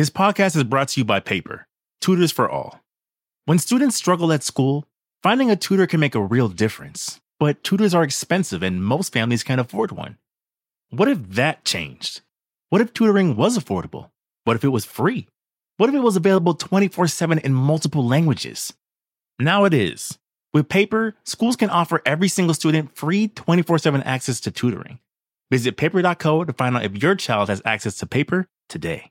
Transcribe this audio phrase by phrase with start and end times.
[0.00, 1.66] This podcast is brought to you by Paper,
[2.00, 2.80] Tutors for All.
[3.44, 4.86] When students struggle at school,
[5.22, 9.42] finding a tutor can make a real difference, but tutors are expensive and most families
[9.42, 10.16] can't afford one.
[10.88, 12.22] What if that changed?
[12.70, 14.08] What if tutoring was affordable?
[14.44, 15.28] What if it was free?
[15.76, 18.72] What if it was available 24 7 in multiple languages?
[19.38, 20.18] Now it is.
[20.54, 24.98] With Paper, schools can offer every single student free 24 7 access to tutoring.
[25.50, 29.10] Visit paper.co to find out if your child has access to paper today.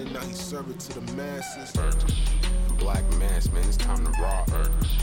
[0.01, 1.71] and now he serve it to the masses.
[2.79, 4.49] Black mass, man, it's time to rob.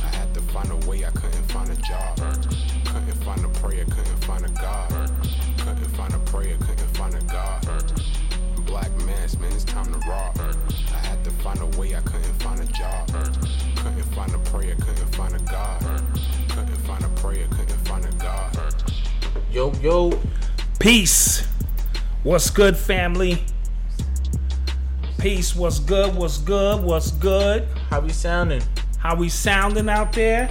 [0.03, 2.17] I had to find a way, I couldn't find a job.
[2.17, 4.91] Couldn't find a prayer, couldn't find a God.
[5.59, 8.03] Couldn't find a prayer, couldn't find a God.
[8.67, 10.37] Black mass, man, it's time to rob.
[10.93, 13.07] I had to find a way, I couldn't find a job.
[13.77, 15.81] Couldn't find a prayer, couldn't find a God.
[16.49, 18.59] Couldn't find a prayer, couldn't find a God.
[19.53, 20.19] Yo, yo.
[20.81, 21.47] Peace.
[22.25, 23.45] What's good, family?
[25.19, 25.57] Peace.
[25.57, 26.15] What's good?
[26.15, 26.81] What's good?
[26.85, 27.67] What's good?
[27.91, 28.63] How we sounding?
[28.99, 30.49] How we sounding out there?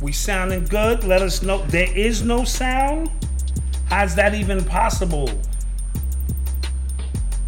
[0.00, 1.02] We sounding good?
[1.02, 1.58] Let us know.
[1.66, 3.10] There is no sound?
[3.86, 5.28] How's that even possible?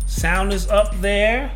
[0.06, 1.52] Sound is up there.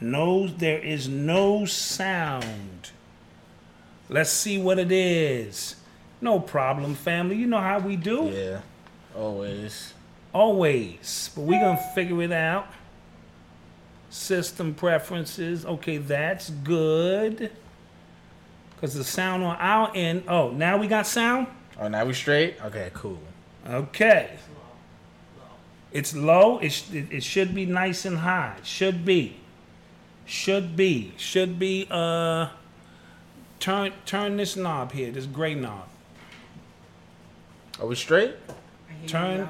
[0.00, 2.90] No, there is no sound.
[4.08, 5.76] Let's see what it is.
[6.22, 7.36] No problem, family.
[7.36, 8.30] You know how we do.
[8.32, 8.60] Yeah.
[9.14, 9.92] Always.
[10.32, 11.30] Always.
[11.34, 12.66] But we're gonna figure it out.
[14.10, 15.64] System preferences.
[15.64, 17.50] Okay, that's good.
[18.80, 20.24] Cause the sound on our end.
[20.26, 21.46] Oh, now we got sound?
[21.78, 22.56] Oh, now we straight?
[22.64, 23.20] Okay, cool.
[23.68, 24.30] Okay.
[25.92, 26.58] It's low.
[26.58, 28.56] It, sh- it, it should be nice and high.
[28.64, 29.36] Should be.
[30.26, 31.12] Should be.
[31.16, 32.48] Should be uh
[33.60, 35.86] turn turn this knob here, this gray knob.
[37.80, 38.34] Are we straight?
[39.06, 39.48] Turn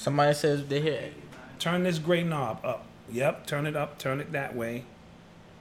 [0.00, 1.10] Somebody says they hear.
[1.58, 2.86] turn this gray knob up.
[3.12, 4.84] Yep, turn it up, turn it that way.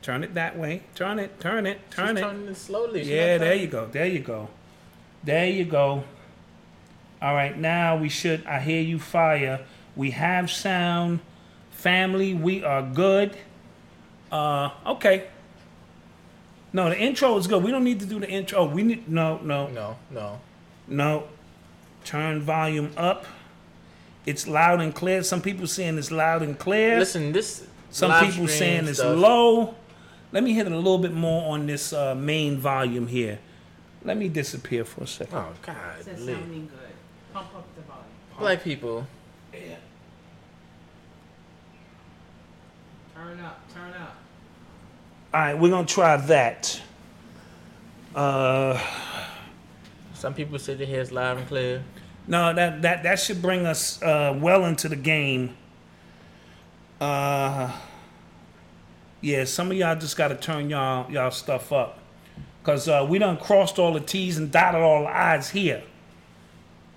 [0.02, 0.84] Turn it that way.
[0.96, 2.22] Turn it, turn it, turn She's it.
[2.22, 3.00] turning it slowly.
[3.02, 3.88] She's Yeah, there you go.
[3.88, 4.48] There you go.
[5.26, 6.06] There you go.
[7.22, 8.46] All right, now we should.
[8.46, 9.60] I hear you fire.
[9.98, 11.20] We have sound.
[11.72, 13.36] Family, we are good.
[14.32, 15.28] Uh, okay.
[16.72, 17.62] No, the intro is good.
[17.62, 18.60] We don't need to do the intro.
[18.60, 20.40] Oh, we need no, no, No, no.
[20.88, 21.24] no.
[22.06, 23.26] Turn volume up.
[24.30, 25.24] It's loud and clear.
[25.24, 27.00] Some people saying it's loud and clear.
[27.00, 27.66] Listen, this.
[27.90, 29.76] Some people stream saying it's stuff- low.
[30.32, 33.40] Let me hit it a little bit more on this uh, main volume here.
[34.04, 35.36] Let me disappear for a second.
[35.36, 36.34] Oh God, Says Lee.
[36.34, 36.94] sounding good.
[37.34, 38.06] Pump up the volume.
[38.38, 39.08] black people.
[39.52, 39.76] Yeah.
[43.16, 44.16] Turn up, turn up.
[45.34, 46.80] All right, we're gonna try that.
[48.16, 48.80] Uh,
[50.14, 51.84] Some people say they hear it's loud and clear.
[52.30, 55.58] No, that that that should bring us uh, well into the game.
[57.02, 57.76] Uh,
[59.20, 62.00] yeah, some of y'all just gotta turn y'all y'all stuff up,
[62.64, 65.84] cause uh, we done crossed all the T's and dotted all the I's here.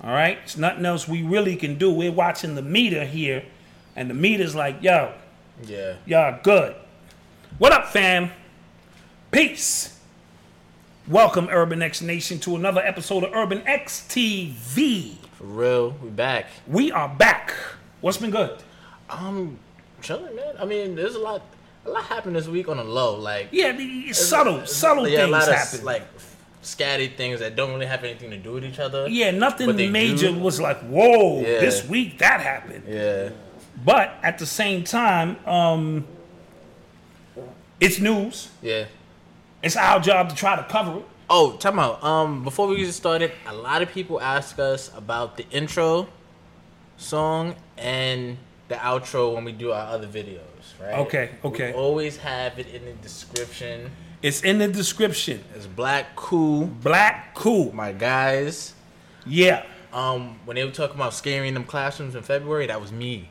[0.03, 1.91] All right, it's nothing else we really can do.
[1.91, 3.45] We're watching the meter here,
[3.97, 5.15] and the meter's like, yo,
[5.67, 5.95] Yeah.
[6.05, 6.75] Y'all good.
[7.59, 8.31] What up, fam?
[9.31, 9.99] Peace.
[11.09, 15.17] Welcome, Urban X Nation, to another episode of Urban X TV.
[15.43, 16.47] For real, we back.
[16.69, 17.53] We are back.
[18.01, 18.63] What's been good?
[19.11, 19.59] Um,
[20.01, 20.55] chilling, man.
[20.57, 21.43] I mean, there's a lot.
[21.85, 23.17] A lot happened this week on the low.
[23.17, 26.05] Like Yeah, the subtle, subtle yeah, a things lot of like
[26.63, 29.09] scatty things that don't really have anything to do with each other.
[29.09, 30.39] yeah, nothing major do.
[30.39, 31.59] was like, whoa, Yeah.
[31.59, 32.85] this week that happened.
[32.87, 33.31] Yeah.
[33.85, 36.07] But at the same time, um,
[37.81, 38.49] it's news.
[38.63, 38.85] Yeah.
[39.61, 41.05] It's our job to try to cover it.
[41.35, 42.05] Oh, time out.
[42.05, 46.07] Um, before we get started, a lot of people ask us about the intro
[46.99, 48.37] song and
[48.69, 50.41] the outro when we do our other videos,
[50.79, 50.99] right?
[50.99, 51.73] Okay, okay.
[51.73, 53.91] We always have it in the description.
[54.21, 55.43] It's in the description.
[55.55, 57.73] It's Black Cool, Black Cool.
[57.75, 58.75] my guys.
[59.25, 59.65] Yeah.
[59.91, 63.31] Um, when they were talking about scaring them classrooms in February, that was me.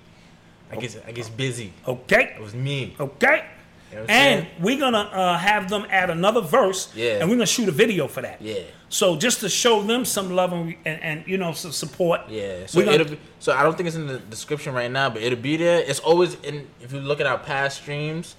[0.71, 1.71] I guess I guess busy.
[1.87, 2.33] Okay.
[2.35, 2.95] It was me.
[2.99, 3.45] Okay.
[3.91, 7.19] You know And we're gonna uh, have them add another verse, Yeah.
[7.19, 8.41] and we're gonna shoot a video for that.
[8.41, 8.61] Yeah.
[8.89, 12.21] So just to show them some love and, and, and you know some support.
[12.29, 15.09] Yeah, so gonna, it'll be, so I don't think it's in the description right now,
[15.09, 15.79] but it'll be there.
[15.79, 18.35] It's always in if you look at our past streams,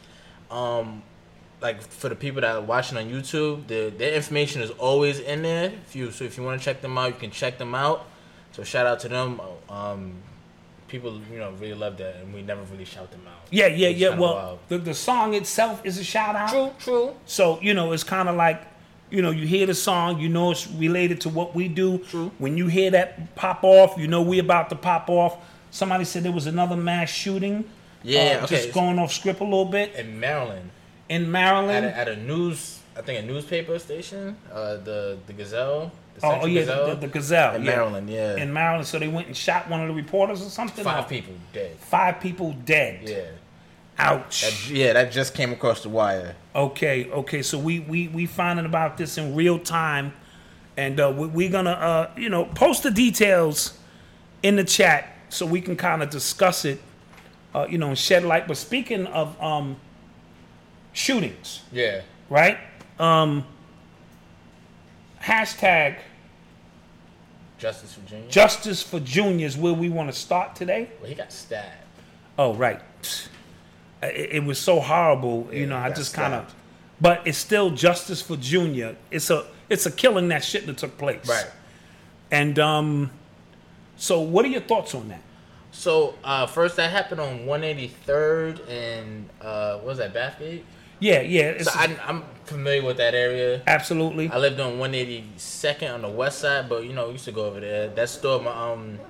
[0.50, 1.02] um,
[1.60, 5.42] like for the people that are watching on YouTube, the their information is always in
[5.42, 5.72] there.
[5.86, 8.06] If you so if you want to check them out, you can check them out.
[8.52, 9.40] So shout out to them.
[9.70, 10.14] Um,
[10.92, 13.42] people you know really love that, and we never really shout them out.
[13.50, 14.10] yeah, yeah, It's yeah.
[14.22, 14.58] Well, wild.
[14.68, 16.50] the, the song itself is a shout out.
[16.50, 17.14] true, true.
[17.26, 18.62] So you know, it's kind of like,
[19.10, 21.98] you know, you hear the song, you know, it's related to what we do.
[21.98, 22.30] True.
[22.38, 25.34] When you hear that pop off, you know, we about to pop off.
[25.70, 27.64] Somebody said there was another mass shooting.
[28.04, 28.56] Yeah, uh, okay.
[28.56, 30.70] Just going off script a little bit In Maryland,
[31.08, 31.86] in at Maryland.
[31.86, 35.90] a, at a news, I think a newspaper station, uh, the the Gazette.
[36.22, 37.70] Oh, oh, yeah, Gazette, the, the Gazette in yeah.
[37.70, 38.36] Maryland, yeah.
[38.36, 40.84] In Maryland, so they went and shot one of the reporters or something.
[40.84, 41.76] Five people dead.
[41.78, 43.08] Five people dead.
[43.08, 43.24] Yeah.
[43.98, 44.42] Ouch.
[44.42, 46.34] That, yeah, that just came across the wire.
[46.54, 47.42] Okay, okay.
[47.42, 50.12] So we we we finding about this in real time,
[50.76, 53.78] and uh, we, we're gonna uh, you know post the details
[54.42, 56.80] in the chat so we can kind of discuss it,
[57.54, 58.46] uh, you know, and shed light.
[58.46, 59.76] But speaking of um,
[60.92, 62.02] shootings, Yeah.
[62.28, 62.58] right?
[62.98, 63.44] Um,
[65.22, 65.96] hashtag
[67.58, 68.28] Justice Virginia.
[68.28, 69.56] Justice for Juniors.
[69.56, 70.90] Where we want to start today?
[71.00, 71.70] well, he got stabbed.
[72.36, 72.80] Oh, right.
[74.02, 75.76] It, it was so horrible, you know.
[75.76, 76.52] I just kind of,
[77.00, 78.96] but it's still justice for Junior.
[79.10, 81.28] It's a it's a killing that shit that took place.
[81.28, 81.46] Right.
[82.32, 83.10] And um,
[83.96, 85.22] so what are your thoughts on that?
[85.70, 90.62] So uh, first, that happened on 183rd and uh, what was that Bathgate?
[91.02, 91.60] Yeah, yeah.
[91.62, 93.60] So I, I'm familiar with that area.
[93.66, 94.30] absolutely.
[94.30, 97.44] I lived on 182nd on the west side, but you know we used to go
[97.46, 97.88] over there.
[97.88, 99.00] That store, my um,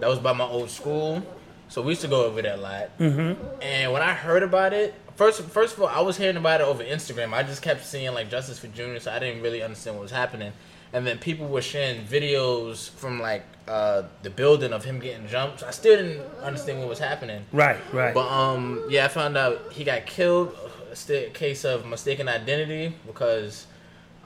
[0.00, 1.22] that was by my old school,
[1.68, 2.98] so we used to go over there a lot.
[2.98, 3.62] Mm-hmm.
[3.62, 6.64] And when I heard about it, first first of all, I was hearing about it
[6.64, 7.34] over Instagram.
[7.34, 10.12] I just kept seeing like Justice for Junior, so I didn't really understand what was
[10.12, 10.52] happening.
[10.94, 15.62] And then people were sharing videos from like uh, the building of him getting jumped.
[15.62, 17.44] I still didn't understand what was happening.
[17.52, 18.14] right, right.
[18.14, 20.56] But um, yeah, I found out he got killed.
[20.90, 23.66] It's the case of mistaken identity because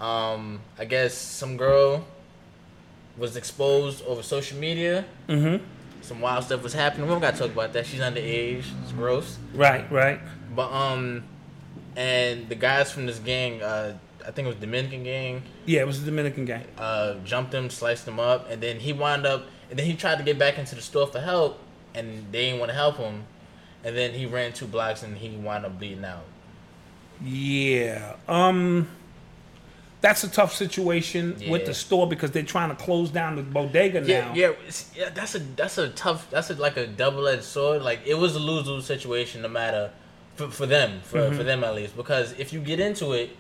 [0.01, 2.05] um, I guess some girl
[3.17, 5.05] was exposed over social media.
[5.29, 5.63] Mm-hmm.
[6.01, 7.07] Some wild stuff was happening.
[7.07, 7.87] We don't got to talk about that.
[7.87, 8.65] She's underage.
[8.83, 9.39] It's gross.
[9.55, 10.21] right, right.
[10.55, 11.25] But um,
[11.97, 15.87] and the guys from this gang, uh, I think it was Dominican gang, Yeah, it
[15.87, 16.65] was a Dominican gang.
[16.79, 20.19] uh, jumped him, sliced him up, and then he wound up, and then he tried
[20.19, 21.59] to get back into the store for help,
[21.95, 23.25] and they didn't want to help him,
[23.85, 26.25] and then he ran two blocks and he wound up bleeding out.
[27.23, 28.17] Yeah.
[28.29, 28.89] Um
[30.01, 34.01] that's a tough situation with the store because they're trying to close down the bodega
[34.01, 34.07] now.
[34.07, 34.53] Yeah, yeah,
[34.97, 35.11] yeah.
[35.11, 36.29] That's a that's a tough.
[36.29, 37.83] That's a, like a double edged sword.
[37.83, 39.93] Like it was a lose lose situation, no matter
[40.35, 41.37] for, for them, for Mm-hmm.
[41.37, 41.97] for them at least.
[41.97, 43.31] Because if you get into it,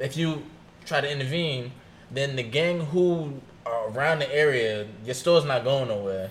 [0.00, 0.42] if you
[0.86, 1.70] try to intervene,
[2.10, 6.30] then the gang who are around the area, your store's not going nowhere.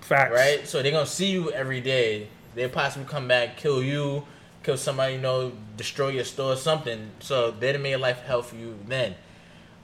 [0.00, 0.34] Facts.
[0.34, 0.66] right?
[0.66, 2.26] So they're gonna see you every day.
[2.56, 4.24] They possibly come back, kill you,
[4.62, 7.10] kill somebody, you know, destroy your store, or something.
[7.20, 9.14] So they'd make life hell for you then.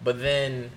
[0.02, 0.70] But then,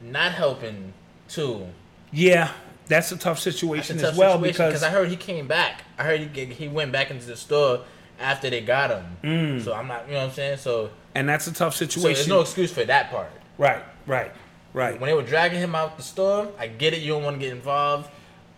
[0.00, 0.92] not helping
[1.28, 1.66] too.
[2.12, 2.52] Yeah,
[2.86, 5.82] that's a tough situation a tough as well situation because I heard he came back.
[5.98, 7.80] I heard he he went back into the store
[8.18, 9.04] after they got him.
[9.22, 9.64] Mm.
[9.64, 10.58] So I'm not, you know what I'm saying.
[10.58, 12.02] So, and that's a tough situation.
[12.02, 13.30] so there's no excuse for that part.
[13.58, 14.32] right, right,
[14.72, 15.00] right.
[15.00, 17.00] When they were dragging him out the store, I get it.
[17.00, 18.08] You don't want to get involved.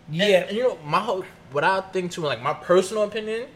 [0.07, 0.27] And- Yeah.
[0.43, 3.47] and, you know, my whole what I think too, like my personal opinion.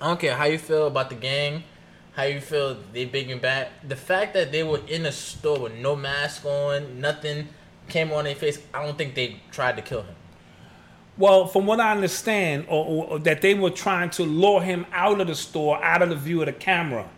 [0.00, 1.62] I don't care how you feel about the gang,
[2.14, 3.68] how you feel they big and bad.
[3.86, 7.48] The fact that they were in a store with no mask on, nothing
[7.88, 8.58] came on their face.
[8.72, 10.14] I don't think they tried to kill him.
[11.18, 14.86] Well, from what I understand, or, or, or that they were trying to lure him
[14.90, 17.08] out of the store, out of the view of the camera.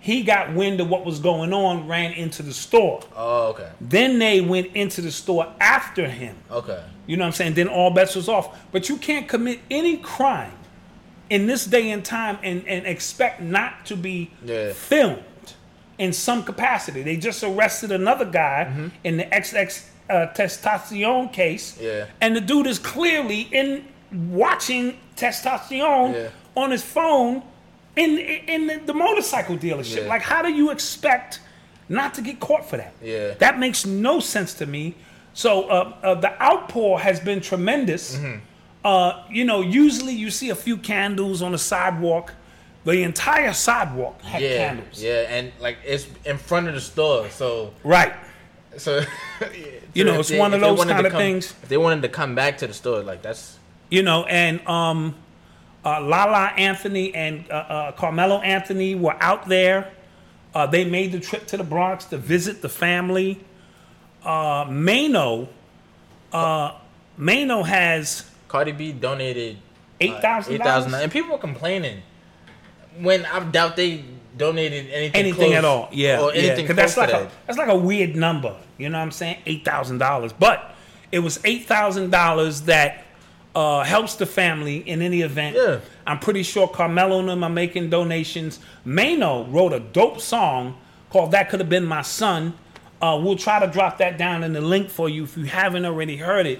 [0.00, 3.02] He got wind of what was going on, ran into the store.
[3.14, 6.36] Oh, okay, Then they went into the store after him.
[6.50, 7.54] okay, You know what I'm saying?
[7.54, 8.56] Then all bets was off.
[8.72, 10.52] But you can't commit any crime
[11.30, 14.72] in this day and time and, and expect not to be Yeah.
[14.72, 15.22] filmed
[15.98, 17.02] in some capacity.
[17.02, 18.88] They just arrested another guy Mm-hmm.
[19.04, 21.78] in the XX uh, testosterone case.
[21.80, 22.06] Yeah.
[22.20, 23.84] And the dude is clearly in
[24.30, 26.28] watching testosterone Yeah.
[26.56, 27.42] on his phone
[27.96, 30.02] in in the, the motorcycle dealership.
[30.02, 30.08] Yeah.
[30.08, 31.40] Like, how do you expect
[31.88, 32.92] not to get caught for that?
[33.02, 33.34] Yeah.
[33.38, 34.94] That makes no sense to me.
[35.34, 38.16] So uh, uh, the outpour has been tremendous.
[38.16, 38.38] Mm-hmm.
[38.86, 42.32] Uh, you know, usually you see a few candles on the sidewalk.
[42.84, 45.02] the entire sidewalk had yeah, candles.
[45.02, 48.12] yeah, and like it's in front of the store, so Right.
[48.76, 49.02] so
[49.94, 51.52] You know, it's one of those kinda come- things.
[51.64, 53.58] If they wanted to come back to the store, like that's
[53.90, 55.16] You know, and um,
[55.84, 59.90] uh, Lala Anthony and uh, uh, Carmelo Anthony were out there.
[60.54, 63.40] Uh, they made the trip to the Bronx to visit the family.
[64.24, 65.48] Uh, Mano,
[66.32, 66.70] uh,
[67.16, 69.58] Mano has Cardi B donated
[70.00, 71.02] eight thousand eight thousand, dollars.
[71.04, 72.00] and people were complaining
[73.00, 74.02] when I doubt they
[74.38, 75.90] donated anything, anything at all.
[75.92, 77.32] Yeah, or anything Because that's close like to a that.
[77.46, 78.56] that's like a weird number.
[78.78, 79.40] You know what I'm saying?
[79.44, 80.74] Eight thousand dollars, but
[81.12, 83.04] it was eight thousand dollars that
[83.54, 85.56] uh, helps the family in any event.
[85.56, 85.80] Yeah.
[86.06, 88.58] I'm pretty sure Carmelo and them are making donations.
[88.86, 90.78] Mano wrote a dope song
[91.10, 92.54] called "That Could Have Been My Son."
[93.02, 95.84] Uh, we'll try to drop that down in the link for you if you haven't
[95.84, 96.58] already heard it.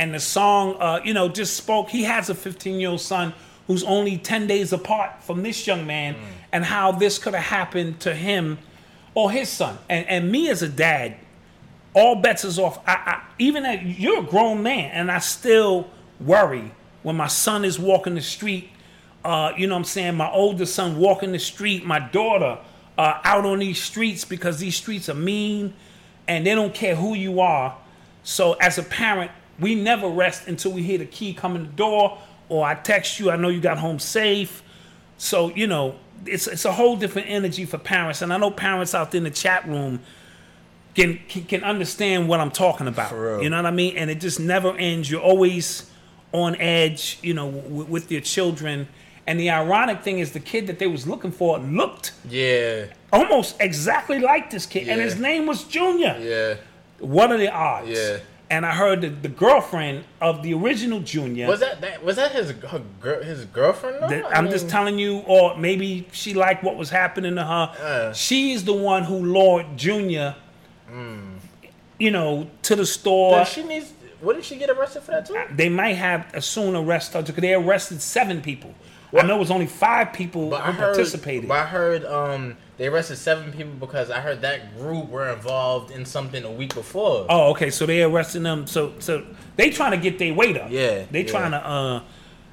[0.00, 1.90] And the song, uh, you know, just spoke.
[1.90, 3.34] He has a 15 year old son
[3.66, 6.16] who's only 10 days apart from this young man,
[6.52, 8.58] and how this could have happened to him
[9.14, 9.76] or his son.
[9.90, 11.16] And, and me as a dad,
[11.92, 12.78] all bets is off.
[12.88, 17.62] I, I, even at, you're a grown man, and I still worry when my son
[17.62, 18.70] is walking the street.
[19.22, 20.14] Uh, you know what I'm saying?
[20.14, 22.58] My oldest son walking the street, my daughter
[22.96, 25.74] uh, out on these streets because these streets are mean
[26.26, 27.76] and they don't care who you are.
[28.22, 29.30] So as a parent,
[29.60, 33.20] we never rest until we hear the key come in the door or I text
[33.20, 34.62] you, I know you got home safe.
[35.18, 38.22] So, you know, it's it's a whole different energy for parents.
[38.22, 40.00] And I know parents out there in the chat room
[40.94, 43.10] can can, can understand what I'm talking about.
[43.10, 43.42] For real.
[43.42, 43.96] You know what I mean?
[43.96, 45.10] And it just never ends.
[45.10, 45.90] You're always
[46.32, 48.88] on edge, you know, w- with your children.
[49.26, 53.56] And the ironic thing is, the kid that they was looking for looked Yeah, almost
[53.60, 56.16] exactly like this kid, and his name was Junior.
[56.20, 56.54] yeah.
[56.98, 57.88] What are the odds?
[57.90, 58.18] Yeah.
[58.50, 61.46] And I heard that the girlfriend of the original Junior.
[61.46, 64.02] Was that, that was that his her, his girlfriend?
[64.02, 64.08] though?
[64.08, 67.72] that- I'm just telling you, or maybe she liked what was happening to her.
[67.80, 68.12] Uh.
[68.12, 70.34] She's the one who lured Junior,
[71.98, 73.38] you know, to the store.
[73.38, 73.92] Does she needs.
[74.20, 75.40] What did she get arrested for that too?
[75.54, 78.74] they might have a soon arrest her because they arrested seven people.
[79.16, 81.48] I know it was only five people who heard, participated.
[81.48, 85.90] But I heard um they arrested seven people because I heard that group were involved
[85.90, 87.26] in something a week before.
[87.28, 87.68] Oh, okay.
[87.68, 88.66] So they arresting them.
[88.66, 89.22] So so
[89.56, 90.70] they trying to get their weight up.
[90.70, 91.30] Yeah, They yeah.
[91.30, 92.02] trying to uh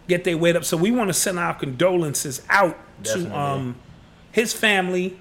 [0.10, 0.66] get their weight up.
[0.66, 3.30] So we want to send our condolences out Definitely.
[3.30, 3.76] to um
[4.34, 5.18] his family.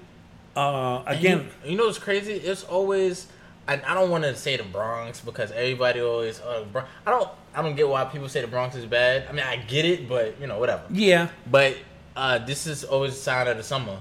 [0.57, 2.33] Uh again, you, you know what's crazy?
[2.33, 3.27] It's always.
[3.69, 6.41] I, I don't want to say the Bronx because everybody always.
[6.41, 6.65] Uh,
[7.05, 7.29] I don't.
[7.55, 9.25] I don't get why people say the Bronx is bad.
[9.29, 10.83] I mean, I get it, but you know, whatever.
[10.89, 11.77] yeah, But
[12.15, 13.99] uh, this is always a sign of the summer.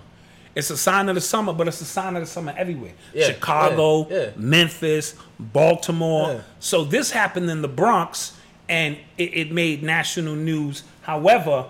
[0.56, 2.92] It's a sign of the summer, but it's a sign of the summer everywhere.
[3.12, 4.30] Yeah, Chicago, yeah, yeah.
[4.36, 6.42] Memphis, Baltimore.
[6.60, 8.34] So this happened in the Bronx,
[8.66, 10.82] and it, it made national news.
[11.02, 11.66] However,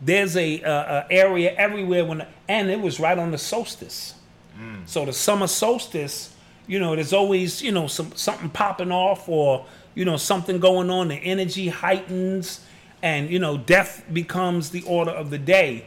[0.00, 4.14] there's a, uh, a area everywhere when, and it was right on the solstice.
[4.58, 4.88] Mm.
[4.88, 6.34] So the summer solstice,
[6.66, 10.88] you know, there's always you know some something popping off or you know something going
[10.88, 11.08] on.
[11.08, 12.64] The energy heightens,
[13.02, 15.84] and you know death becomes the order of the day.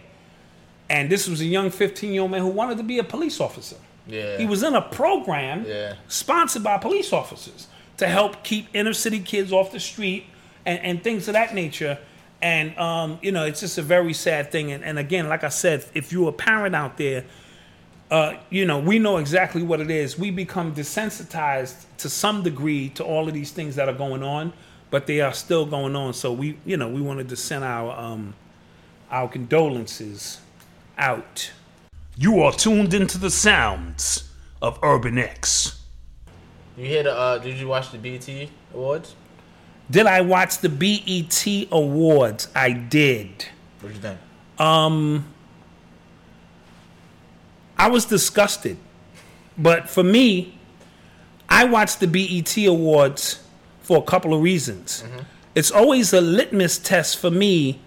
[0.94, 3.42] And this was a young 15 year old man who wanted to be a police
[3.42, 3.78] officer.
[4.06, 4.38] Yeah.
[4.38, 5.96] He was in a program Yeah.
[6.08, 10.26] sponsored by police officers to help keep inner city kids off the street
[10.68, 11.98] and, and things of that nature.
[12.44, 14.72] And, um, you know, it's just a very sad thing.
[14.72, 17.26] And, and again, like I said, if you're a parent out there,
[18.12, 20.20] uh, you know, we know exactly what it is.
[20.20, 24.54] We become desensitized to some degree to all of these things that are going on,
[24.92, 26.14] but they are still going on.
[26.14, 28.36] So we, you know, we wanted to send our um,
[29.10, 30.40] our condolences
[30.98, 31.52] out.
[32.18, 34.30] You are tuned into the sounds
[34.62, 35.82] of Urban X.
[36.78, 37.16] You hear the?
[37.16, 38.28] Uh, did you watch the BET
[38.74, 39.16] Awards?
[39.92, 42.48] Did I watch the BET Awards?
[42.56, 43.46] I did.
[43.82, 44.20] What you think?
[44.60, 45.26] Um,
[47.78, 48.78] I was disgusted.
[49.58, 50.58] But for me,
[51.50, 53.44] I watched the BET Awards
[53.82, 55.04] for a couple of reasons.
[55.54, 57.80] It's always a litmus test for me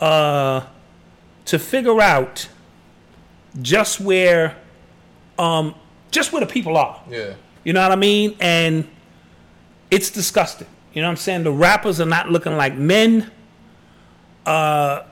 [0.00, 0.60] uh,
[1.46, 2.48] to figure out
[3.60, 4.56] just where
[5.38, 5.74] um,
[6.10, 7.00] just where the people are.
[7.10, 7.34] Yeah.
[7.64, 8.36] You know what I mean?
[8.40, 8.86] And
[9.90, 10.66] it's disgusting.
[10.92, 11.44] You know what I'm saying?
[11.44, 13.30] The rappers are not looking like men.
[14.44, 15.02] Uh,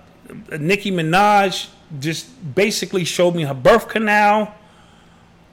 [0.58, 1.68] Nicki Minaj
[2.00, 4.54] just basically showed me her birth canal.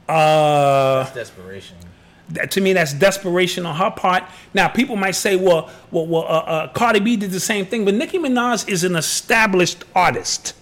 [0.08, 1.78] Uh, That's desperation.
[2.30, 4.24] that- to me, that's desperation on her part.
[4.54, 7.86] Now, people might say, "Well, well, well uh, uh, Cardi B did the same thing,"
[7.86, 10.54] but Nicki Minaj is an established artist.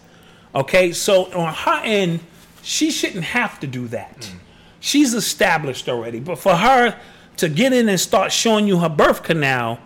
[0.55, 2.19] Okay, so on her end,
[2.61, 4.31] she shouldn't have to do that.
[4.79, 6.19] She's established already.
[6.19, 6.97] But for her
[7.37, 9.79] to get in and start showing you her birth canal,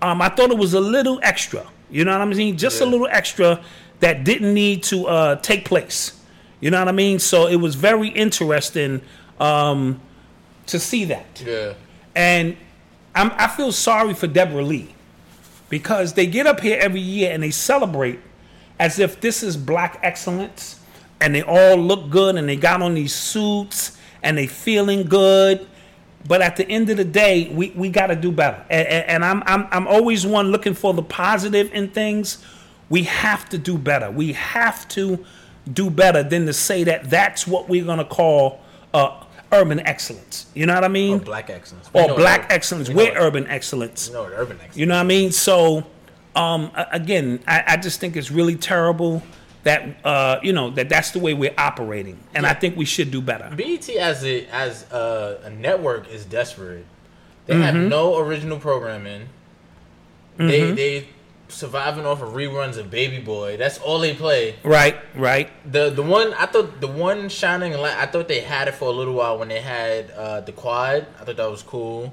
[0.00, 1.66] um, I thought it was a little extra.
[1.90, 2.56] You know what I mean?
[2.56, 3.62] Just a little extra
[4.00, 6.20] that didn't need to uh, take place.
[6.60, 7.18] You know what I mean?
[7.18, 9.00] So it was very interesting
[9.40, 10.00] um,
[10.66, 11.42] to see that.
[11.44, 11.74] Yeah.
[12.14, 12.56] And
[13.14, 14.94] I'm, I feel sorry for Debra Lee
[15.68, 18.20] because they get up here every year and they celebrate
[18.82, 20.80] as if this is black excellence
[21.20, 25.64] and they all look good and they got on these suits and they feeling good.
[26.26, 28.64] But at the end of the day, we, we got to do better.
[28.68, 32.44] And, and, I'm, I'm, I'm always one looking for the positive in things.
[32.88, 34.10] We have to do better.
[34.10, 35.24] We have to
[35.72, 38.60] do better than to say that that's what we're going to call
[38.92, 39.22] uh,
[39.52, 40.46] urban excellence.
[40.54, 41.18] You know what I mean?
[41.18, 41.88] Or black excellence.
[41.94, 42.88] We or black excellence.
[42.88, 44.10] we we're urban excellence.
[44.10, 44.76] Know urban excellence.
[44.76, 45.30] You know what I mean?
[45.30, 45.86] So,
[46.34, 49.22] um, again, I, I just think it's really terrible
[49.64, 53.10] that uh, you know that that's the way we're operating, and I think we should
[53.10, 53.54] do better.
[53.54, 56.86] BET as a as a, a network is desperate.
[57.46, 57.62] They Mm-hmm.
[57.62, 59.28] have no original programming.
[60.38, 61.08] They they
[61.48, 63.56] surviving off of reruns of Baby Boy.
[63.58, 64.56] That's all they play.
[64.64, 65.50] Right, right.
[65.70, 67.96] The the one I thought the one shining light.
[67.96, 71.06] I thought they had it for a little while when they had uh, the quad.
[71.20, 72.12] I thought that was cool.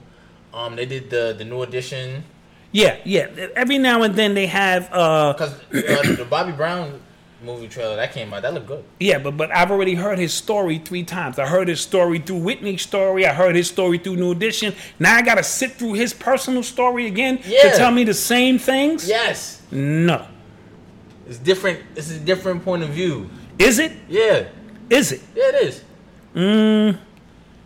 [0.53, 2.23] Um, they did the the new edition
[2.71, 3.27] Yeah, yeah.
[3.55, 4.89] Every now and then they have.
[4.93, 7.01] Uh, because uh, the Bobby Brown
[7.43, 8.83] movie trailer that came out that looked good.
[8.99, 11.39] yeah, but but I've already heard his story three times.
[11.39, 13.25] I heard his story through Whitney's story.
[13.25, 14.75] I heard his story through New Edition.
[14.99, 17.71] Now I got to sit through his personal story again Yeah.
[17.71, 19.07] to tell me the same things.
[19.07, 20.27] Yes, No.
[21.27, 21.79] it's different.
[21.95, 23.29] It's a different point of view.
[23.57, 23.93] Is it?
[24.09, 24.49] Yeah,
[24.89, 25.21] Is it?
[25.35, 25.55] yeah, it
[26.35, 26.95] is.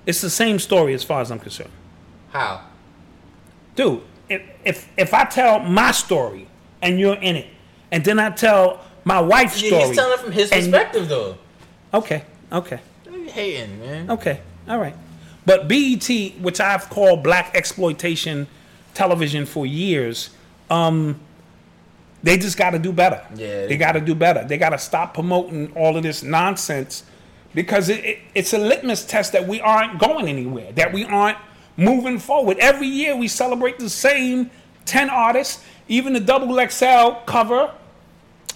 [0.05, 1.71] It's the same story as far as I'm concerned.
[2.31, 2.61] How?
[3.75, 6.47] dude, if, if if I tell my story
[6.81, 7.47] and you're in it,
[7.91, 11.09] and then I tell my wife's Yeah, story, he's telling it from his and- perspective
[11.09, 11.37] though.
[11.93, 14.09] Okay, okay, You hating, man.
[14.11, 14.95] okay, all right.
[15.45, 16.07] But BET,
[16.41, 18.47] which I've called black exploitation
[18.93, 20.29] television for years,
[20.69, 21.19] um,
[22.23, 23.21] they just got to do better.
[23.35, 24.45] Yeah, they they got to do better.
[24.45, 27.03] They got to stop promoting all of this nonsense
[27.53, 31.37] because it, it, it's a litmus test that we aren't going anywhere, that we aren't
[31.77, 32.57] moving forward.
[32.59, 34.51] Every year we celebrate the same
[34.85, 35.63] 10 artists.
[35.87, 37.71] Even the double XL cover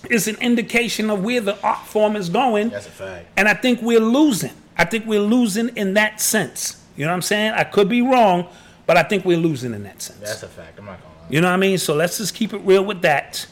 [0.10, 2.70] is an indication of where the art form is going.
[2.70, 3.28] That's a fact.
[3.36, 4.54] And I think we're losing.
[4.78, 6.82] I think we're losing in that sense.
[6.96, 7.52] You know what I'm saying?
[7.54, 8.48] I could be wrong,
[8.86, 10.20] but I think we're losing in that sense.
[10.20, 10.80] That's a fact.
[10.80, 11.26] I'm not gonna lie.
[11.30, 11.78] You know what I mean?
[11.78, 13.46] So let's just keep it real with that.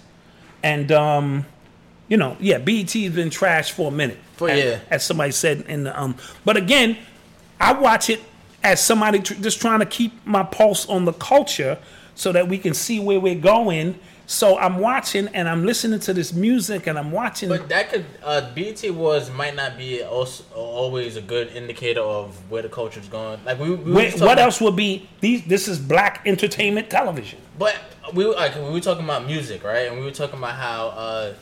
[0.64, 1.46] And um,
[2.08, 4.18] you know, yeah, BET has been trashed for a minute.
[4.38, 4.80] For- as, yeah.
[4.90, 6.16] as somebody said in the um.
[6.44, 6.98] But again,
[7.60, 8.22] I watch it
[8.66, 11.78] as somebody tr- just trying to keep my pulse on the culture
[12.16, 13.98] so that we can see where we're going.
[14.26, 17.48] So I'm watching and I'm listening to this music and I'm watching.
[17.48, 22.36] But that could uh, BT was might not be also, always a good indicator of
[22.50, 23.40] where the culture's going.
[23.46, 25.46] Like we, we Wait, what about- else would be these?
[25.46, 27.38] This is black entertainment television.
[27.60, 27.76] But
[28.16, 29.88] we were- like we were talking about music, right?
[29.90, 31.34] And we were talking about how uh,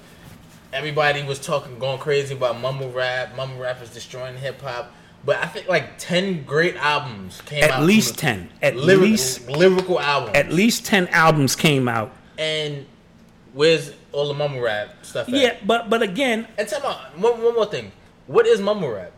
[0.73, 3.33] everybody was talking, going crazy about mumble rap.
[3.37, 4.91] Mumble rap is destroying hip hop.
[5.25, 7.69] But I think like ten great albums came out.
[7.69, 8.49] At from least ten.
[8.61, 10.35] At lyric- least lyrical albums.
[10.35, 12.11] at least ten albums came out.
[12.37, 12.85] and
[13.53, 15.27] where's all the mumble rap stuff?
[15.29, 15.33] At?
[15.35, 17.91] Yeah, but but again, And tell me one, one more thing.
[18.27, 19.11] What is mumble rap?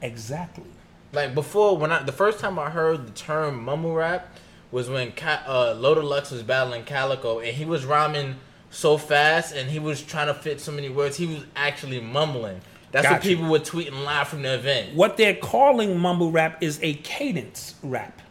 [0.00, 0.64] exactly.
[1.12, 4.28] Like before, when I the first time I heard the term mumble rap
[4.70, 5.12] was when
[5.46, 8.36] uh, Loaded Lux was battling Calicoe, and he was rhyming
[8.70, 11.16] so fast, and he was trying to fit so many words.
[11.16, 12.60] He was actually mumbling.
[12.94, 14.94] That's what people were tweeting live from the event.
[14.94, 18.22] What they're calling mumble rap is a cadence rap.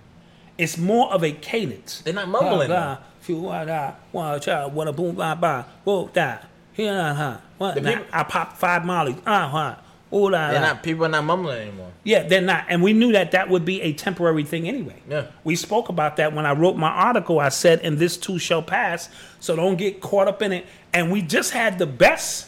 [0.58, 1.99] It's more of a cadence.
[2.02, 6.08] They're not mumbling, Ah, ah, few, ah, ah, wah, cha, wah, boom, bah, bah, whoa,
[6.13, 6.38] da,
[6.71, 9.17] here, huh, what, people- I popped five mollies.
[9.28, 9.76] Ah, huh,
[10.13, 11.91] oh, la, They're not people are not mumbling anymore.
[12.06, 12.65] Yeah, they're not.
[12.69, 15.02] And we knew that that would be a temporary thing anyway.
[15.10, 15.26] Yeah.
[15.43, 17.39] We spoke about that when I wrote my article.
[17.39, 19.10] I said, and this too shall pass.
[19.39, 20.65] So don't get caught up in it.
[20.93, 22.47] And we just had the best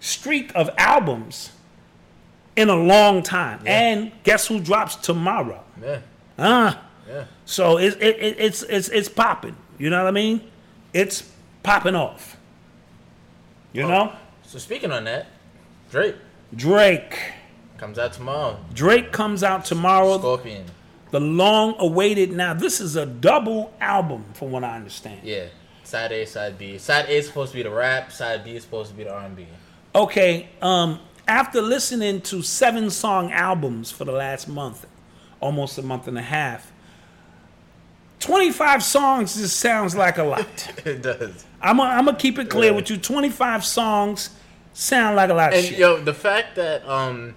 [0.00, 1.52] streak of albums
[2.56, 3.60] in a long time.
[3.66, 5.62] And guess who drops tomorrow?
[5.82, 6.00] Yeah,
[6.38, 6.82] Ah.
[7.08, 7.24] yeah.
[7.44, 9.56] So it, it, it, it's, it's, it's popping.
[9.78, 10.40] You know what I mean?
[10.92, 11.30] It's
[11.62, 12.36] popping off.
[13.72, 14.12] You know?
[14.42, 15.26] So speaking on that,
[15.90, 16.16] Drake
[16.54, 17.18] Drake.
[17.76, 18.58] comes out tomorrow.
[18.72, 20.18] Drake comes out tomorrow.
[20.18, 20.64] Scorpion.
[21.10, 25.46] the long awaited now this is a double album from what i understand Yeah.
[25.84, 26.76] Side A, side B.
[26.76, 28.12] Side A is supposed to be the rap.
[28.12, 29.46] Side B is supposed to be the R and B.
[29.98, 34.86] okay um after listening to seven song albums for the last month
[35.40, 36.72] almost a month and a half
[38.20, 41.44] 25 songs just sounds like a lot It does.
[41.60, 42.76] i'm gonna keep it clear Yeah.
[42.76, 44.30] with you 25 songs
[44.72, 47.34] sound like a lot of And yo, the fact that um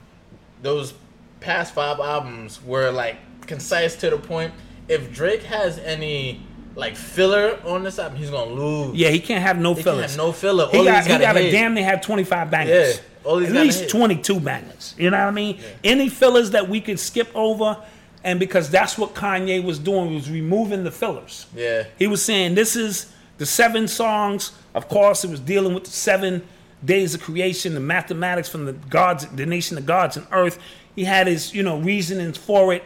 [0.61, 0.93] those
[1.39, 4.53] past five albums were like concise to the point.
[4.87, 6.45] If Drake has any
[6.75, 8.95] like filler on this album, he's gonna lose.
[8.97, 10.15] Yeah, he can't have no fillers.
[10.17, 10.67] no filler.
[10.71, 11.51] He All got he got hit.
[11.51, 12.97] damn near have 25 bangers.
[12.97, 14.95] Yeah, all At least 22 bangers.
[14.97, 15.59] You know what I mean?
[15.83, 17.77] Any fillers that we could skip over,
[18.23, 21.45] and because that's what Kanye was doing was removing the fillers.
[21.55, 21.85] Yeah.
[21.99, 24.51] He was saying this is the seven songs.
[24.73, 26.43] Of course, it was dealing with the seven
[26.83, 30.57] days of creation, the mathematics from the gods, the nation of gods and earth.
[30.95, 32.83] He had his, you know, reasonings for it.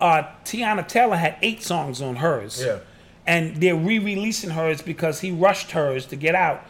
[0.00, 2.62] Uh, Teyana Taylor had eight songs on hers.
[2.64, 2.78] Yeah.
[3.26, 6.62] And they're re-releasing hers because he rushed hers to get out.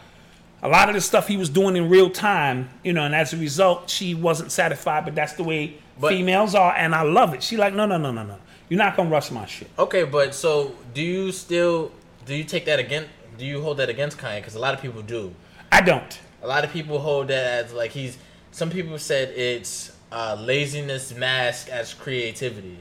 [0.62, 3.32] A lot of the stuff he was doing in real time, you know, and as
[3.34, 5.04] a result, she wasn't satisfied.
[5.04, 7.42] But that's the way But- females are, and I love it.
[7.42, 8.36] She like, no, no, no, no, no.
[8.68, 9.68] You're not gonna rush my shit.
[9.78, 11.92] Okay, but so do you still
[12.24, 13.10] do you take that against?
[13.36, 14.36] Do you hold that against Kanye?
[14.36, 15.34] Because a lot of people do.
[15.70, 16.18] I don't.
[16.42, 18.16] A lot of people hold that as like he's.
[18.52, 22.78] Some people said it's uh, laziness masked as creativity.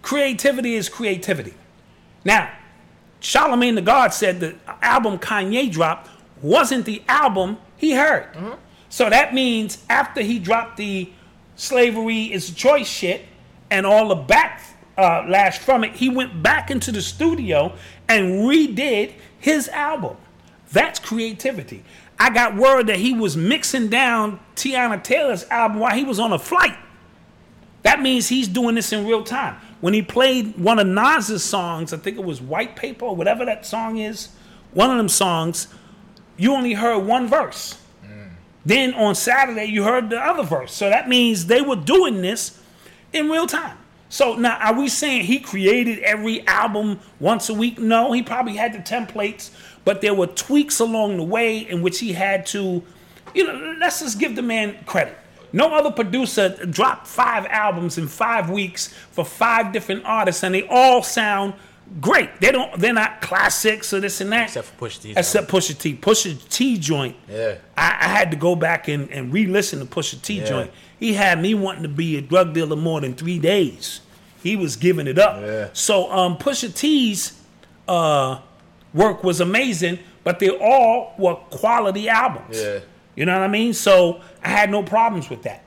[0.00, 1.52] creativity is creativity.
[2.24, 2.48] Now,
[3.20, 6.08] Charlemagne the God said the album Kanye dropped
[6.42, 8.28] wasn't the album he heard.
[8.88, 11.10] So that means after he dropped the
[11.56, 13.26] slavery is a choice shit
[13.70, 14.62] and all the back
[14.96, 17.72] uh, lash from it, he went back into the studio
[18.08, 20.16] and redid his album.
[20.72, 21.84] That's creativity.
[22.18, 26.32] I got word that he was mixing down Teyana Taylor's album while he was on
[26.32, 26.76] a flight.
[27.82, 29.56] That means he's doing this in real time.
[29.80, 33.44] When he played one of Nas's songs, I think it was White Paper or whatever
[33.46, 34.28] that song is,
[34.72, 35.68] one of them songs,
[36.36, 37.76] you only heard one verse.
[38.64, 40.72] Then on Saturday, you heard the other verse.
[40.72, 42.60] So that means they were doing this
[43.12, 43.78] in real time.
[44.10, 47.78] So now, are we saying he created every album once a week?
[47.78, 49.50] No, he probably had the templates,
[49.84, 52.82] but there were tweaks along the way in which he had to,
[53.34, 55.16] you know, let's just give the man credit.
[55.52, 60.66] No other producer dropped five albums in five weeks for five different artists, and they
[60.68, 61.54] all sound
[62.00, 62.30] great.
[62.40, 64.44] They don't, they're not classics or this and that.
[64.44, 65.14] Except for Pusha T.
[65.16, 65.94] Except Pusha T.
[65.96, 67.16] Pusha T joint.
[67.28, 67.56] Yeah.
[67.76, 70.44] I, I had to go back and, and re-listen to Pusha T Yeah.
[70.46, 70.70] joint.
[71.00, 74.00] He had me wanting to be a drug dealer more than three days.
[74.42, 75.40] He was giving it up.
[75.42, 75.68] Yeah.
[75.72, 77.40] So um, Pusha T's
[77.88, 78.38] uh,
[78.94, 82.56] work was amazing, but they all were quality albums.
[82.60, 82.80] Yeah.
[83.16, 83.72] You know what I mean?
[83.74, 85.62] So I had no problems with that.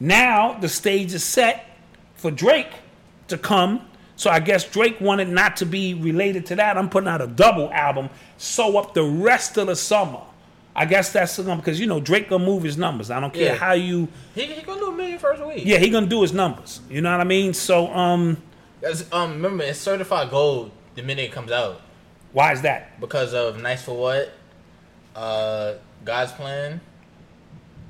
[0.00, 1.66] Now the stage is set
[2.16, 2.70] for Drake
[3.28, 3.86] to come.
[4.16, 6.76] So I guess Drake wanted not to be related to that.
[6.76, 10.20] I'm putting out a double album, sew up the rest of the summer.
[10.74, 13.10] I guess that's the number because you know Drake gonna move his numbers.
[13.10, 13.56] I don't care Yeah.
[13.56, 14.08] how you.
[14.34, 15.62] He, he gonna do a million first week.
[15.64, 16.80] Yeah, he gonna do his numbers.
[16.88, 17.52] You know what I mean?
[17.52, 18.38] So um,
[18.80, 21.80] That's- um, remember it's certified gold the minute it comes out
[22.32, 22.98] why is that?
[23.00, 24.32] because of Nice for What,
[25.14, 25.74] uh,
[26.04, 26.80] God's Plan.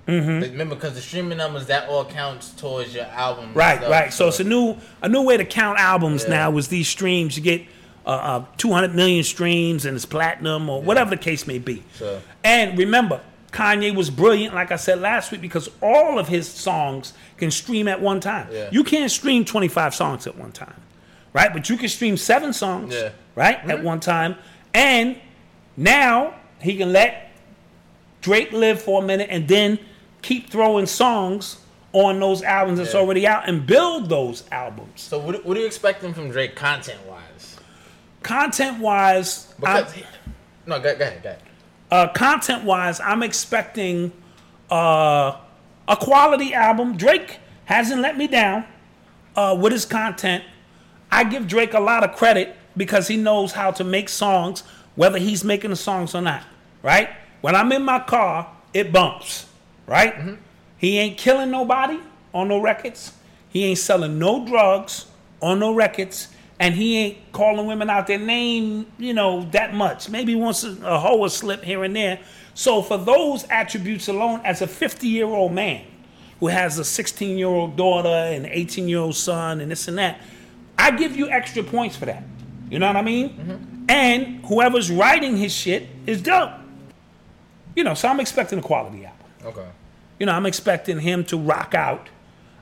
[0.06, 0.40] Mm-hmm.
[0.52, 3.54] Remember, because the streaming numbers that all counts towards your album.
[3.54, 4.12] Right, stuff, right.
[4.12, 6.30] So it's a new a new way to count albums Yeah.
[6.30, 6.50] now.
[6.50, 7.62] Was these streams you get
[8.04, 11.84] uh, uh, 200 million streams and it's platinum or whatever the case may be.
[11.94, 13.20] So- And remember,
[13.52, 17.86] Kanye was brilliant, like I said last week, because all of his songs can stream
[17.86, 18.48] at one time.
[18.50, 18.68] Yeah.
[18.72, 20.74] You can't stream 25 songs at one time,
[21.32, 21.52] right?
[21.52, 23.10] But you can stream seven songs, Yeah.
[23.36, 24.34] right, at one time.
[24.74, 25.16] And
[25.76, 27.30] now he can let
[28.22, 29.78] Drake live for a minute and then
[30.22, 31.58] keep throwing songs
[31.92, 33.00] on those albums that's Yeah.
[33.00, 35.02] already out and build those albums.
[35.02, 37.58] So what, what are you expecting from Drake content wise?
[38.22, 39.94] Content wise, Because
[40.66, 41.42] no, go, go ahead, go ahead.
[41.90, 44.12] uh, content wise, I'm expecting
[44.70, 45.36] uh,
[45.88, 46.96] a quality album.
[46.96, 48.64] Drake hasn't let me down
[49.36, 50.44] uh, with his content.
[51.10, 54.62] I give Drake a lot of credit because he knows how to make songs,
[54.94, 56.44] whether he's making the songs or not.
[56.82, 57.10] Right?
[57.42, 59.46] When I'm in my car, it bumps.
[59.86, 60.14] Right?
[60.14, 60.34] Mm-hmm.
[60.78, 61.98] He ain't killing nobody
[62.32, 63.12] on no records.
[63.50, 65.06] He ain't selling no drugs
[65.42, 66.28] on no records.
[66.58, 70.08] And he ain't calling women out their name, you know, that much.
[70.08, 72.20] Maybe once a, a hoe will slip here and there.
[72.54, 75.84] So for those attributes alone, as a 50 year old man
[76.38, 79.98] who has a 16 year old daughter and 18 year old son and this and
[79.98, 80.20] that,
[80.78, 82.22] I give you extra points for that.
[82.70, 83.30] You know what I mean?
[83.30, 83.84] Mm-hmm.
[83.88, 86.52] And whoever's writing his shit is dope.
[87.74, 89.26] You know, so I'm expecting a quality album.
[89.44, 89.68] Okay.
[90.18, 92.08] You know, I'm expecting him to rock out.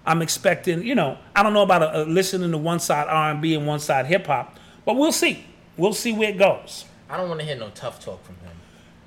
[0.06, 3.54] I'm expecting, you know, I don't know about a, a listening to one side R&B
[3.54, 5.44] and one side hip hop, but we'll see.
[5.76, 6.84] We'll see where it goes.
[7.08, 8.50] I don't want to hear no tough talk from him.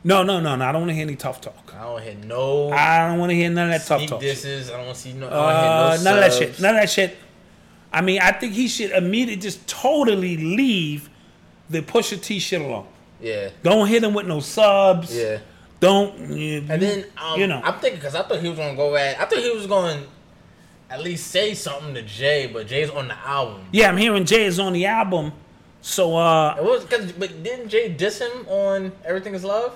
[0.04, 0.66] No, no, no, no.
[0.66, 1.74] I don't want to hear any tough talk.
[1.76, 4.06] I don't want to hear no I don't want to hear none of that tough
[4.08, 4.20] talk.
[4.22, 4.70] disses.
[4.70, 5.30] I don't want to see no.
[5.30, 6.60] I Uh, no none of that shit.
[6.60, 7.18] None of that shit.
[7.92, 11.10] I mean, I think he should immediately just totally leave
[11.70, 12.88] the Pusha T shit alone.
[13.22, 15.16] Yeah, Don't hit him with no subs.
[15.16, 15.39] yeah.
[15.84, 16.15] Don't.
[16.69, 17.62] And then um, you know.
[17.63, 19.19] I'm thinking because I thought he was gonna go at.
[19.19, 20.04] I thought he was going
[20.89, 23.65] at least say something to Jay, but Jay's on the album.
[23.72, 25.32] Yeah, I'm hearing Jay is on the album
[25.82, 29.72] So uh, It was cause, but didn't Jay diss him on Everything Is Love?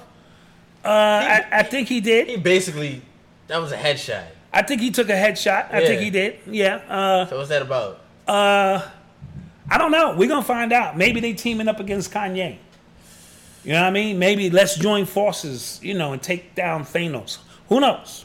[0.85, 2.27] uh, I, I think he did.
[2.27, 3.01] He basically
[3.47, 4.25] that was a headshot.
[4.53, 5.73] I think he took a headshot.
[5.73, 6.39] I think he did.
[6.45, 6.75] Yeah.
[6.87, 7.99] Uh, So what's that about?
[8.27, 8.81] Uh,
[9.69, 10.15] I don't know.
[10.15, 10.97] We're gonna find out.
[10.97, 12.57] Maybe they teaming up against Kanye.
[13.63, 14.17] You know what I mean?
[14.19, 17.37] Maybe let's join forces, you know, and take down Thanos.
[17.69, 18.23] Who knows?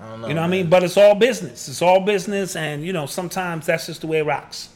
[0.00, 0.28] I don't know.
[0.28, 0.68] You know what I mean?
[0.70, 1.68] But it's all business.
[1.68, 4.68] It's all business, and you know, sometimes that's just the way it rocks.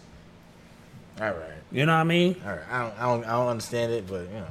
[1.20, 1.37] All right,
[1.70, 2.37] You know what I mean?
[2.44, 2.61] all right.
[2.70, 4.46] I don't, I don't, I don't understand it, but you know,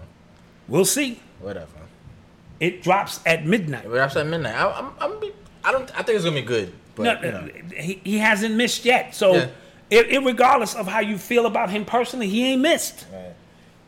[0.67, 1.19] We'll see.
[1.39, 1.65] whatever.
[2.59, 3.85] It drops at midnight.
[3.89, 5.31] But after midnight, I, I'm, I'm, be-
[5.63, 6.71] I don't, I think it's gonna be good.
[6.95, 7.73] But No, you know.
[7.75, 9.15] he, he hasn't missed yet.
[9.15, 9.47] So, Yeah.
[9.89, 13.07] it, it, regardless of how you feel about him personally, he ain't missed.
[13.11, 13.28] Right.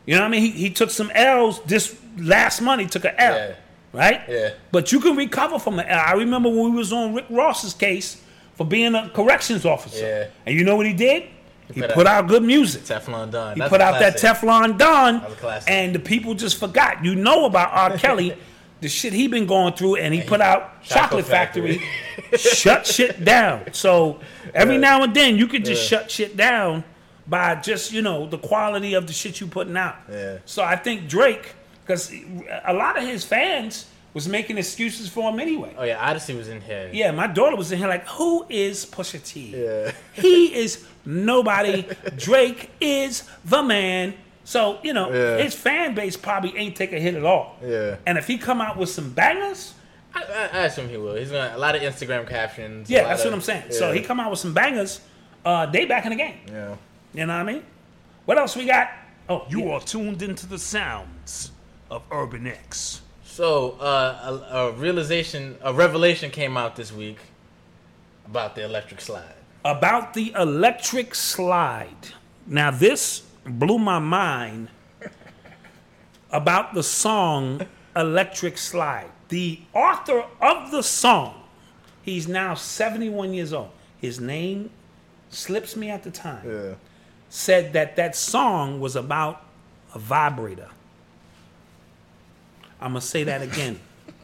[0.06, 0.40] You know what I mean?
[0.42, 2.80] He, he took some L's this last month.
[2.82, 3.54] He took an L, Yeah.
[3.92, 4.20] right?
[4.28, 4.50] Yeah.
[4.72, 6.02] But you can recover from an L.
[6.04, 8.20] I remember when we was on Rick Ross's case
[8.54, 10.04] for being a corrections officer.
[10.04, 10.26] Yeah.
[10.46, 11.24] And you know what he did?
[11.72, 12.82] He, put put, out- out, good music.
[12.82, 13.54] Teflon Don.
[13.54, 14.16] He That's put out that.
[14.18, 15.70] Teflon Don, classic.
[15.70, 17.02] and the people just forgot.
[17.04, 17.96] You know about R.
[17.96, 18.36] Kelly,
[18.80, 22.38] the shit he been going through, and he put out Chocolate, Chocolate Factory, Factory.
[22.38, 23.72] shut shit down.
[23.72, 24.20] So
[24.52, 24.80] every Yeah.
[24.80, 25.98] now and then you could just Yeah.
[26.00, 26.84] shut shit down
[27.26, 29.96] by just you know the quality of the shit you putting out.
[30.10, 30.38] Yeah.
[30.44, 31.54] So I think Drake,
[31.84, 32.12] because
[32.64, 35.74] a lot of his fans was making excuses for him anyway.
[35.78, 36.90] Oh yeah, Odyssey was in here.
[36.92, 39.54] Yeah, my daughter was in here like, who is Pusha T?
[39.56, 39.92] Yeah.
[40.14, 41.86] He is nobody.
[42.16, 44.12] Drake is the man.
[44.44, 45.42] So, you know, Yeah.
[45.42, 47.56] his fan base probably ain't take a hit at all.
[47.64, 47.96] Yeah.
[48.04, 49.72] And if he come out with some bangers,
[50.14, 51.14] I, I, I assume he will.
[51.14, 52.90] He's gonna a lot of Instagram captions.
[52.90, 53.70] yeah, that's of- what I'm saying.
[53.70, 55.00] So he come out with some bangers,
[55.46, 56.34] uh, they back in the game.
[56.50, 56.74] Yeah.
[57.14, 57.62] You know what I mean?
[58.24, 58.90] What else we got?
[59.28, 59.72] Oh, You yeah.
[59.74, 61.52] are tuned into the sounds
[61.90, 63.02] of Urban X.
[63.24, 67.18] So uh, a, a realization, a revelation came out this week
[68.26, 69.34] about the electric slide.
[69.64, 72.08] about the electric slide.
[72.46, 74.68] Now, this blew my mind
[76.30, 79.10] about the song Electric Slide.
[79.28, 81.42] The author of the song,
[82.02, 83.70] he's now 71 years old.
[84.00, 84.70] His name
[85.30, 86.42] slips me at the time.
[86.46, 86.74] Yeah.
[87.34, 89.42] Said that that song was about
[89.94, 90.68] a vibrator.
[92.78, 93.80] I'm going to say that again.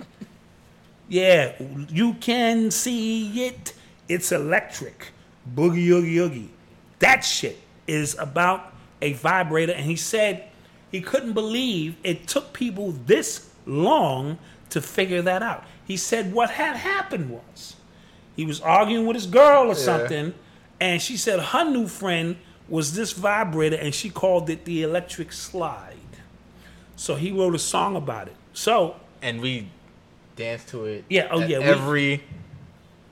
[1.10, 1.54] Yeah,
[1.88, 3.72] you can see it.
[4.10, 5.06] It's electric.
[5.54, 6.50] Boogie oogie oogie.
[6.98, 9.72] That shit is about a vibrator.
[9.72, 10.50] And he said
[10.92, 15.64] he couldn't believe it took people this long to figure that out.
[15.86, 17.76] He said what had happened was
[18.36, 20.34] he was arguing with his girl or something,
[20.78, 22.36] and she said her new friend
[22.68, 25.94] was this vibrator, and she called it the electric slide.
[26.96, 28.36] So he wrote a song about it.
[28.52, 29.68] So And we
[30.36, 31.04] danced to it.
[31.08, 32.22] Yeah, oh, yeah, we- Every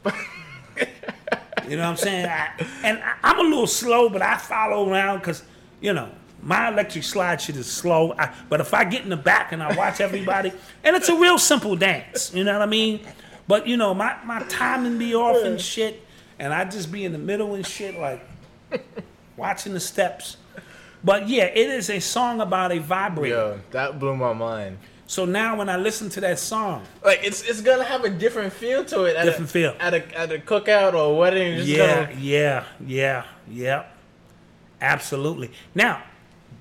[1.68, 2.26] You know what I'm saying?
[2.26, 2.50] I,
[2.84, 5.42] and I, I'm a little slow, but I follow around because,
[5.80, 6.08] you know,
[6.40, 8.12] my electric slide shit is slow.
[8.16, 10.52] I, but if I get in the back and I watch everybody,
[10.84, 13.00] and it's a real simple dance, you know what I mean?
[13.48, 16.02] But, you know, my, my timing be off and shit,
[16.38, 18.24] and I just be in the middle and shit, like
[19.36, 20.36] watching the steps.
[21.04, 23.34] But yeah, it is a song about a vibrator.
[23.34, 24.78] yo, that blew my mind.
[25.08, 28.52] So now when I listen to that song, Like it's it's gonna have a different
[28.52, 29.14] feel to it.
[29.16, 29.76] At Different a, feel.
[29.78, 31.56] at a at a cookout or a wedding.
[31.58, 33.84] Just Yeah, gonna- yeah, yeah, yeah.
[34.80, 35.50] Absolutely.
[35.74, 36.02] Now,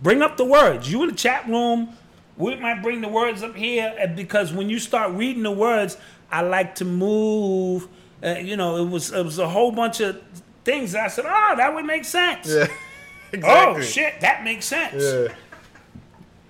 [0.02, 0.92] bring up the words.
[0.92, 1.90] You in the chat room,
[2.38, 5.98] we might bring the words up here because when you start reading the words,
[6.32, 7.88] I like to move.
[8.24, 10.22] Uh, you know, it was it was a whole bunch of
[10.66, 10.94] things.
[10.96, 12.48] I said, oh, that would make sense.
[12.50, 12.68] Yeah.
[13.32, 13.42] exactly.
[13.44, 15.02] Oh shit, that makes sense.
[15.02, 15.34] Yeah.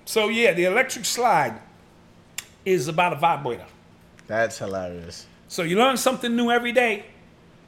[0.06, 1.60] So yeah, the electric slide
[2.66, 3.66] is about a vibrator.
[4.28, 5.28] That's hilarious.
[5.48, 7.06] So you learn something new every day.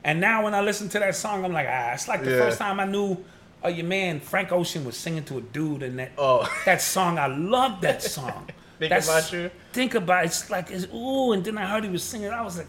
[0.03, 2.37] And now when I listen to that song, I'm like, ah, it's like the Yeah.
[2.39, 3.17] first time I knew
[3.63, 6.47] uh, your man Frank Ocean was singing to a dude and that Oh.
[6.65, 7.19] that song.
[7.19, 8.47] I love that song.
[8.79, 9.51] Think About You?
[9.73, 12.29] Think about it's like it's ooh, and then I heard he was singing.
[12.29, 12.67] I was like.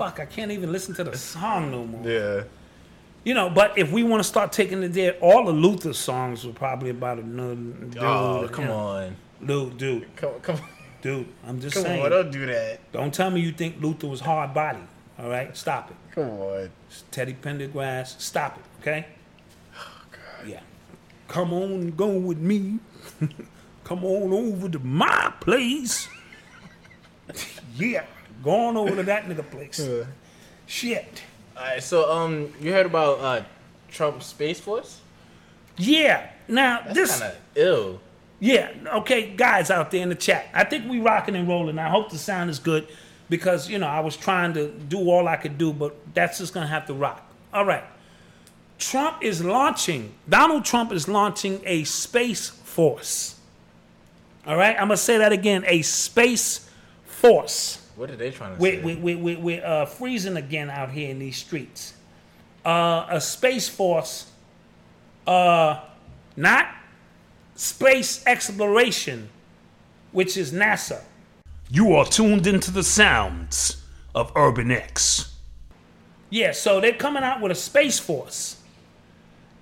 [0.00, 2.08] Fuck, I can't even listen to the song no more.
[2.08, 2.44] Yeah.
[3.22, 6.46] You know, but if we want to start taking it there, all the Luther songs
[6.46, 7.98] were probably about another dude.
[7.98, 8.78] Oh you come know.
[8.78, 9.16] on.
[9.44, 10.58] dude, dude, Come come
[11.02, 11.26] dude.
[11.46, 12.02] I'm just come saying.
[12.02, 12.10] on.
[12.10, 12.80] Don't do that.
[12.92, 14.80] Don't tell me you think Luther was hard body.
[15.18, 15.96] All right, stop it.
[16.14, 16.70] Come on.
[17.10, 18.64] Teddy Pendergrass, stop it.
[18.80, 19.06] Okay.
[19.76, 20.60] Oh, yeah.
[21.28, 22.78] Come on, go with me.
[23.84, 26.08] Come on over to my place.
[27.76, 28.06] yeah,
[28.42, 29.88] go on over to that nigga place.
[30.66, 31.22] Shit.
[31.56, 31.82] All right.
[31.82, 33.44] So um, you heard about uh,
[33.90, 35.00] Trump Space Force?
[35.76, 36.30] Yeah.
[36.48, 37.20] Now That's this.
[37.20, 38.00] kind of ill.
[38.42, 40.48] Yeah, okay, guys out there in the chat.
[40.54, 41.78] I think we rocking and rolling.
[41.78, 42.88] I hope the sound is good
[43.28, 46.54] because, you know, I was trying to do all I could do, but that's just
[46.54, 47.22] gonna have to rock.
[47.52, 47.84] All right.
[48.78, 53.38] Trump is launching, Donald Trump is launching a space force.
[54.46, 56.70] All right, I'm gonna say that again a space
[57.04, 57.86] force.
[58.00, 58.80] What are they trying to We, say?
[58.80, 61.92] we, we, we, we're uh, freezing again out here in these streets.
[62.64, 64.32] Uh, a space force,
[65.26, 65.80] uh,
[66.34, 66.68] not
[67.56, 69.28] space exploration,
[70.12, 71.02] which is NASA.
[71.68, 73.84] You are tuned into the sounds
[74.14, 75.36] of Urban X.
[76.30, 78.62] Yeah, so they're coming out with a space force,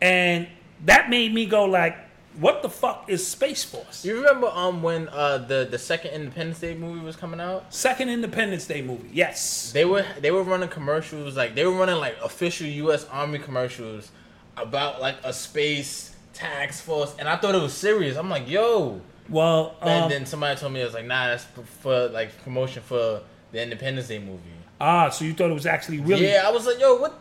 [0.00, 0.46] and
[0.84, 1.96] that made me go like,
[2.40, 6.60] "What the fuck is space force?" you remember um when uh the the second Independence
[6.60, 7.72] Day movie was coming out?
[7.72, 9.72] Second Independence Day movie, yes.
[9.72, 13.04] They were they were running commercials like they were running like official U.S.
[13.10, 14.10] Army commercials
[14.56, 18.16] about like a space tax force, and I thought it was serious.
[18.16, 19.00] I'm like, yo.
[19.28, 22.30] Well, And um, then somebody told me it was like, nah, that's for, for like
[22.44, 23.20] promotion for
[23.52, 24.40] the Independence Day movie.
[24.80, 26.26] ah, so you thought it was actually really?
[26.28, 27.18] Yeah, I was like, yo, what?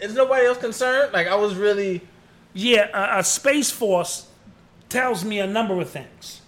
[0.00, 1.12] Is nobody else concerned?
[1.12, 2.00] Like, I was really.
[2.54, 4.26] Yeah, a, a space force
[4.94, 6.40] tells me a number of things.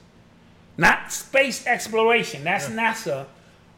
[0.79, 2.45] Not space exploration.
[2.45, 3.27] That's NASA.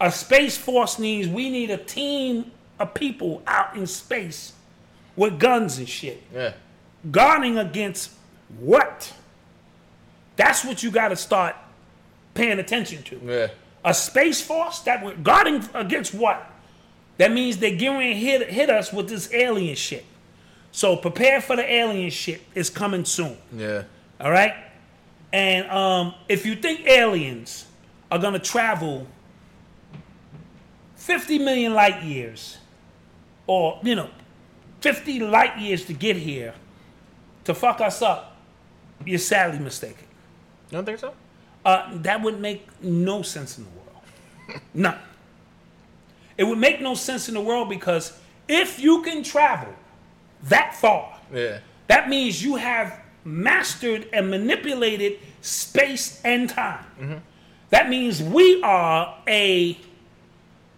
[0.00, 4.52] A space force needs we need a team of people out in space
[5.16, 6.22] with guns and shit.
[6.32, 6.52] Yeah.
[7.10, 8.12] guarding against
[8.60, 9.12] what?
[10.36, 11.56] That's what you got to start
[12.34, 13.20] paying attention to.
[13.24, 13.48] Yeah.
[13.84, 16.48] A space force that we're guarding against what?
[17.16, 20.04] That means they're getting to hit, hit us with this alien shit.
[20.70, 22.42] So prepare for the alien shit.
[22.54, 23.36] It's coming soon.
[23.56, 23.84] Yeah.
[24.20, 24.54] All right?
[25.32, 27.66] And um, if you think aliens
[28.10, 29.06] are going to travel
[30.96, 32.58] 50 million light years,
[33.46, 34.10] or, you know,
[34.80, 36.54] 50 light years to get here
[37.44, 38.36] to fuck us up,
[39.04, 40.06] you're sadly mistaken.
[40.70, 41.14] You don't think so?
[41.64, 44.62] Uh, that would make no sense in the world.
[44.74, 44.98] None.
[46.36, 49.72] It would make no sense in the world because if you can travel
[50.44, 51.58] that far, Yeah.
[51.88, 56.84] that means you have mastered and manipulated space and time.
[57.00, 57.16] Mm-hmm.
[57.70, 59.76] That means we are a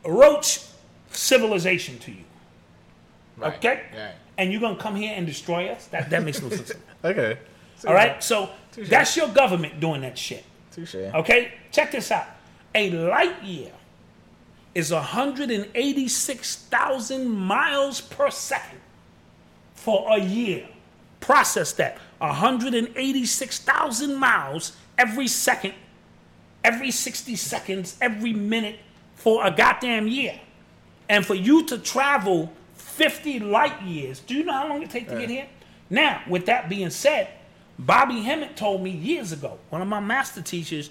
[0.04, 0.64] roach
[1.10, 2.24] civilization to you.
[3.36, 3.54] Right.
[3.54, 3.82] Okay?
[3.96, 4.14] Right.
[4.38, 5.86] And you're going to come here and destroy us?
[5.86, 6.72] That, that makes no sense.
[7.02, 7.38] Okay.
[7.86, 8.22] All right?
[8.22, 10.44] So that's your government doing that shit.
[10.70, 10.96] Touche.
[10.96, 11.54] Okay?
[11.70, 12.26] Check this out.
[12.74, 13.72] A light year
[14.74, 18.80] is 186,000 miles per second
[19.74, 20.68] for a year.
[21.20, 21.98] Process that.
[22.18, 25.72] 186,000 miles every second,
[26.62, 28.78] every 60 seconds, every minute
[29.14, 30.38] for a goddamn year.
[31.08, 35.10] And for you to travel 50 light years, do you know how long it takes
[35.10, 35.46] to get here?
[35.88, 37.28] Now, with that being said,
[37.78, 40.90] Bobby Hemmitt told me years ago, one of my master teachers,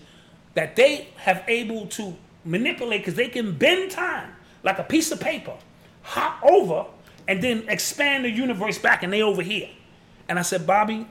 [0.55, 5.19] that they have able to manipulate because they can bend time like a piece of
[5.19, 5.53] paper,
[6.01, 6.85] hop over,
[7.27, 9.69] and then expand the universe back, and they over here.
[10.29, 11.05] And I said, Bobby,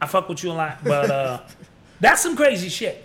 [0.00, 1.40] I fuck with you a lot, but uh,
[2.00, 3.04] that's some crazy shit.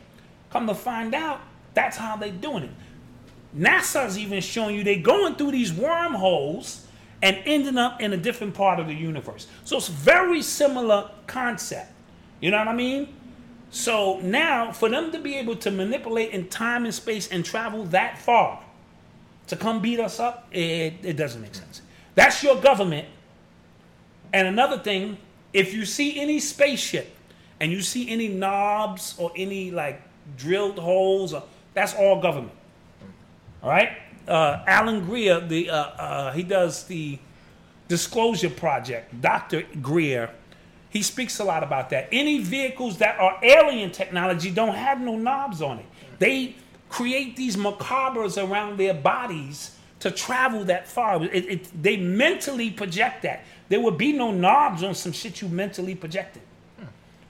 [0.49, 1.41] Come to find out,
[1.73, 2.71] that's how they doing it.
[3.55, 6.87] NASA's even showing you they going through these wormholes
[7.21, 9.47] and ending up in a different part of the universe.
[9.63, 11.91] So it's very similar concept.
[12.41, 13.13] You know what I mean?
[13.71, 17.85] So now for them to be able to manipulate in time and space and travel
[17.85, 18.61] that far
[19.47, 21.81] to come beat us up, it, it doesn't make sense.
[22.15, 23.07] That's your government.
[24.35, 25.17] And another thing,
[25.53, 27.15] if you see any spaceship
[27.61, 30.01] and you see any knobs or any like
[30.35, 31.43] drilled holes, or,
[31.73, 32.51] that's all government.
[33.63, 33.93] All right.
[34.27, 37.17] Uh, Alan Greer, the uh, uh, he does the
[37.87, 39.21] Disclosure Project.
[39.21, 40.31] Doctor Greer,
[40.89, 42.09] he speaks a lot about that.
[42.11, 45.85] Any vehicles that are alien technology don't have no knobs on it.
[46.19, 46.55] They
[46.89, 51.23] create these merkabas around their bodies to travel that far.
[51.23, 53.45] It, it, they mentally project that.
[53.69, 56.43] There would be no knobs on some shit you mentally projected,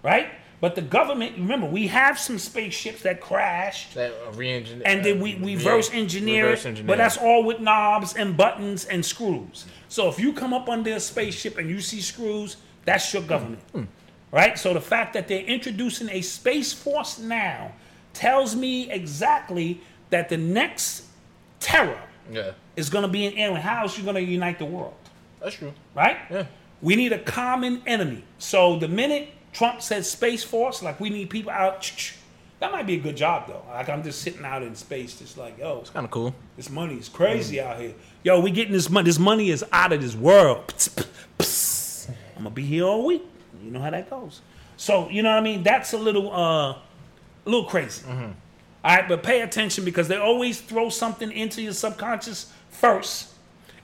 [0.04, 0.28] right?
[0.62, 4.84] But the government, remember, we have some spaceships that crashed That uh, re-engineer.
[4.86, 8.86] and then we we reverse engineer reverse it, but that's all with knobs and buttons
[8.86, 9.66] and screws.
[9.90, 13.62] So if you come up under a spaceship and you see screws, that's your government,
[14.32, 14.58] right?
[14.58, 17.74] So the fact that they're introducing a space force now
[18.14, 21.04] tells me exactly that the next
[21.60, 22.00] terror
[22.32, 22.52] Yeah.
[22.76, 23.62] is going to be an alien.
[23.62, 24.94] How else you going to unite the world?
[25.46, 25.74] That's true.
[25.96, 26.18] right?
[26.30, 26.46] Yeah.
[26.82, 28.24] We need a common enemy.
[28.40, 31.90] So the minute Trump says Space Force, like we need people out,
[32.60, 33.62] that might be a good job though.
[33.70, 36.36] Like I'm just sitting out in space, just like yo, it's Kind of cool.
[36.58, 37.94] this money is crazy out here.
[38.24, 39.06] Yo, we getting this money.
[39.06, 40.74] This money is out of this world.
[41.40, 43.24] I'm gonna be here all week.
[43.64, 44.42] You know how that goes.
[44.78, 45.64] So you know what I mean.
[45.64, 46.82] That's a little, uh, a
[47.46, 48.04] little crazy.
[48.08, 48.34] All
[48.84, 53.30] right, but pay attention because they always throw something into your subconscious first,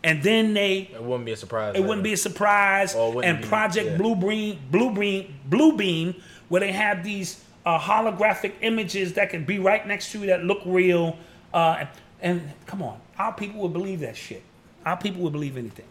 [0.04, 1.76] and then they It wouldn't be a surprise.
[1.76, 2.96] it wouldn't be a surprise.
[2.96, 3.98] Or it wouldn't And be- Project yeah.
[3.98, 6.16] Blue Beam, Blue Beam, Blue Beam,
[6.50, 10.44] where they have these uh, holographic images that can be right next to you that
[10.44, 11.18] look real.
[11.54, 11.90] Uh, and,
[12.22, 14.42] and come on, our people would believe that shit.
[14.86, 15.86] Our people would believe anything.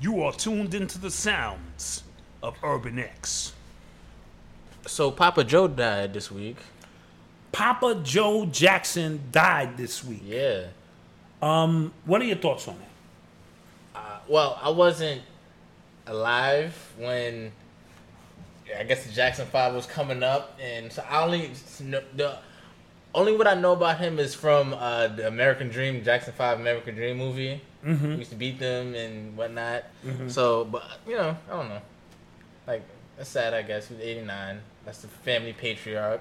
[0.00, 2.02] You are tuned into the sounds
[2.42, 3.52] of Urban X.
[4.86, 6.56] So Papa Joe died this week.
[7.52, 10.22] Papa Joe Jackson died this week.
[10.24, 10.68] Yeah.
[11.40, 12.90] What are your thoughts on that?
[14.28, 15.22] Well, I wasn't
[16.06, 17.50] alive when
[18.78, 21.50] I guess the Jackson Five was coming up, and so I only
[22.14, 22.38] the
[23.12, 26.94] only what I know about him is from uh, the American Dream, Jackson Five American
[26.94, 27.60] Dream movie.
[27.84, 28.08] Mm-hmm.
[28.08, 29.84] We used to beat them and whatnot.
[30.28, 31.82] So, but you know, I don't know.
[32.66, 32.82] Like
[33.16, 33.88] that's sad, I guess.
[33.88, 34.60] He was eighty nine.
[34.84, 36.20] That's the family patriarch.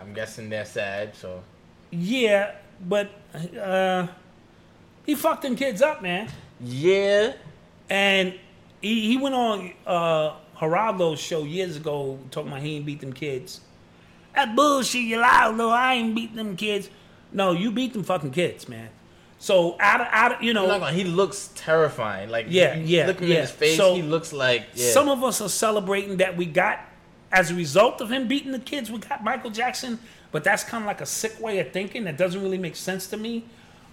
[0.00, 1.14] I'm guessing they're sad.
[1.14, 1.42] So
[1.90, 2.54] Yeah,
[2.88, 3.10] but
[3.60, 4.06] uh,
[5.06, 6.28] he fucked them kids up, man.
[6.60, 7.32] yeah,
[7.88, 8.34] And
[8.80, 13.12] he, he went on uh, Geraldo's show years ago talking about he ain't beat them
[13.12, 13.60] kids.
[14.34, 15.70] That bullshit, you lie, though.
[15.70, 16.88] I ain't beat them kids.
[17.32, 18.90] No, you beat them fucking kids, man.
[19.38, 20.92] So out of, out of, you know, gonna.
[20.92, 22.28] He looks terrifying.
[22.28, 23.36] Like Yeah, you yeah, Looking yeah.
[23.36, 24.92] at his face, So, he looks like yeah.
[24.92, 26.80] some of us are celebrating that we got
[27.32, 28.90] as a result of him beating the kids.
[28.90, 29.98] We got Michael Jackson,
[30.30, 33.06] but that's kind of like a sick way of thinking that doesn't really make sense
[33.08, 33.44] to me.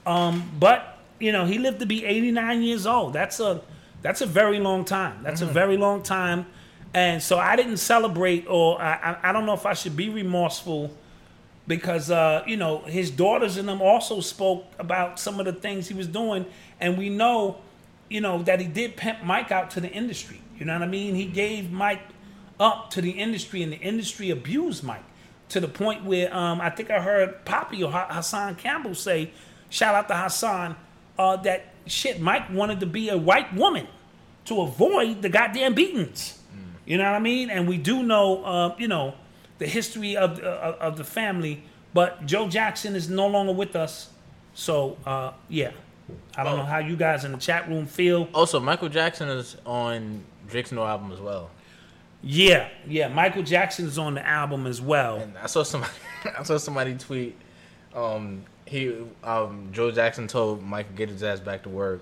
[0.05, 3.13] Um, but you know, he lived to be 89 years old.
[3.13, 3.61] That's a
[4.01, 5.24] that's a very long time.
[5.24, 6.45] That's a very long time.
[6.93, 10.09] And so I didn't celebrate, or I, I, I don't know if I should be
[10.09, 10.91] remorseful
[11.68, 15.88] because uh, you know his daughters and them also spoke about some of the things
[15.88, 16.45] he was doing,
[16.80, 17.57] and we know,
[18.09, 20.41] you know, that he did pimp Mike out to the industry.
[20.57, 21.15] You know what I mean?
[21.15, 22.01] He gave Mike
[22.59, 25.03] up to the industry, and the industry abused Mike
[25.49, 29.32] to the point where um, I think I heard Poppy or Hassan Campbell say,
[29.70, 30.76] shout out to Hassan,
[31.18, 33.88] uh, that shit Mike wanted to be a white woman
[34.45, 36.38] to avoid the goddamn beatings.
[36.88, 37.49] You know what I mean?
[37.49, 39.13] And we do know, uh, you know,
[39.57, 41.63] the history of, uh, of the family.
[41.93, 44.09] But Joe Jackson is no longer with us.
[44.53, 45.72] So, uh, yeah.
[46.38, 48.30] I don't know how you guys in the chat room feel.
[48.34, 51.49] Also, Michael Jackson is on Drake's new album as well.
[52.24, 53.09] Yeah, yeah.
[53.09, 55.18] Michael Jackson is on the album as well.
[55.18, 55.93] And I saw somebody,
[56.39, 57.36] I saw somebody tweet,
[57.93, 62.01] um, he, um, Joe Jackson told Michael get his ass back to work.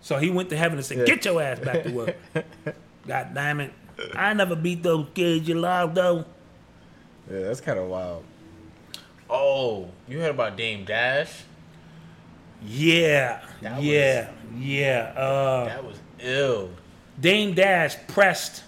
[0.00, 2.16] So he went to heaven and said, "Get your ass back to work."
[3.06, 3.72] God damn it!
[4.14, 6.24] I never beat those kids, you loud though.
[7.30, 8.24] Yeah, that's kind of wild.
[9.28, 11.42] Oh, you heard about Dame Dash?
[12.64, 15.12] Yeah, That yeah, yeah.
[15.16, 16.70] Uh, That was ill.
[17.20, 18.64] Dame Dash pressed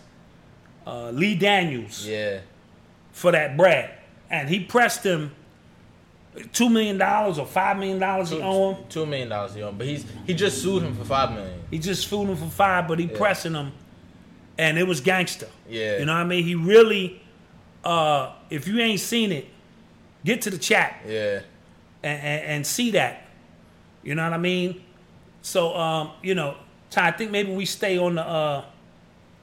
[0.86, 2.40] uh, Lee Daniels Yeah.
[3.12, 3.90] for that bread,
[4.30, 5.32] and he pressed him
[6.52, 8.30] two million dollars or five million dollars.
[8.30, 8.84] He owe him.
[8.88, 11.60] Two million dollars he owned, but he's he just sued him for five million.
[11.70, 13.72] He just sued him for five, but he pressing him,
[14.58, 15.48] and it was gangster.
[15.68, 15.98] Yeah.
[15.98, 16.44] you know what I mean.
[16.44, 17.20] He really,
[17.84, 19.48] uh, if you ain't seen it,
[20.24, 21.00] get to the chat.
[21.06, 21.40] Yeah.
[22.02, 23.26] and, and, and see that.
[24.02, 24.82] You know what I mean?
[25.42, 26.56] So um, you know,
[26.90, 28.64] Ty, I think maybe we stay on the uh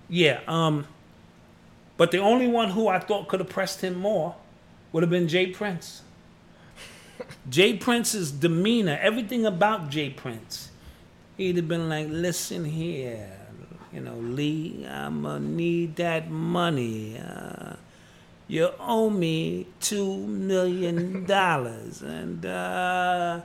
[0.09, 0.87] yeah, um
[1.97, 4.35] but the only one who I thought could have pressed him more
[4.91, 5.47] would have been J.
[5.47, 6.03] Prince.
[7.49, 7.77] J.
[7.77, 10.09] Prince's demeanor, everything about J.
[10.09, 10.71] Prince,
[11.37, 13.29] he'd have been like, listen here,
[13.93, 17.17] you know, Lee, I'ma need that money.
[17.17, 17.75] Uh,
[18.47, 23.41] you owe me two million dollars and uh,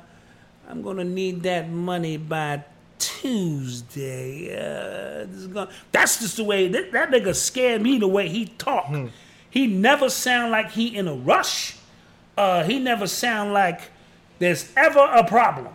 [0.68, 2.62] i'm gonna need that money by
[2.98, 4.54] tuesday.
[4.54, 8.28] Uh, this is gonna, that's just the way that, that nigga scared me the way
[8.28, 8.94] he talk
[9.50, 11.76] he never sound like he in a rush
[12.36, 13.80] uh, he never sound like
[14.38, 15.68] there's ever a problem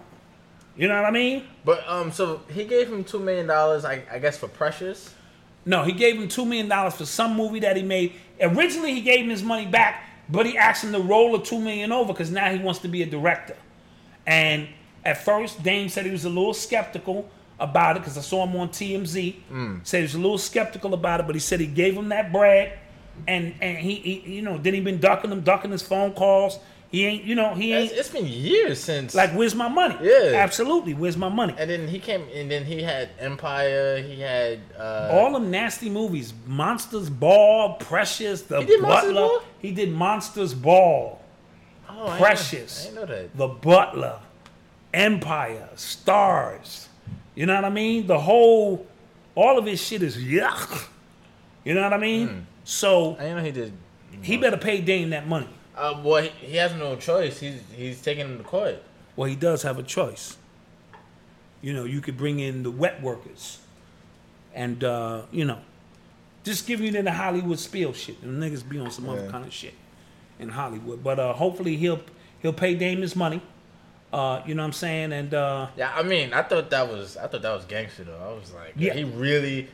[0.75, 4.03] you know what i mean But um, so he gave him two million dollars, I,
[4.11, 5.13] I guess, for Precious.
[5.65, 8.13] No, he gave him two million dollars for some movie that he made.
[8.39, 11.59] Originally, he gave him his money back, but he asked him to roll the two
[11.59, 13.57] million over because now he wants to be a director.
[14.25, 14.67] And
[15.03, 17.29] at first, Dame said he was a little skeptical
[17.59, 19.35] about it because I saw him on TMZ.
[19.83, 22.31] Said he was a little skeptical about it, but he said he gave him that
[22.31, 22.77] bread,
[23.27, 26.59] and and he, he you know then he been ducking them, ducking his phone calls.
[26.89, 29.97] He ain't you know he ain't it's been years since like where's my money?
[30.01, 30.35] Yeah.
[30.35, 30.93] absolutely.
[30.93, 31.53] Where's my money?
[31.57, 34.01] And then he came, and then he had Empire.
[34.01, 36.33] He had uh, all them nasty movies.
[36.45, 39.39] Monsters Ball, Precious, The Butler.
[39.59, 41.19] He did Monsters Ball,
[41.89, 42.89] oh, Precious.
[42.89, 43.37] I that.
[43.37, 44.19] The Butler,
[44.93, 46.87] Empire, Stars.
[47.35, 48.07] You know what I mean?
[48.07, 48.87] The whole,
[49.35, 50.87] all of his shit is yuck.
[51.63, 52.27] You know what I mean?
[52.29, 52.39] Hmm.
[52.67, 53.73] So I didn't know he did.
[54.21, 55.47] he better pay Dame that money.
[55.73, 57.39] Uh, boy, he, he has no choice.
[57.39, 58.83] He's he's taking him to court.
[59.15, 60.35] Well, he does have a choice.
[61.61, 63.59] You know, you could bring in the wet workers,
[64.53, 65.59] and uh, you know,
[66.43, 68.19] just giving you the Hollywood spiel shit.
[68.21, 69.73] The niggas be on some other kind of shit
[70.37, 72.01] in Hollywood, but uh, hopefully he'll
[72.41, 73.41] he'll pay Dame his money.
[74.11, 75.13] Uh, you know what I'm saying?
[75.13, 78.19] And uh, Yeah, I mean, I thought that was I thought that was gangster though.
[78.19, 78.93] I was like, Yeah.
[78.93, 79.69] yeah, he really.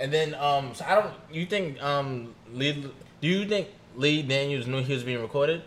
[0.00, 1.12] And then, um, so I don't.
[1.30, 2.72] You think, um, Lee?
[3.20, 5.62] Do you think Lee Daniels knew he was being recorded?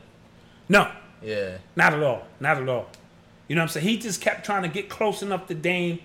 [0.70, 1.58] no, Yeah.
[1.76, 2.24] Not at all.
[2.40, 2.88] Not at all.
[3.48, 3.86] You know what I'm saying?
[3.88, 6.00] He just kept trying to get close enough to Dame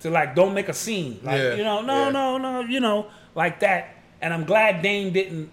[0.00, 1.20] to like don't make a scene.
[1.22, 2.10] Like, Yeah, you know, no, yeah.
[2.10, 3.96] no, no, you know, like that.
[4.22, 5.50] And I'm glad Dame didn't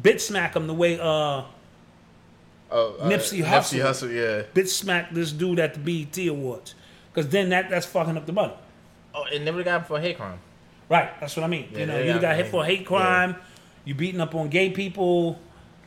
[0.00, 1.42] bit smack him the way uh
[2.68, 3.78] Oh, uh, Nipsey Hussle.
[3.78, 4.42] Nipsey Hussle, yeah.
[4.52, 6.74] bit smack this dude at the BET Awards.
[7.14, 8.52] Cause then that that's fucking up the money.
[9.14, 10.38] Oh, and never got him for hate crime.
[10.88, 11.68] Right, that's what I mean.
[11.72, 13.36] Yeah, you know, you got hit for a hate crime,
[13.84, 15.38] you beating up on gay people,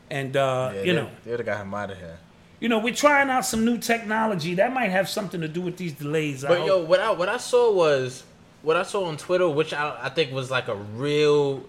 [0.09, 1.09] and uh, Yeah, you know.
[1.23, 2.17] they would have got him out of here.
[2.59, 5.77] You know, we're trying out some new technology that might have something to do with
[5.77, 6.43] these delays.
[6.43, 8.23] But yo, what I what I saw was
[8.61, 11.63] what I saw on Twitter, which I, I think was like a real.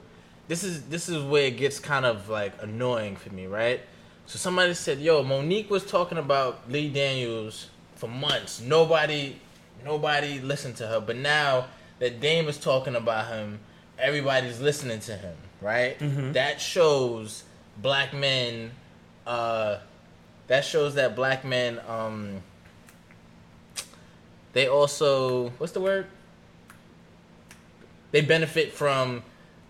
[0.48, 3.80] This is this is where it gets kind of like annoying for me, right?
[4.26, 8.60] So somebody said, "Yo, Monique was talking about Lee Daniels for months.
[8.60, 9.36] Nobody,
[9.84, 11.66] nobody listened to her, but now
[12.00, 13.60] that Dame is talking about him,
[13.98, 15.96] everybody's listening to him, right?
[16.32, 17.44] That shows
[17.78, 18.72] black men.
[19.26, 19.78] Uh,
[20.48, 21.80] that shows that black men.
[21.86, 22.42] Um,
[24.52, 26.06] they also what's the word?
[28.10, 29.22] They benefit from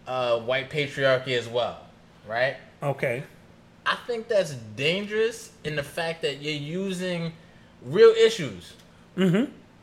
[0.06, 1.78] uh, white patriarchy as well,
[2.26, 2.56] right?
[2.82, 3.22] okay.
[3.86, 7.32] I think that's dangerous in the fact that you're using
[7.84, 8.74] real issues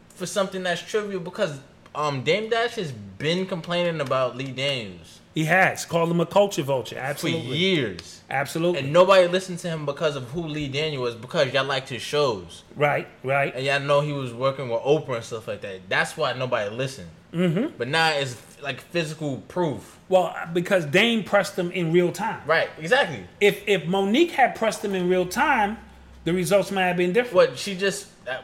[0.09, 1.59] for something that's trivial because
[1.97, 6.61] um, Dame Dash has been complaining about Lee Daniels He has called him a culture
[6.61, 6.95] vulture.
[7.17, 8.21] for years.
[8.29, 8.79] absolutely.
[8.81, 12.01] And nobody listened to him because of who Lee Daniel was because y'all liked his
[12.01, 12.63] shows.
[12.75, 13.53] right, right.
[13.55, 15.89] and y'all know he was working with Oprah and stuff like that.
[15.89, 17.09] That's why nobody listened.
[17.33, 17.75] Mm-hmm.
[17.77, 19.97] But now it's like physical proof.
[20.07, 22.41] Well, because Dame pressed him in real time.
[22.45, 23.25] Right, exactly.
[23.41, 25.77] If if Monique had pressed him in real time,
[26.23, 27.35] the results might have been different.
[27.35, 28.41] What she just, uh,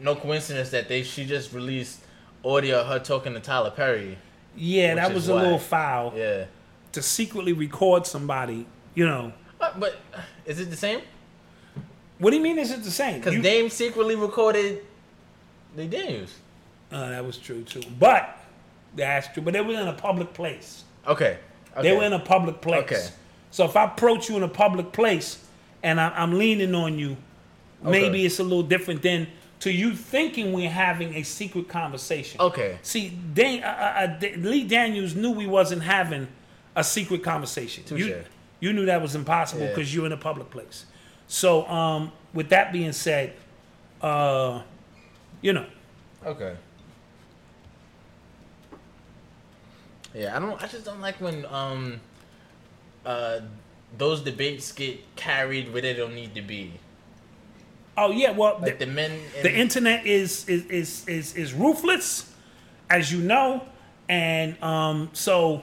[0.00, 2.00] no coincidence that they she just released
[2.44, 4.18] audio of her talking to Tyler Perry.
[4.56, 5.42] Yeah, that was a why.
[5.42, 6.44] little foul Yeah.
[6.92, 8.66] to secretly record somebody.
[8.94, 11.00] You know, But, but uh, is it the same?
[12.18, 12.58] what do you mean?
[12.58, 13.18] Is it the same?
[13.18, 14.84] Because You- Dame secretly recorded
[15.76, 16.34] Lee Daniels.
[16.92, 17.80] Uh, that was true too.
[17.98, 18.38] But
[18.94, 19.42] that's true.
[19.42, 20.84] But they were in a public place.
[21.06, 21.38] Okay.
[21.74, 21.82] okay.
[21.82, 22.82] They were in a public place.
[22.82, 23.08] Okay.
[23.50, 25.42] So if I approach you in a public place
[25.82, 27.16] and I, I'm leaning on you,
[27.82, 28.24] maybe Okay.
[28.26, 29.26] it's a little different than
[29.62, 32.40] to you thinking we're having a secret conversation.
[32.40, 32.78] Okay.
[32.82, 36.26] See, Dan, uh, uh, uh, Lee Daniels knew we wasn't having
[36.74, 37.84] a secret conversation.
[37.84, 38.00] Touche.
[38.00, 38.24] You,
[38.58, 39.68] you knew that was impossible Yeah.
[39.68, 40.86] because you're in a public place.
[41.28, 43.34] So, um, with that being said,
[44.00, 44.62] uh,
[45.40, 45.66] you know,
[46.26, 46.56] Okay.
[50.14, 50.62] Yeah, I don't.
[50.62, 52.00] I just don't like when um,
[53.06, 53.40] uh,
[53.96, 56.72] those debates get carried where they don't need to be.
[58.04, 59.10] Oh yeah, well, Like the, the men.
[59.36, 62.32] In, the internet is is, is is is ruthless,
[62.90, 63.62] as you know,
[64.08, 65.62] and um, so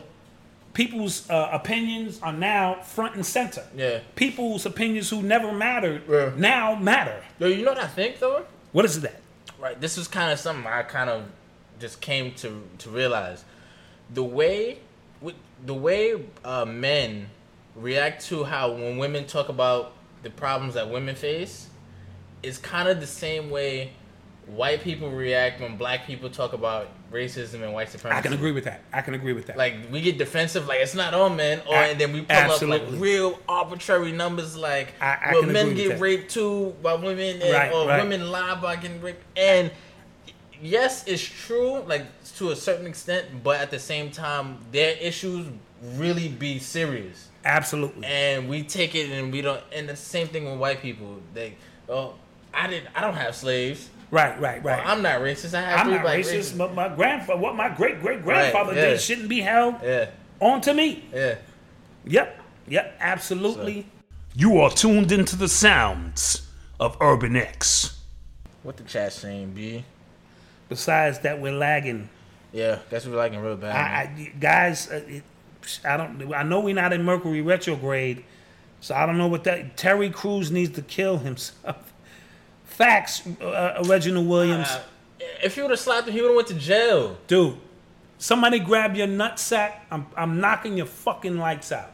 [0.73, 3.63] people's uh, opinions are now front and center.
[3.75, 3.99] Yeah.
[4.15, 6.31] People's opinions who never mattered Yeah.
[6.37, 7.23] now matter.
[7.39, 8.45] Yo, you know what I think though?
[8.71, 9.19] What is that?
[9.59, 9.79] Right.
[9.79, 11.23] This is kind of something I kind of
[11.79, 13.43] just came to to realize.
[14.13, 14.79] The way,
[15.21, 15.35] with
[15.65, 17.29] the way uh, men
[17.75, 21.67] react to how when women talk about the problems that women face,
[22.43, 23.91] is kind of the same way
[24.47, 28.17] white people react when black people talk about racism and white supremacy.
[28.17, 28.81] I can agree with that.
[28.91, 29.57] I can agree with that.
[29.57, 32.35] Like we get defensive, like it's not on men, or A- and then we pull
[32.51, 35.99] up like real arbitrary numbers, like I- I well, men get that.
[35.99, 38.01] raped too by women, and, Right, or right.
[38.01, 39.21] women lie about getting raped.
[39.37, 39.69] And
[40.61, 42.05] yes, it's true, like
[42.37, 45.45] to a certain extent, but at the same time, their issues
[45.95, 48.05] really be serious, Absolutely.
[48.05, 49.61] and we take it and we don't.
[49.71, 51.19] And the same thing with white people.
[51.33, 51.55] They,
[51.87, 52.15] oh,
[52.53, 53.89] I didn't, I don't have slaves.
[54.11, 54.85] right, right, right.
[54.85, 55.53] I'm not racist.
[55.53, 58.81] I have I'm not racist, but my grandfather, what my great great grandfather yeah.
[58.91, 61.05] did, shouldn't be held Yeah, on to me.
[61.13, 61.35] yeah.
[62.05, 63.85] Yep, yep, absolutely.
[64.35, 66.47] You are tuned into the sounds
[66.79, 67.99] of Urban X.
[68.63, 69.83] What the chat saying, B?
[70.69, 72.09] Besides that, we're lagging.
[72.51, 73.75] Yeah, guess we liking real bad.
[73.75, 75.23] I, I guys, uh, it,
[75.85, 76.33] I don't.
[76.33, 78.23] I know we're not in Mercury retrograde,
[78.81, 79.77] so I don't know what that.
[79.77, 81.75] Terry Crews needs to kill himself.
[82.79, 84.79] Facts, uh, Reginald Williams, Uh,
[85.43, 87.17] if he would have slapped him, he would have went to jail.
[87.27, 87.57] dude.
[88.17, 89.71] Somebody grab your nutsack.
[89.91, 91.91] I'm I'm knocking your fucking lights out.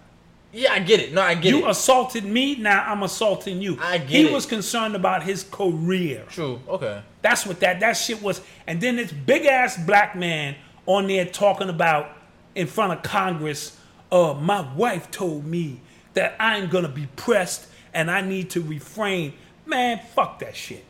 [0.51, 1.11] Yeah, I get it.
[1.13, 1.61] No, I get You it.
[1.61, 3.77] You assaulted me, now I'm assaulting you.
[3.81, 4.31] I get he it.
[4.31, 6.23] was concerned about his career.
[6.29, 6.59] True.
[6.67, 7.01] Okay.
[7.23, 8.41] That's what that that shit was.
[8.67, 10.55] And then this big ass black man
[10.85, 12.09] on there talking about
[12.55, 13.75] in front of Congress,
[14.11, 15.81] uh, my wife told me
[16.13, 19.33] that I'm gonna be pressed and I need to refrain.
[19.65, 20.85] Man, fuck that shit.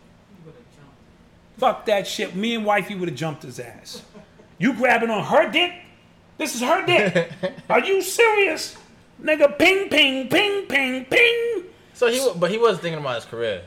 [1.57, 2.35] Fuck that shit.
[2.35, 4.01] Me and wifey would have jumped his ass.
[4.57, 5.73] You grabbing on her dick?
[6.37, 7.31] This is her dick.
[7.69, 8.75] Are you serious?
[9.21, 11.63] Nigga, ping, ping, ping, ping, ping.
[11.93, 13.63] So he, but he was thinking about his career.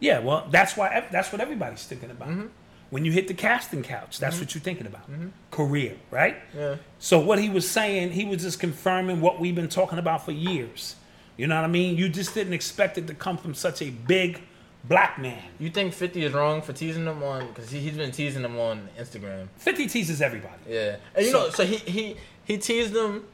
[0.00, 2.28] Yeah, well, that's why that's what everybody's thinking about.
[2.28, 2.46] Mm-hmm.
[2.90, 5.08] When you hit the casting couch, that's what you're thinking about.
[5.50, 6.36] Career, right?
[6.54, 6.76] Yeah.
[6.98, 10.32] So what he was saying, he was just confirming what we've been talking about for
[10.32, 10.94] years.
[11.36, 11.96] You know what I mean?
[11.96, 14.40] You just didn't expect it to come from such a big
[14.84, 15.42] black man.
[15.58, 17.48] You think Fifty is wrong for teasing him on?
[17.48, 19.48] Because he, he's been teasing him on Instagram.
[19.58, 20.54] 50 teases everybody.
[20.68, 23.24] Yeah, and you So- know, so he he he teased him,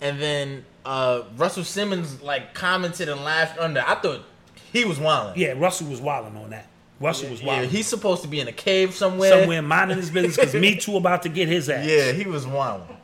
[0.00, 3.80] and then uh Russell Simmons like commented and laughed under.
[3.86, 4.22] I thought
[4.72, 5.40] he was wilding.
[5.40, 6.66] Yeah, Russell was wilding on that.
[7.00, 9.30] Russell was Yeah, he's supposed to be in a cave somewhere.
[9.30, 11.84] somewhere minding his business because Me Too about to get his ass.
[11.86, 12.96] Yeah, he was wilding.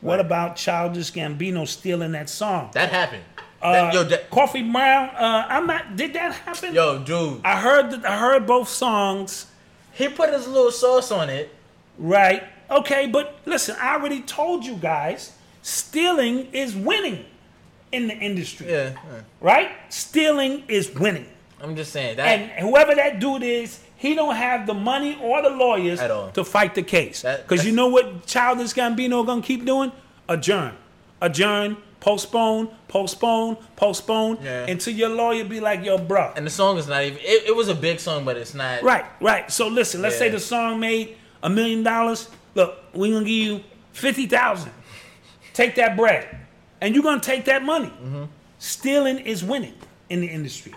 [0.00, 2.70] What about Childish Gambino stealing that song?
[2.74, 3.24] That happened.
[3.60, 5.96] Uh, That- yo, that, Coffee Brown, uh, I'm not.
[5.96, 6.72] Did that happen?
[6.74, 8.06] yo, dude, I heard that.
[8.06, 9.46] I heard both songs.
[9.92, 11.52] he put his little sauce on it.
[11.98, 12.44] Right.
[12.70, 15.32] Okay, but listen, I already told you guys,
[15.62, 17.24] stealing is winning
[17.90, 18.70] in the industry.
[18.70, 19.20] Yeah, yeah.
[19.40, 19.70] Right?
[19.88, 21.26] Stealing is winning.
[21.60, 22.26] I'm just saying that.
[22.28, 26.30] And whoever that dude is, he don't have the money or the lawyers At all.
[26.30, 27.22] to fight the case.
[27.22, 29.92] Because you know what Childish Gambino gonna keep doing?
[30.28, 30.72] Adjourn.
[31.20, 34.66] Adjourn, postpone, postpone, postpone, Yeah.
[34.66, 36.32] until your lawyer be like, yo, bro.
[36.36, 37.18] and the song is not even.
[37.18, 38.82] It, it was a big song, but it's not.
[38.82, 39.50] Right, right.
[39.50, 42.28] So listen, let's say the song made a million dollars.
[42.54, 44.72] Look, we're gonna give you fifty thousand.
[45.54, 46.28] Take that bread,
[46.80, 47.88] and you're gonna take that money.
[47.88, 48.24] Mm-hmm.
[48.60, 49.74] Stealing is winning
[50.08, 50.72] in the industry.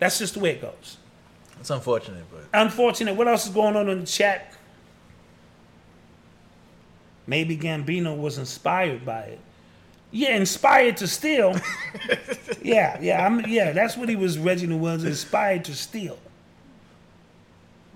[0.00, 0.96] That's just the way it goes.
[1.64, 3.14] It's unfortunate, but Unfortunate.
[3.14, 4.52] What else is going on in the chat?
[7.26, 9.40] Maybe Gambino was inspired by it.
[10.10, 11.56] Yeah, inspired to steal.
[12.62, 13.72] yeah, yeah, I'm, yeah.
[13.72, 14.36] That's what he was.
[14.38, 16.18] Reginald was inspired to steal.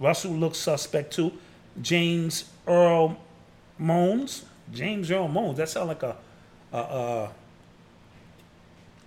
[0.01, 1.31] Russell looks suspect too.
[1.83, 3.19] James Earl
[3.77, 4.47] Moans.
[4.73, 5.59] James Earl Moans.
[5.59, 6.17] That sounds like a
[6.73, 7.31] a a,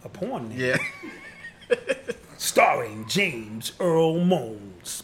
[0.06, 0.60] a porn name.
[0.60, 0.78] yeah.
[2.42, 5.04] Starring James Earl Moans.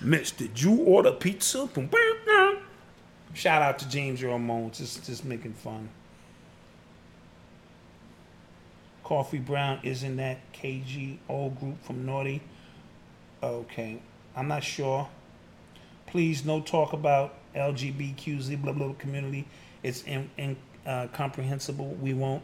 [0.00, 1.68] Miss, did you order pizza?
[3.32, 4.78] Shout out to James Earl Moans.
[4.78, 5.88] Just, just making fun.
[9.04, 12.42] Coffee Brown isn't that KG old group from Naughty?
[13.44, 14.02] Okay,
[14.34, 15.08] I'm not sure.
[16.08, 19.46] Please, no talk about LGBTQZ blah blah community.
[19.84, 21.06] It's in, in, uh.
[22.00, 22.42] We won't.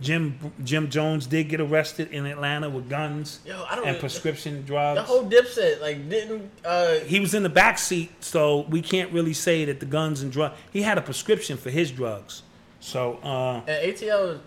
[0.00, 5.00] Jim Jim Jones did get arrested in Atlanta with guns Yo, and prescription drugs.
[5.00, 6.50] The whole Dipset like didn't.
[6.64, 10.22] uh he was in the back seat, so we can't really say that the guns
[10.22, 10.56] and drugs.
[10.72, 12.42] He had a prescription for his drugs.
[12.80, 14.38] So, uh, And ATL.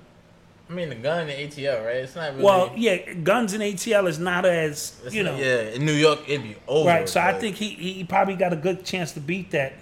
[0.70, 1.98] I mean, the gun and ATL, right?
[1.98, 2.44] It's not really.
[2.46, 5.92] well, yeah, guns and ATL is not as it's you not- know, Yeah, in New
[5.92, 6.88] York, it'd be over.
[6.88, 7.10] right.
[7.10, 9.74] So I think he he probably got a good chance to beat that.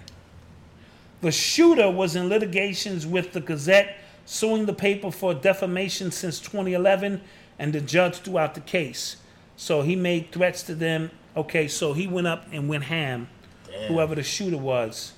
[1.20, 3.98] The shooter was in litigations with the Gazette,
[4.30, 7.20] suing the paper for defamation since 2011,
[7.58, 9.16] and the judge threw out the case.
[9.56, 11.10] So he made threats to them.
[11.36, 13.28] Okay, so he went up and went ham.
[13.66, 13.92] Damn.
[13.92, 15.14] Whoever the shooter was,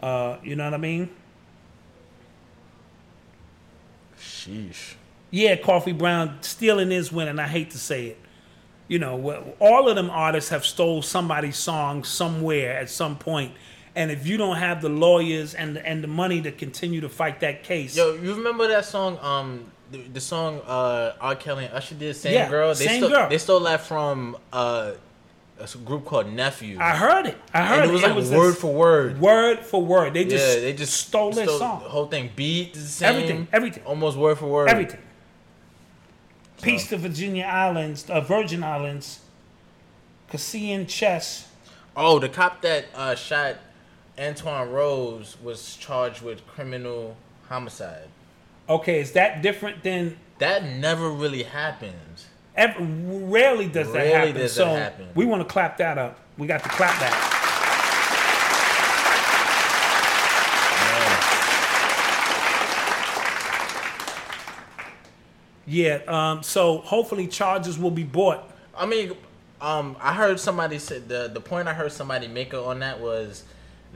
[0.00, 1.10] uh, you know what I mean?
[4.16, 4.94] Sheesh.
[5.32, 7.40] Yeah, Coffee Brown stealing is winning.
[7.40, 8.20] I hate to say it.
[8.86, 13.52] You know, all of them artists have stole somebody's song somewhere at some point,
[13.98, 17.08] and if you don't have the lawyers and the, and the money to continue to
[17.08, 19.18] fight that case, Yo, you remember that song?
[19.20, 21.34] Um, the, the song uh R.
[21.34, 23.28] Kelly and Usher did "Same Yeah, Girl." They Same stole, Girl.
[23.28, 24.92] They stole that from uh
[25.58, 26.78] a group called Nephew.
[26.80, 27.36] I heard it.
[27.52, 29.20] I heard and it was like this word for word.
[29.20, 30.14] word for word.
[30.14, 31.82] They just yeah, they just stole their song.
[31.82, 33.08] The whole thing beat the same.
[33.08, 33.82] Everything, everything.
[33.84, 34.68] Almost word for word.
[34.68, 35.00] everything.
[36.62, 39.20] Peace to Virginia Islands, uh, Virgin Islands,
[40.30, 41.48] Cassian Chess.
[41.96, 43.56] Oh, the cop that uh, shot
[44.18, 47.16] Antwon Rose was charged with criminal
[47.48, 48.08] homicide.
[48.68, 50.18] Okay, is that different than?
[50.38, 52.26] That never really happens.
[52.54, 54.34] Ever, rarely does that Rarely happen.
[54.42, 55.08] does that so happen.
[55.14, 56.18] we want to clap that up.
[56.36, 57.34] We got to clap that.
[65.66, 66.00] Yeah.
[66.06, 68.50] Um, so hopefully charges will be brought.
[68.76, 69.12] I mean,
[69.60, 73.44] um, I heard somebody said the the point I heard somebody make on that was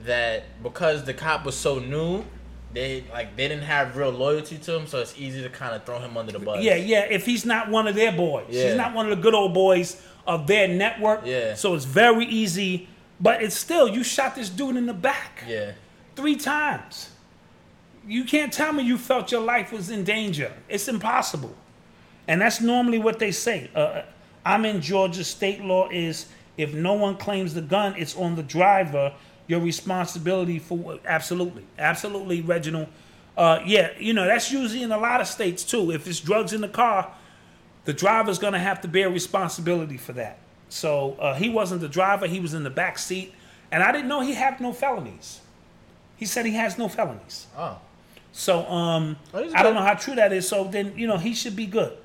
[0.04, 2.24] that because the cop was so new,
[2.72, 5.84] they like they didn't have real loyalty to him, so it's easy to kind of
[5.84, 6.62] throw him under the bus.
[6.62, 7.06] Yeah, yeah.
[7.10, 8.68] If he's not one of their boys, Yeah.
[8.68, 11.22] he's not one of the good old boys of their network.
[11.24, 11.54] Yeah.
[11.54, 12.88] So it's very easy.
[13.20, 15.72] But it's still you shot this dude in the back yeah.
[16.16, 17.10] three times.
[18.04, 20.52] You can't tell me you felt your life was in danger.
[20.68, 21.54] It's impossible.
[22.26, 23.70] And that's normally what they say.
[23.76, 24.02] Uh,
[24.44, 25.22] I'm in Georgia.
[25.22, 26.26] State law is
[26.56, 29.12] if no one claims the gun, it's on the driver.
[29.46, 32.88] Your responsibility for absolutely, absolutely, Reginald.
[33.36, 35.90] Uh, yeah, you know that's usually in a lot of states too.
[35.90, 37.12] If it's drugs in the car,
[37.84, 40.38] the driver's gonna have to bear responsibility for that.
[40.68, 43.34] So uh, he wasn't the driver; he was in the back seat,
[43.70, 45.40] and I didn't know he had no felonies.
[46.16, 47.46] He said he has no felonies.
[47.56, 47.78] Oh.
[48.32, 50.48] So um, I don't know how true that is.
[50.48, 51.96] So then you know he should be good.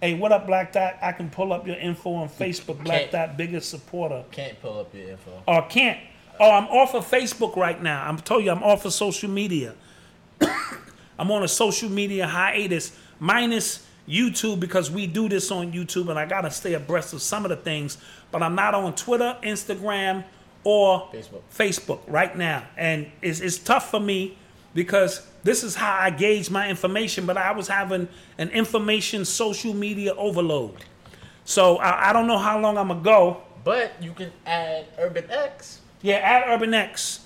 [0.00, 0.96] Hey, what up, Black Dot?
[1.00, 2.82] I can pull up your info on Facebook.
[2.84, 3.12] Black Can't.
[3.12, 4.24] Dot, biggest supporter.
[4.30, 5.42] Can't pull up your info.
[5.46, 5.98] Or can't.
[6.38, 8.06] Oh, I'm off of Facebook right now.
[8.06, 9.74] I'm told you I'm off of social media.
[11.18, 16.18] I'm on a social media hiatus, minus YouTube because we do this on YouTube and
[16.18, 17.98] I gotta stay abreast of some of the things.
[18.30, 20.24] But I'm not on Twitter, Instagram,
[20.64, 21.42] or Facebook.
[21.54, 22.64] Facebook right now.
[22.76, 24.36] And it's, it's tough for me
[24.74, 29.74] because this is how I gauge my information, but I was having an information social
[29.74, 30.76] media overload.
[31.44, 33.42] So I, I don't know how long I'm gonna go.
[33.62, 35.80] But you can add Urban X.
[36.02, 37.20] Yeah, add Urban X.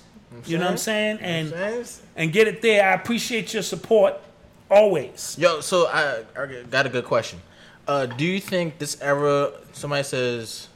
[0.45, 1.19] You know what I'm saying?
[1.21, 1.85] And saying?
[2.15, 2.87] and get it there.
[2.87, 4.21] I appreciate your support
[4.69, 5.35] always.
[5.39, 7.41] Yo, so I, I got a good question.
[7.87, 9.51] Uh, do you think this era?
[9.73, 10.67] Somebody says,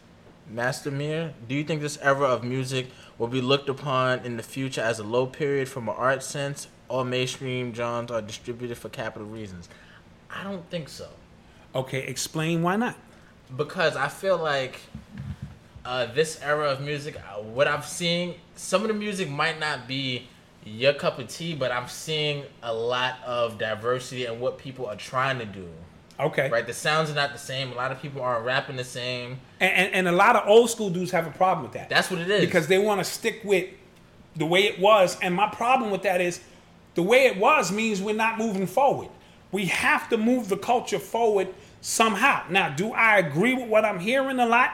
[0.50, 1.34] Master Mir.
[1.48, 2.88] Do you think this era of music
[3.18, 6.68] will be looked upon in the future as a low period from an art sense?
[6.94, 9.68] All mainstream genres are distributed for capital reasons.
[10.30, 11.08] I don't think so.
[11.74, 12.96] Okay, explain why not.
[13.58, 14.80] because I feel like
[15.86, 19.88] uh, this era of music, uh, what I'm seeing, some of the music might not
[19.88, 20.28] be
[20.66, 24.96] your cup of tea, but I'm seeing a lot of diversity and what people are
[24.96, 25.68] trying to do.
[26.20, 26.48] Okay.
[26.50, 27.72] Right, the sounds are not the same.
[27.72, 29.40] A lot of people aren't rapping the same.
[29.60, 31.90] And, and and a lot of old school dudes have a problem with that.
[31.90, 32.42] That's what it is.
[32.46, 33.66] because they want to stick with
[34.36, 35.18] the way it was.
[35.22, 36.40] And my problem with that is
[36.96, 39.10] the way it was means we're not moving forward.
[39.52, 41.48] We have to move the culture forward
[41.82, 42.44] somehow.
[42.50, 44.72] Now, do I agree with what I'm hearing a lot?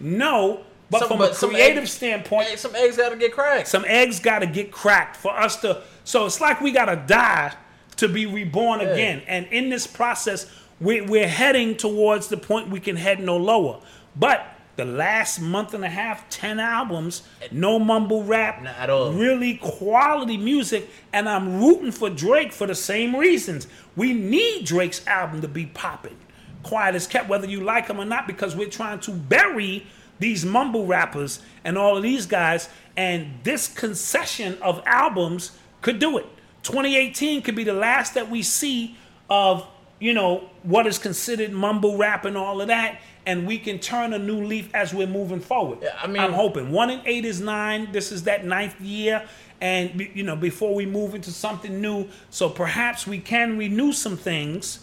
[0.00, 0.62] No.
[0.90, 3.68] But Some- from but a creative egg- standpoint, Hey, some eggs gotta get cracked.
[3.68, 5.80] some eggs got to get cracked for us to.
[6.04, 7.54] So it's like we got to die
[7.96, 9.22] to be reborn again.
[9.26, 10.46] And in this process,
[10.80, 13.80] we're, we're heading towards the point we can head no lower.
[14.16, 14.44] But
[14.76, 19.12] the last month and a half, 10 albums, no mumble rap, Not at all.
[19.12, 20.88] really quality music.
[21.12, 23.66] And I'm rooting for Drake for the same reasons.
[23.96, 26.16] We need Drake's album to be popping.
[26.62, 29.86] Quiet as kept, whether you like him or not, because we're trying to bury
[30.20, 32.68] these mumble rappers and all of these guys.
[32.96, 35.52] And this concession of albums
[35.82, 36.26] could do it.
[36.62, 38.96] 2018 could be the last that we see
[39.28, 39.66] of,
[39.98, 43.00] you know, what is considered mumble rap and all of that.
[43.24, 45.78] And we can turn a new leaf as we're moving forward.
[45.82, 46.72] Yeah, I mean- I'm hoping.
[46.72, 47.92] One in eight is nine.
[47.92, 49.26] This is that ninth year.
[49.60, 52.08] And, you know, before we move into something new.
[52.30, 54.80] So perhaps we can renew some things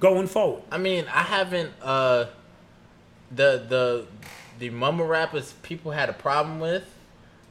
[0.00, 0.62] going forward.
[0.70, 2.26] I mean, I haven't uh
[3.30, 4.06] the the
[4.58, 6.84] the mumble rappers people had a problem with.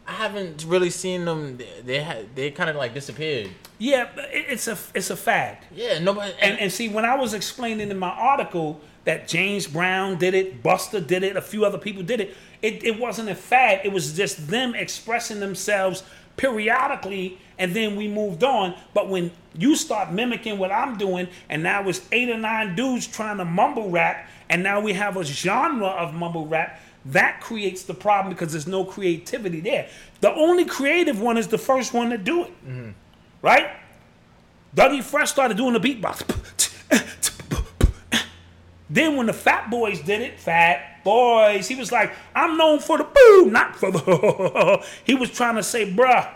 [0.07, 1.57] I haven't really seen them.
[1.57, 3.51] They they, had, they kind of like disappeared.
[3.77, 5.59] Yeah, it's a it's a fad.
[5.73, 6.33] Yeah, nobody.
[6.41, 10.62] And and see, when I was explaining in my article that James Brown did it,
[10.62, 13.82] Buster did it, a few other people did it, it, it wasn't a fad.
[13.84, 16.04] It was just them expressing themselves
[16.38, 18.76] periodically, and then we moved on.
[18.93, 23.08] But when you start mimicking what I'm doing, and now it's eight or nine dudes
[23.08, 26.80] trying to mumble rap, and now we have a genre of mumble rap.
[27.06, 29.89] That creates the problem because there's no creativity there.
[30.20, 32.91] The only creative one is the first one to do it, mm-hmm.
[33.41, 33.72] right?
[34.76, 36.60] Dougie Fresh started doing the beatbox.
[38.91, 42.97] Then when the Fat Boys did it, Fat Boys, he was like, I'm known for
[42.97, 44.85] the boo, not for the.
[45.05, 46.29] he was trying to say, bruh,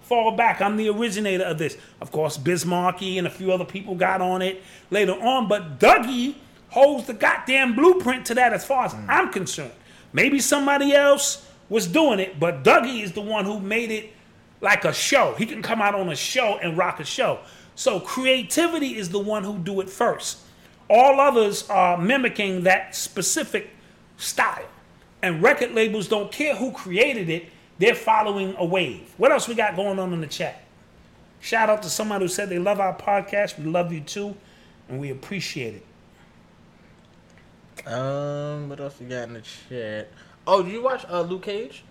[0.00, 0.62] fall back.
[0.62, 1.76] I'm the originator of this.
[2.00, 5.78] Of course, Biz Markie and a few other people got on it later on, but
[5.78, 6.36] Dougie
[6.70, 9.04] holds the goddamn blueprint to that as far as mm.
[9.06, 9.72] I'm concerned.
[10.14, 14.10] Maybe somebody else was doing it, but Dougie is the one who made it
[14.62, 15.34] like a show.
[15.36, 17.40] He can come out on a show and rock a show.
[17.74, 20.38] So creativity is the one who do it first.
[20.88, 23.70] All others are mimicking that specific
[24.16, 24.66] style.
[25.22, 29.12] And record labels don't care who created it, they're following a wave.
[29.16, 30.62] What else we got going on in the chat?
[31.40, 33.58] Shout out to somebody who said they love our podcast.
[33.58, 34.36] We love you too,
[34.88, 37.86] and we appreciate it.
[37.86, 40.08] um, what else we got in the chat?
[40.46, 41.84] Oh, did you watch uh Luke Cage?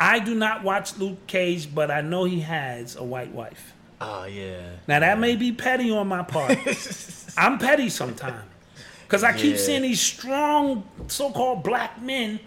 [0.00, 3.72] I do not watch Luke Cage, but I know he has a white wife.
[4.00, 4.70] Oh yeah.
[4.88, 6.58] Now that may be petty on my part.
[7.36, 8.42] I'm petty sometimes.
[9.08, 9.60] Cause I keep Yeah.
[9.62, 12.40] seeing these strong so-called black men,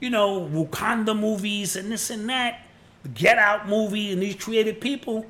[0.00, 2.60] you know, Wakanda movies and this and that,
[3.04, 5.26] the Get Out movie and these creative people,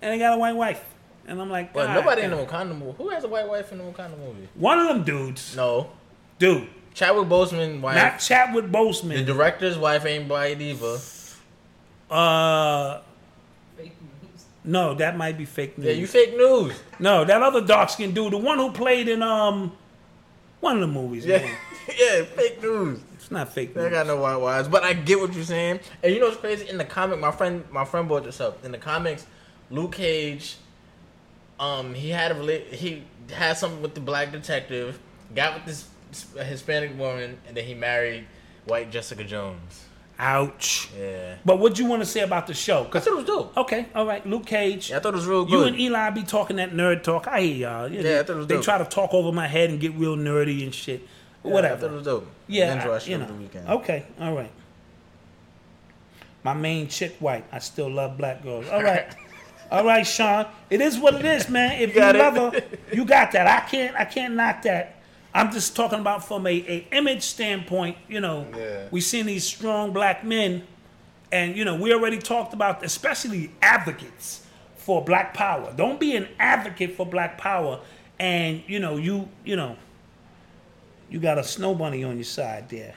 [0.00, 0.84] and they got a white wife.
[1.26, 2.94] And I'm like, But "God nobody in the Wakanda movie.
[2.98, 4.48] Who has a white wife in the Wakanda movie?
[4.54, 5.90] One of them dudes, No.
[6.38, 7.96] dude, Chadwick Boseman wife.
[7.96, 9.16] not Chadwick Boseman.
[9.16, 10.98] the director's wife ain't white either.
[12.10, 13.00] uh.
[14.68, 15.86] No, that might be fake news.
[15.86, 16.78] Yeah, you fake news.
[16.98, 19.72] no, that other dark skinned dude, the one who played in um,
[20.60, 21.24] one of the movies.
[21.24, 21.56] Yeah, man.
[21.98, 23.00] yeah, fake news.
[23.14, 23.90] It's not fake news.
[23.90, 25.80] got no white wives, but I get what you're saying.
[26.02, 26.68] And you know what's crazy?
[26.68, 28.62] In the comic, my friend, my friend brought this up.
[28.62, 29.26] In the comics,
[29.70, 30.56] Luke Cage,
[31.58, 34.98] um, he had a he had something with the black detective,
[35.34, 35.88] got with this
[36.36, 38.26] Hispanic woman, and then he married
[38.66, 39.87] white Jessica Jones.
[40.20, 40.88] Ouch.
[40.98, 42.82] Yeah, But what do you want to say about the show?
[42.84, 43.56] I 'Cause- thought it was dope.
[43.56, 44.90] okay, all right, Luke Cage.
[44.90, 45.52] Yeah, I thought it was real good.
[45.52, 47.28] You and Eli be talking that nerd talk.
[47.28, 47.88] I hear y'all.
[47.92, 48.64] You Yeah, I thought it was they dope.
[48.64, 51.02] try to talk over my head and get real nerdy and shit.
[51.44, 51.80] Yeah, I Whatever.
[51.82, 52.26] thought it was dope.
[52.48, 53.26] Yeah, I- you know.
[53.26, 53.68] the weekend.
[53.68, 54.50] Okay, all right.
[56.42, 57.44] My main chick white.
[57.52, 58.66] I still love black girls.
[58.70, 59.06] All right.
[59.70, 60.46] all right, Sean.
[60.70, 61.80] It is what it is, man.
[61.80, 62.16] If you, it.
[62.16, 62.62] love her,
[62.92, 63.46] you got that.
[63.46, 64.96] I can't I can't knock that.
[65.34, 68.88] I'm just talking about from a, a image standpoint, you know, Yeah.
[68.90, 70.66] we seen these strong black men
[71.30, 74.44] and you know, we already talked about especially advocates
[74.76, 75.72] for black power.
[75.76, 77.80] Don't be an advocate for black power
[78.18, 79.76] and you know, you you know,
[81.10, 82.94] you got a snow bunny on your side there.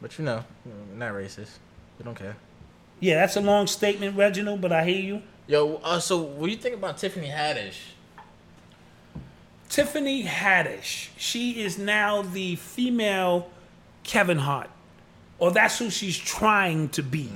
[0.00, 0.44] But you know,
[0.96, 1.58] not racist.
[1.98, 2.36] We don't care.
[3.00, 5.22] Yeah, that's a long statement, Reginald, but I hear you.
[5.50, 7.74] Yo, uh, so what do you think about Tiffany Haddish?
[9.68, 13.50] Tiffany Haddish, she is now the female
[14.04, 14.70] Kevin Hart,
[15.40, 17.28] or that's who she's trying to be.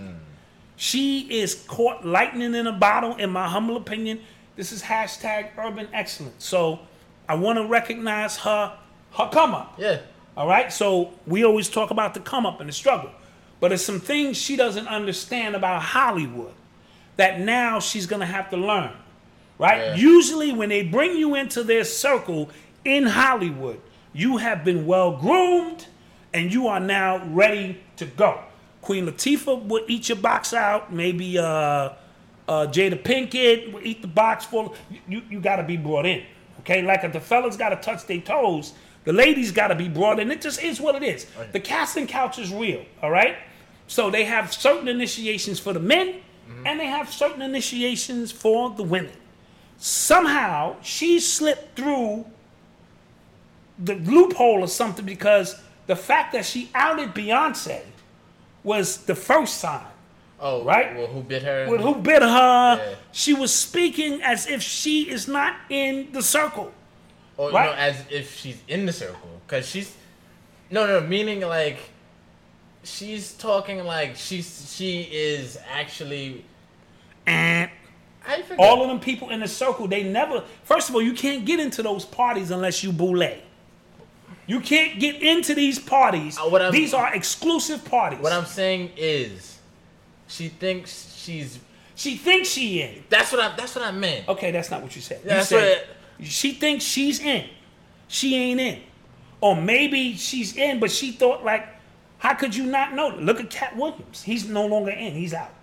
[0.76, 4.20] She is caught lightning in a bottle, in my humble opinion.
[4.54, 6.44] This is hashtag urban excellence.
[6.44, 6.78] So
[7.28, 8.78] I want to recognize her,
[9.14, 9.74] her come up.
[9.76, 9.98] Yeah.
[10.36, 10.72] All right.
[10.72, 13.10] So we always talk about the come up and the struggle,
[13.58, 16.54] but there's some things she doesn't understand about Hollywood
[17.16, 18.92] that now she's gonna have to learn.
[19.58, 19.78] Right.
[19.78, 19.94] Yeah.
[19.94, 22.50] Usually, when they bring you into their circle
[22.84, 23.80] in Hollywood,
[24.12, 25.86] you have been well groomed
[26.32, 28.40] and you are now ready to go.
[28.82, 30.92] Queen Latifah would eat your box out.
[30.92, 31.92] Maybe uh, uh,
[32.48, 34.74] Jada Pinkett would eat the box full.
[35.08, 36.24] You, you got to be brought in.
[36.60, 39.88] Okay, like if the fellas got to touch their toes, the ladies got to be
[39.88, 40.30] brought in.
[40.30, 41.26] It just is what it is.
[41.52, 42.84] The casting couch is real.
[43.02, 43.36] All right.
[43.86, 46.20] So they have certain initiations for the men,
[46.64, 46.70] Mm.
[46.70, 49.12] and they have certain initiations for the women.
[49.78, 52.24] Somehow she slipped through
[53.78, 57.82] the loophole or something because the fact that she outed Beyonce
[58.62, 59.84] was the first sign.
[60.40, 60.94] Oh, Right?
[60.96, 61.68] Well, who bit her?
[61.68, 62.94] With who bit her, Yeah.
[63.12, 66.72] she was speaking as if she is not in the circle.
[67.38, 67.66] Oh, or you Right.
[67.66, 69.92] know, as if she's in the circle, because she's
[70.70, 71.78] no, no, meaning like
[72.84, 76.44] she's talking like she's she is actually.
[77.26, 77.70] And
[78.20, 78.56] How you figure?
[78.64, 80.44] all of them people in the circle, they never.
[80.64, 83.28] First of all, you can't get into those parties unless you boule.
[84.46, 86.36] You can't get into these parties.
[86.38, 88.20] Uh, what these are exclusive parties.
[88.20, 89.58] What I'm saying is,
[90.28, 91.58] she thinks she's.
[91.94, 93.04] she thinks she in.
[93.08, 93.56] That's what I.
[93.56, 94.28] That's what I meant.
[94.28, 95.22] Okay, that's not what you said.
[95.24, 95.78] That's you said
[96.18, 97.48] what- she thinks she's in.
[98.08, 98.80] She ain't in.
[99.40, 101.66] Or maybe she's in, but she thought like,
[102.18, 103.08] how could you not know?
[103.08, 104.22] Look at Katt Williams.
[104.22, 105.14] He's no longer in.
[105.14, 105.53] He's out.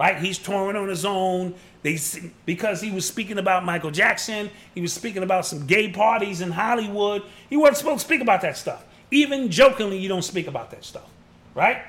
[0.00, 0.16] Right?
[0.16, 1.54] He's touring on his own.
[1.82, 1.98] They
[2.46, 4.48] because he was speaking about Michael Jackson.
[4.74, 7.22] He was speaking about some gay parties in Hollywood.
[7.50, 8.82] He wasn't supposed to speak about that stuff.
[9.10, 11.10] Even jokingly, you don't speak about that stuff.
[11.54, 11.82] Right?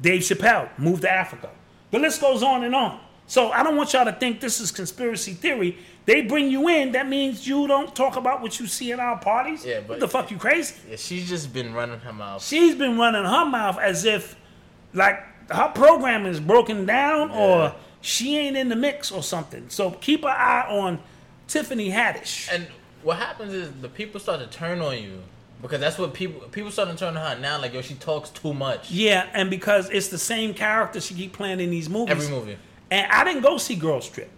[0.00, 1.50] Dave Chappelle moved to Africa.
[1.92, 2.98] The list goes on and on.
[3.28, 5.78] So I don't want y'all to think this is conspiracy theory.
[6.04, 9.18] They bring you in, that means you don't talk about what you see in our
[9.18, 9.64] parties.
[9.64, 10.74] Yeah, what but- the fuck, you crazy?
[10.90, 12.44] Yeah, she's just been running her mouth.
[12.44, 14.34] She's been running her mouth as if,
[14.94, 19.68] like, her program is broken down or she ain't in the mix or something.
[19.68, 21.00] So keep an eye on
[21.46, 22.48] Tiffany Haddish.
[22.52, 22.66] And
[23.02, 25.22] what happens is the people start to turn on you
[25.60, 27.60] because that's what people people start to turn on her now.
[27.60, 28.90] Like yo, she talks too much.
[28.90, 32.10] Yeah, and because it's the same character she keep playing in these movies.
[32.10, 32.58] Every movie.
[32.90, 34.30] And I didn't go see Girls Trip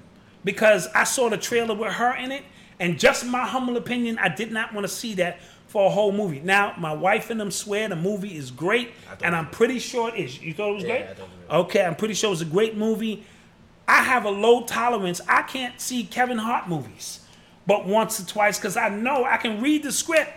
[0.45, 2.45] because I saw the trailer with her in it,
[2.79, 5.41] and just my humble opinion, I did not want to see that
[5.75, 6.39] for a whole movie.
[6.39, 8.93] Now, my wife and them swear the movie is great,
[9.25, 10.41] and I'm pretty sure it is.
[10.41, 11.03] You thought it was Yeah, great?
[11.03, 11.19] It
[11.51, 13.25] Okay, I'm pretty sure it's a great movie.
[13.89, 15.21] I have a low tolerance.
[15.29, 17.27] I can't see Kevin Hart movies,
[17.67, 20.31] but once or twice because I know I can read the script.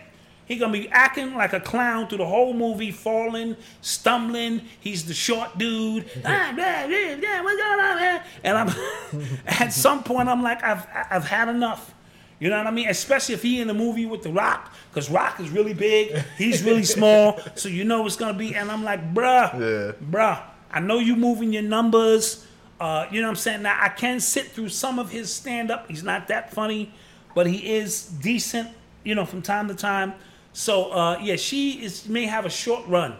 [0.48, 4.62] He gonna be acting like a clown through the whole movie, falling, stumbling.
[4.80, 6.10] He's the short dude.
[6.26, 8.24] ah, blah, blah, blah, what's going on, man?
[8.44, 11.94] And I'm at some point, I'm like, I've I've had enough.
[12.40, 12.88] You know what I mean?
[12.88, 16.62] Especially if he in the movie with The Rock, because Rock is really big, he's
[16.64, 18.54] really small, so you know it's gonna be.
[18.56, 19.92] And I'm like, bruh, Yeah.
[20.12, 20.40] bruh,
[20.72, 22.46] I know you moving your numbers.
[22.80, 23.64] Uh, you know what I'm saying?
[23.64, 25.88] Now I can sit through some of his stand up.
[25.88, 26.92] He's not that funny,
[27.34, 28.70] but he is decent.
[29.04, 30.14] You know, from time to time.
[30.54, 33.16] So uh, yeah, she is may have a short run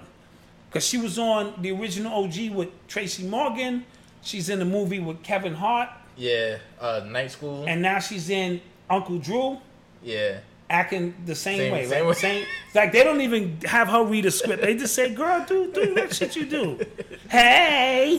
[0.70, 3.84] because she was on the original OG with Tracy Morgan.
[4.22, 7.64] She's in the movie with Kevin Hart, Yeah, uh, night school.
[7.68, 8.60] and now she's in
[8.90, 9.58] Uncle Drew
[10.04, 10.40] yeah.
[10.70, 11.84] acting the same, Same- way.
[11.86, 12.08] same right?
[12.08, 12.14] way.
[12.14, 14.62] Same, like they don't even have her read a script.
[14.64, 16.80] They just say, "Girl, do do that shit you do."
[17.30, 18.18] Hey,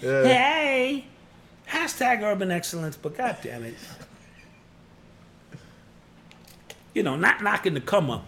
[0.00, 1.04] hey,
[1.68, 2.96] hashtag urban excellence.
[2.96, 3.74] But god damn it,
[6.94, 8.24] you know, not knocking the come up.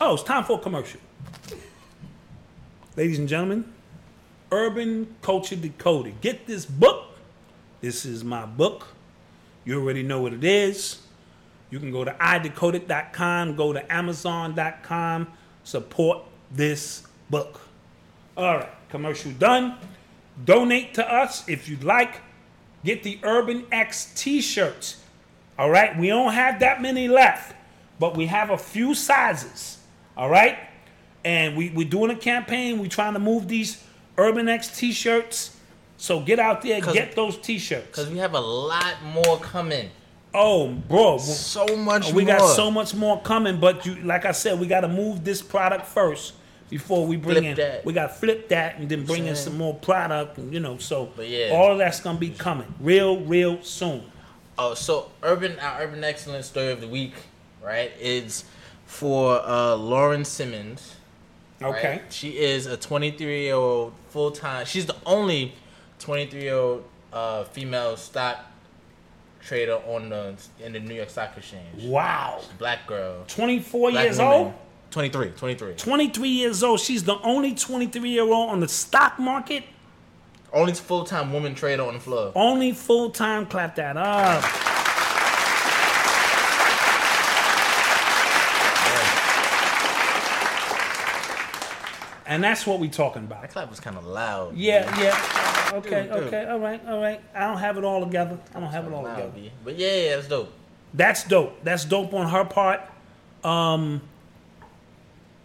[0.00, 1.00] Oh, it's time for a commercial.
[2.96, 3.64] Ladies and gentlemen,
[4.52, 6.20] Urban Culture Decoded.
[6.20, 7.18] Get this book.
[7.80, 8.88] This is my book.
[9.68, 10.96] You already know what it is.
[11.68, 15.26] You can go to idecoded.com, go to amazon.com,
[15.62, 17.60] support this book.
[18.34, 19.76] All right, commercial done.
[20.42, 22.22] Donate to us if you'd like.
[22.82, 25.02] Get the Urban X t shirts.
[25.58, 27.54] All right, we don't have that many left,
[27.98, 29.80] but we have a few sizes.
[30.16, 30.56] All right,
[31.26, 32.78] and we, we're doing a campaign.
[32.78, 33.84] We're trying to move these
[34.16, 35.57] Urban X t shirts.
[35.98, 37.86] So get out there, 'Cause- get those t shirts.
[37.88, 39.90] Because we have a lot more coming.
[40.32, 42.36] Oh, bro, So much we more.
[42.38, 45.40] got so much more coming, but you, like I said, we got to move this
[45.42, 46.34] product first
[46.70, 47.54] before we bring Flip in.
[47.56, 47.84] that.
[47.84, 50.76] We got to flip that and then bring in some more product, and you know.
[50.78, 51.48] So But yeah.
[51.50, 54.04] all of that's gonna be coming real, real soon.
[54.58, 57.14] Oh, so urban our urban excellence story of the week,
[57.62, 57.90] right?
[57.98, 58.44] Is
[58.86, 60.92] for uh, Lauren Simmons.
[61.60, 61.74] right?
[61.74, 62.00] Okay.
[62.10, 64.66] She is a 23 year old full time.
[64.66, 65.54] She's the only
[65.98, 68.38] 23 year old uh, female stock
[69.40, 70.34] trader on the
[70.64, 71.84] in the New York Stock Exchange.
[71.84, 72.40] Wow.
[72.58, 73.24] Black girl.
[73.28, 74.32] Twenty four Black years woman.
[74.34, 74.54] old.
[74.90, 75.74] 23, 23.
[75.74, 76.80] 23 years old.
[76.80, 79.64] She's the only 23 year old on the stock market.
[80.50, 82.32] Only full time woman trader on the floor.
[82.34, 83.44] Only full time.
[83.44, 84.42] Clap that up.
[92.28, 93.40] And that's what we're talking about.
[93.40, 94.54] That clap was kind of loud.
[94.54, 95.70] Yeah, yeah.
[95.78, 96.22] Okay, Dude, dude.
[96.24, 97.20] okay, all right, all right.
[97.34, 98.38] I don't have it all together.
[98.54, 99.32] I don't have it all Loud, together.
[99.34, 99.50] B.
[99.64, 100.52] But yeah, yeah, that's dope.
[100.92, 101.64] That's dope.
[101.64, 102.82] That's dope on her part.
[103.42, 104.02] Um,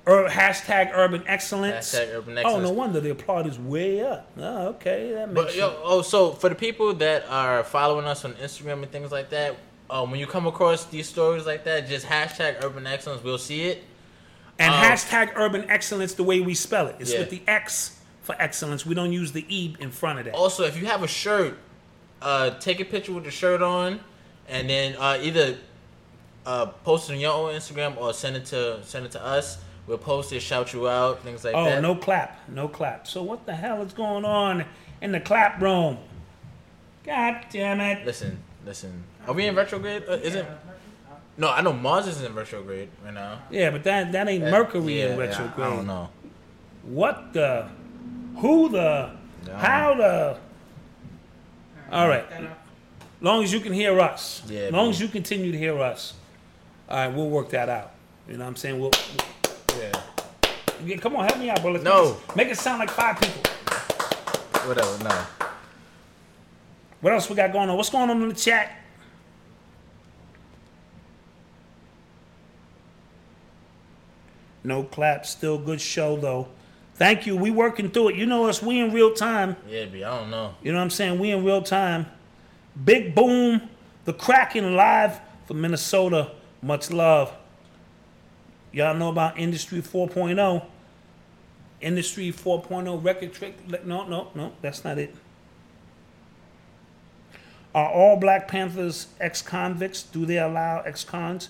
[0.05, 1.95] ur- hashtag urban excellence.
[1.95, 4.29] Hashtag urban Oh, no wonder the applaud is way up.
[4.37, 8.25] Oh, okay, that makes But yo, oh, so for the people that are following us
[8.25, 9.55] on Instagram and things like that,
[9.89, 13.23] um, when you come across these stories like that, just hashtag urban excellence.
[13.23, 13.83] We'll see it.
[14.59, 14.77] And Oh.
[14.77, 16.95] hashtag urban excellence the way we spell it.
[16.99, 17.19] It's Yeah.
[17.19, 18.85] with the X for excellence.
[18.85, 20.33] We don't use the E in front of that.
[20.35, 21.57] Also, if you have a shirt,
[22.21, 23.99] uh, take a picture with the shirt on,
[24.47, 25.57] and then uh, either
[26.45, 29.57] uh, post it on your own Instagram or send it to send it to us.
[29.87, 31.77] We'll post it, shout you out, things like Oh, that.
[31.79, 32.37] Oh, no clap.
[32.49, 33.07] No clap.
[33.07, 34.65] So what the hell is going on
[35.01, 35.97] in the clap room?
[37.05, 38.05] God damn it.
[38.05, 39.03] Listen, listen.
[39.27, 40.03] Are we in retrograde?
[40.07, 40.45] Uh, is it?
[41.37, 43.41] No, I know Mars is in retrograde right now.
[43.49, 45.67] Yeah, but that that ain't Mercury Yeah, in yeah, retrograde.
[45.67, 46.09] I don't know.
[46.83, 47.67] What the?
[48.37, 49.11] Who the?
[49.47, 49.57] Yeah.
[49.59, 50.37] How the?
[51.91, 52.25] All right.
[53.21, 54.41] Long as you can hear us.
[54.47, 54.89] Yeah, Long man.
[54.89, 56.13] as you continue to hear us.
[56.89, 57.91] All right, we'll work that out.
[58.27, 58.79] You know what I'm saying?
[58.79, 58.91] We'll.
[59.77, 59.91] Yeah.
[60.85, 61.71] yeah, come on, help me out, bro.
[61.71, 62.05] Let's No.
[62.05, 63.41] Make it, make it sound like five people.
[64.67, 65.03] Whatever.
[65.03, 65.25] No.
[67.01, 67.75] What else we got going on?
[67.77, 68.71] What's going on in the chat?
[74.63, 75.25] No clap.
[75.25, 76.47] Still good show though.
[76.95, 77.35] Thank you.
[77.35, 78.15] We working through it.
[78.15, 78.61] You know us.
[78.61, 79.55] We in real time.
[79.67, 80.03] Yeah, B.
[80.03, 80.55] I don't know.
[80.61, 81.19] You know what I'm saying?
[81.19, 82.05] We in real time.
[82.83, 83.69] Big boom.
[84.05, 86.31] The Kraken live from Minnesota.
[86.61, 87.33] Much love.
[88.71, 90.65] Y'all know about Industry 4.0.
[91.81, 93.85] Industry 4.0 record trick.
[93.85, 94.53] No, no, no.
[94.61, 95.15] That's not it.
[97.75, 100.03] Are all Black Panthers ex-convicts?
[100.03, 101.49] Do they allow ex-cons?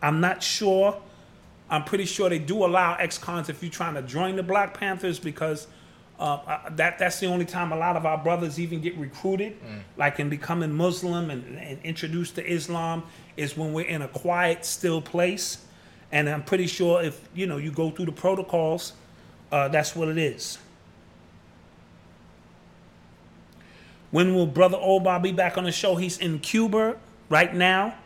[0.00, 1.00] I'm not sure.
[1.70, 5.18] I'm pretty sure they do allow ex-cons if you're trying to join the Black Panthers
[5.18, 5.66] because
[6.18, 9.56] uh, that that's the only time a lot of our brothers even get recruited,
[9.96, 13.02] like in becoming Muslim and, and introduced to Islam,
[13.36, 15.58] is when we're in a quiet, still place.
[16.12, 18.92] And I'm pretty sure if you know you go through the protocols,
[19.50, 20.58] uh, that's what it is.
[24.12, 25.96] When will Brother Obar be back on the show?
[25.96, 26.96] He's in Cuba
[27.28, 27.96] right now.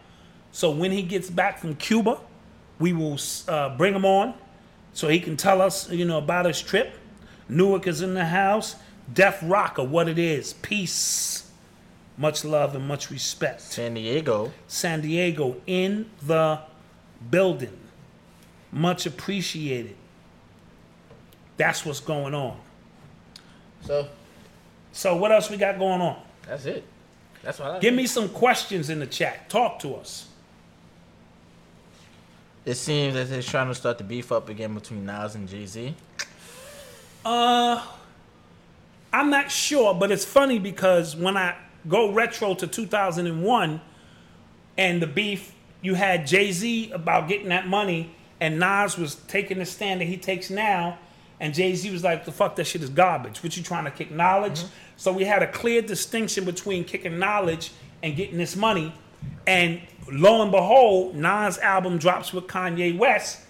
[0.52, 2.18] So when he gets back from Cuba,
[2.78, 3.18] We will
[3.48, 4.34] uh, bring him on
[4.92, 6.94] so he can tell us, you know, about his trip.
[7.48, 8.76] Newark is in the house.
[9.12, 10.52] Def Rocker, what it is.
[10.54, 11.50] Peace.
[12.16, 13.60] Much love and much respect.
[13.60, 14.52] San Diego.
[14.66, 16.60] San Diego in the
[17.30, 17.76] building.
[18.72, 19.96] Much appreciated.
[21.56, 22.58] That's what's going on.
[23.82, 24.08] So
[24.92, 26.20] So what else we got going on?
[26.46, 26.84] that's it.
[27.42, 29.48] That's what I Give me some questions in the chat.
[29.48, 30.27] Talk to us.
[32.68, 35.64] It seems that they're trying to start the beef up again between Nas and Jay
[35.64, 35.94] Z.
[37.24, 37.82] Uh,
[39.10, 41.56] I'm not sure, but it's funny because when I
[41.88, 43.80] go retro to 2001
[44.76, 49.60] and the beef, you had Jay Z about getting that money, and Nas was taking
[49.60, 50.98] the stand that he takes now,
[51.40, 53.42] and Jay Z was like, "The fuck, that shit is garbage.
[53.42, 54.62] What you trying to kick knowledge?"
[54.98, 57.70] So we had a clear distinction between kicking knowledge
[58.02, 58.92] and getting this money,
[59.46, 59.80] and
[60.10, 63.40] lo and behold, Nas' album drops with Kanye West,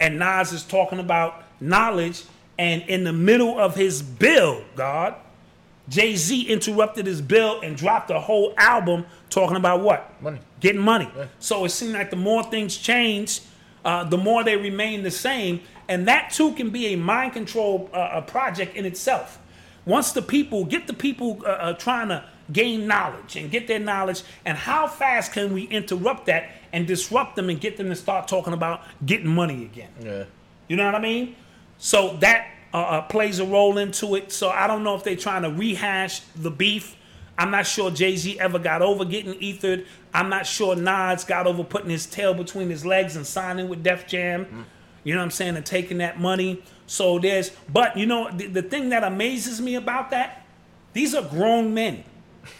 [0.00, 2.24] and Nas is talking about knowledge,
[2.58, 5.14] and in the middle of his bill, God,
[5.88, 10.20] Jay Z interrupted his bill and dropped a whole album talking about what?
[10.22, 10.38] Money.
[10.60, 11.08] Getting money.
[11.38, 13.40] So it seemed like the more things change,
[13.84, 15.60] uh, the more they remain the same.
[15.88, 19.38] And that too can be a mind control uh, a project in itself.
[19.86, 22.22] Once the people get the people uh, uh, trying to
[22.52, 27.36] gain knowledge and get their knowledge, and how fast can we interrupt that and disrupt
[27.36, 29.90] them and get them to start talking about getting money again?
[30.02, 30.24] Yeah.
[30.68, 31.36] You know what I mean?
[31.78, 34.32] So that uh, uh, plays a role into it.
[34.32, 36.96] So I don't know if they're trying to rehash the beef.
[37.38, 39.86] I'm not sure Jay Z ever got over getting ethered.
[40.12, 43.82] I'm not sure Nas got over putting his tail between his legs and signing with
[43.82, 44.66] Def Jam.
[45.04, 45.56] You know what I'm saying?
[45.56, 46.62] And taking that money.
[46.86, 50.44] So there's, but you know, the, the thing that amazes me about that,
[50.94, 52.02] these are grown men.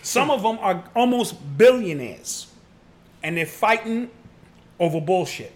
[0.03, 2.47] Some of them are almost billionaires,
[3.23, 4.11] and they're fighting
[4.81, 5.53] over bullshit.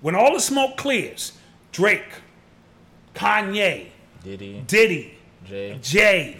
[0.00, 1.32] When all the smoke clears,
[1.72, 2.04] Drake,
[3.14, 3.88] Kanye,
[4.22, 5.14] Diddy, Diddy,
[5.44, 5.78] Jay.
[5.82, 6.36] Jay,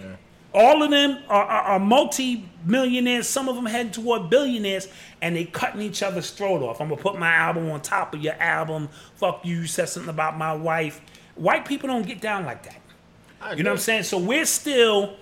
[0.53, 3.27] all of them are, are, are multi-millionaires.
[3.27, 4.87] Some of them heading toward billionaires,
[5.21, 6.79] and they cutting each other's throat off.
[6.81, 8.89] I'm gonna put my album on top of your album.
[9.15, 9.57] Fuck you.
[9.57, 11.01] You said something about my wife.
[11.35, 12.81] White people don't get down like that.
[13.57, 14.03] You know what I'm saying?
[14.03, 15.17] So we're still.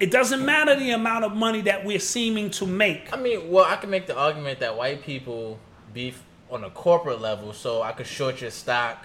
[0.00, 3.12] It doesn't matter the amount of money that we're seeming to make.
[3.12, 5.58] I mean, well, I can make the argument that white people
[5.92, 9.04] beef on a corporate level, so I could short your stock.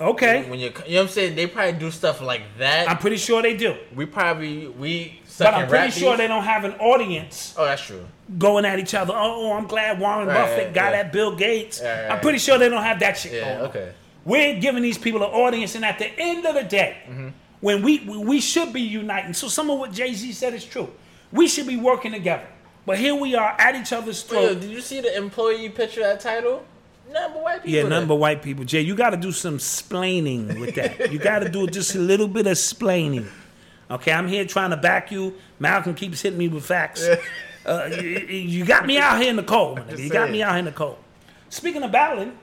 [0.00, 1.36] Okay, When you, you know what I'm saying?
[1.36, 2.88] They probably do stuff like that.
[2.88, 5.20] I'm pretty sure they do, we probably we.
[5.38, 6.18] but I'm pretty sure beef.
[6.18, 8.06] they don't have an audience Oh, that's true.
[8.38, 9.12] going at each other.
[9.14, 11.00] Oh, I'm glad Warren Right, Buffett right, got yeah.
[11.00, 11.82] at Bill Gates.
[11.82, 13.40] Right, I'm pretty sure they don't have that shit Yeah.
[13.44, 13.66] going on.
[13.66, 13.92] Okay.
[14.24, 17.28] We're giving these people an audience, and at the end of the day, Mm-hmm.
[17.60, 19.34] When we we should be uniting.
[19.34, 20.90] So some of what Jay Z said is true.
[21.32, 22.46] We should be working together.
[22.86, 24.60] But here we are at each other's throat.
[24.60, 26.64] did you see the employee picture that Tidal?
[27.12, 27.70] Nothing but white people.
[27.70, 28.64] Yeah, nothing but white people.
[28.64, 31.12] Jay, you got to do some splaining with that.
[31.12, 33.26] you got to do just a little bit of splaining.
[33.90, 35.34] Okay, I'm here trying to back you.
[35.58, 37.06] Malcolm keeps hitting me with facts.
[37.66, 39.80] Uh, you, you got me out here in the cold.
[39.98, 40.96] You got me out here in the cold.
[41.48, 42.38] Speaking of battling,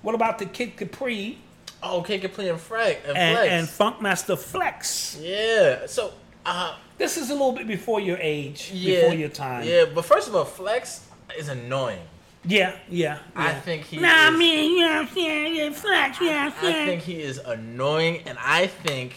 [0.00, 1.38] what about the Kid Capri
[1.82, 3.52] Oh, okay, can play Frank and, and, Flex.
[3.52, 5.18] and Funkmaster Flex?
[5.20, 5.86] yeah.
[5.86, 6.12] So,
[6.46, 9.66] uh, This is a little bit before your age, yeah, before your time.
[9.66, 11.06] Yeah, but first of all, Flex
[11.36, 11.98] is annoying.
[12.44, 13.18] yeah, yeah.
[13.34, 13.96] I think he.
[13.98, 15.56] Nah, I is, mean, you know what I'm saying?
[15.56, 16.86] Yeah, Flex, yeah, I yeah.
[16.86, 19.14] think he is annoying, and I think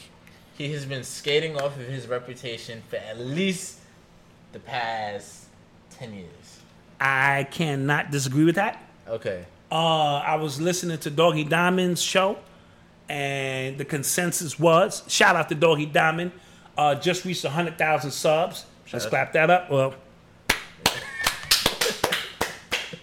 [0.58, 3.80] he has been skating off of his reputation for at least
[4.54, 5.46] the past
[5.92, 6.60] ten years.
[7.00, 8.82] I cannot disagree with that.
[9.08, 9.46] Okay.
[9.72, 12.38] Uh, I was listening to Doggy Diamond's show,
[13.10, 16.32] and the consensus was shout out to Doggy Diamond.
[16.78, 18.66] Uh, just reached 100,000 subs.
[18.92, 19.70] Let's clap that up.
[19.72, 19.96] Well,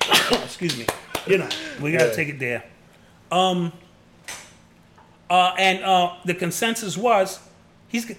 [0.45, 0.87] excuse me.
[1.27, 1.49] You know,
[1.81, 2.13] we got to Yeah.
[2.15, 2.65] take it there.
[3.31, 3.73] Um,
[5.31, 7.39] uh, and uh, the consensus was
[7.89, 8.11] he's.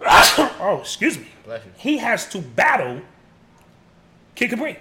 [0.06, 1.26] oh, excuse me.
[1.44, 1.70] Bless you.
[1.76, 3.00] He has to battle
[4.34, 4.78] Kid Capri.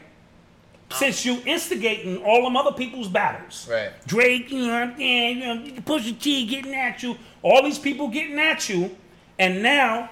[0.93, 3.67] Since you instigating all them other people's battles.
[3.69, 3.91] Right.
[4.05, 8.09] Drake, you know, what I'm you know, Pusha T getting at you, all these people
[8.09, 8.95] getting at you,
[9.39, 10.09] and now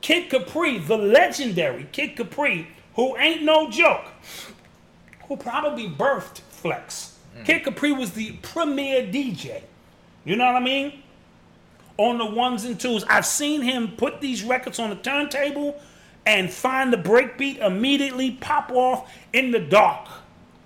[0.00, 4.04] Kid Capri, the legendary Kid Capri, who ain't no joke,
[5.26, 7.18] who probably birthed Flex.
[7.38, 7.44] Mm.
[7.44, 9.62] Kid Capri was the premier DJ.
[10.24, 11.02] You know what I mean?
[11.96, 13.04] On the ones and twos.
[13.04, 15.80] I've seen him put these records on the turntable
[16.30, 20.06] and find the breakbeat immediately pop off in the dark.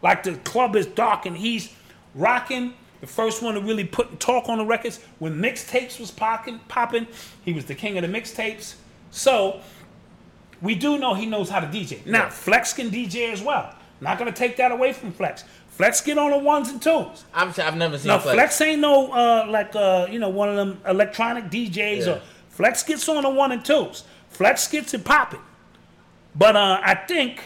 [0.02, 1.72] Like the club is dark and he's
[2.14, 2.74] rocking.
[3.00, 7.06] The first one to really put talk on the records when mixtapes was popping, popping.
[7.46, 8.74] He was the king of the mixtapes.
[9.10, 9.60] So
[10.60, 12.04] we do know he knows how to DJ.
[12.04, 13.74] Now, Flex can DJ as well.
[14.02, 15.44] Not gonna take that away from Flex.
[15.68, 17.24] Flex get on the ones and twos.
[17.32, 18.34] I've, I've never seen No, Flex.
[18.34, 18.60] Flex.
[18.60, 22.06] ain't no uh, like uh, you know one of them electronic DJs.
[22.06, 22.12] Yeah.
[22.12, 22.20] Or
[22.50, 24.04] Flex gets on the one and twos.
[24.28, 25.40] Flex gets it popping.
[26.34, 27.40] But uh, I think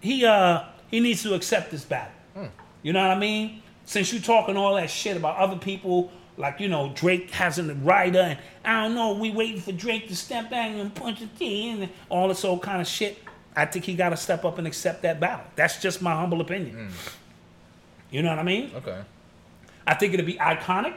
[0.00, 2.12] he uh, he needs to accept this battle.
[2.34, 2.46] Hmm.
[2.82, 3.62] You know what I mean?
[3.84, 7.74] Since you talking all that shit about other people, like you know Drake hasn't a
[7.74, 11.70] writer, and I don't know, we waiting for Drake to step back and Pusha T
[11.70, 13.18] and all this old kind of shit.
[13.54, 15.44] I think he got to step up and accept that battle.
[15.56, 16.90] That's just my humble opinion.
[18.10, 18.70] You know what I mean?
[18.74, 18.98] Okay.
[19.86, 20.94] I think it'll be iconic.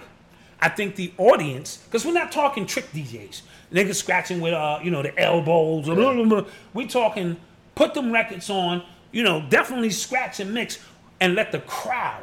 [0.61, 3.41] I think the audience, because we're not talking trick DJs,
[3.71, 5.85] niggas scratching with uh, you know, the elbows.
[5.85, 6.45] Blah, blah, blah.
[6.73, 7.37] We talking
[7.75, 10.79] put them records on, you know, definitely scratch and mix,
[11.19, 12.21] and let the crowd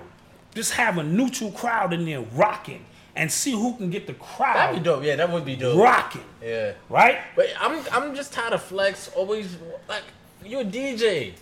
[0.54, 2.84] just have a neutral crowd in there rocking,
[3.16, 4.56] and see who can get the crowd.
[4.56, 5.04] That'd be dope.
[5.04, 5.78] Yeah, that would be dope.
[5.78, 6.72] rocking, Yeah.
[6.88, 7.18] right?
[7.36, 9.56] But I'm I'm just tired of Flex always
[9.88, 10.02] like
[10.44, 11.32] you're a DJ.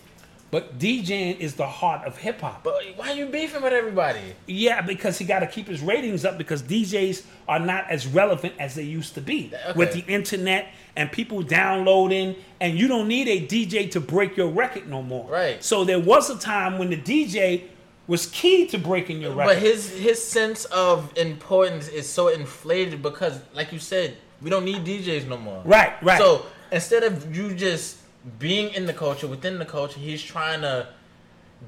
[0.51, 2.63] But DJing is the heart of hip hop.
[2.65, 4.19] But why are you beefing with everybody?
[4.47, 8.55] Yeah, because he got to keep his ratings up because DJs are not as relevant
[8.59, 9.77] as they used to be Okay.
[9.79, 10.67] with the internet
[10.97, 12.35] and people downloading.
[12.59, 15.25] And you don't need a DJ to break your record no more.
[15.29, 15.63] Right.
[15.63, 17.63] So there was a time when the DJ
[18.07, 19.53] was key to breaking your record.
[19.55, 24.65] But his his sense of importance is so inflated because, like you said, we don't
[24.65, 25.61] need DJs no more.
[25.63, 26.17] Right, right.
[26.19, 27.99] So instead of you just
[28.39, 30.87] being in the culture, within the culture, he's trying to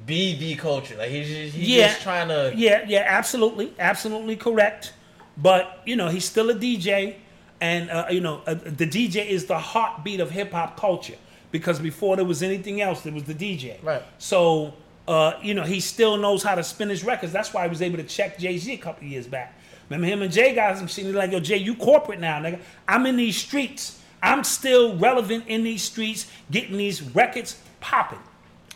[0.05, 0.95] be the culture.
[0.97, 1.88] Like he's just, he's Yeah.
[1.88, 2.51] just trying to.
[2.55, 4.93] Yeah, yeah, absolutely, absolutely correct.
[5.38, 7.15] But you know, he's still a DJ,
[7.61, 11.15] and uh, you know, uh, the DJ is the heartbeat of hip hop culture
[11.51, 13.84] because before there was anything else, there was the DJ.
[13.84, 14.01] Right.
[14.19, 14.73] So,
[15.07, 17.31] uh, you know, he still knows how to spin his records.
[17.34, 19.55] That's why he was able to check Jay Z a couple years back.
[19.89, 21.05] Remember him and Jay got some shit.
[21.05, 22.59] He's like, yo, Jay, you corporate now, nigga.
[22.88, 23.99] I'm in these streets.
[24.23, 28.19] I'm still relevant in these streets, getting these records popping.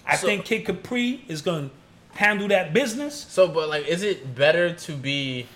[0.05, 3.25] I So- think Kid Capri is going to handle that business.
[3.29, 5.47] So, but like, is it better to be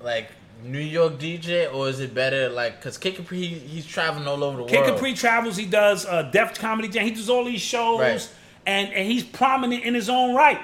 [0.00, 0.28] like
[0.64, 4.44] New York DJ or is it better like because Kid Capri he, he's traveling all
[4.44, 4.86] over the Kid world?
[4.86, 5.56] Kid Capri travels.
[5.56, 7.04] He does uh, Def Comedy Jam.
[7.04, 8.28] He does all these shows, Right.
[8.66, 10.60] and and he's prominent in his own right.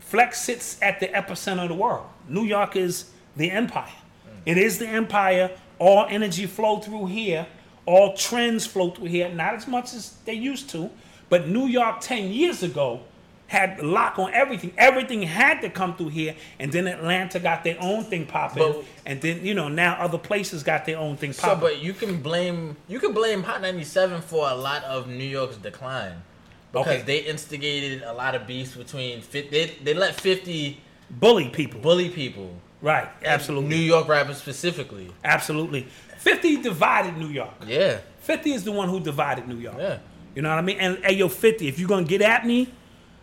[0.00, 2.06] Flex sits at the epicenter of the world.
[2.28, 3.92] New York is the empire.
[4.46, 5.50] It is the empire.
[5.78, 7.46] All energy flow through here.
[7.86, 9.28] All trends flow through here.
[9.30, 10.90] Not as much as they used to,
[11.28, 13.00] but New York ten years ago
[13.46, 14.72] had lock on everything.
[14.76, 18.84] Everything had to come through here, and then Atlanta got their own thing popping, But-
[19.06, 21.54] and then you know now other places got their own thing popping.
[21.54, 25.24] So, but you can blame you can blame Hot 97 for a lot of New
[25.24, 26.22] York's decline
[26.72, 27.02] because Okay.
[27.02, 29.22] they instigated a lot of beefs between.
[29.32, 31.80] They they let 50 bully people.
[31.80, 32.50] bully people,
[32.80, 33.70] Right, absolutely.
[33.70, 35.10] New York rappers specifically.
[35.24, 35.86] Absolutely.
[36.18, 37.54] 50 divided New York.
[37.66, 39.76] Yeah, 50 is the one who divided New York.
[39.78, 39.98] Yeah.
[40.34, 40.78] You know what I mean?
[40.78, 42.68] And hey, yo, 50, if you're going to get at me,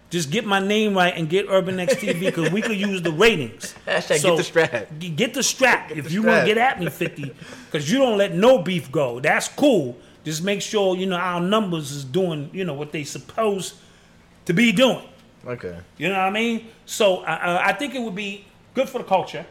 [0.10, 3.12] just get my name right and get Urban X TV because we could use the
[3.12, 3.74] ratings.
[3.88, 4.88] Hashtag get the strap.
[5.00, 7.34] g- Get the strap if the you want to get at me, 50,
[7.72, 9.20] because you don't let no beef go.
[9.20, 9.98] That's cool.
[10.24, 13.76] Just make sure, you know, our numbers is doing, you know, what they supposed
[14.46, 15.02] to be doing.
[15.46, 15.78] okay.
[15.98, 16.68] You know what I mean?
[16.86, 18.46] So I think it would be
[18.76, 19.46] good for the culture.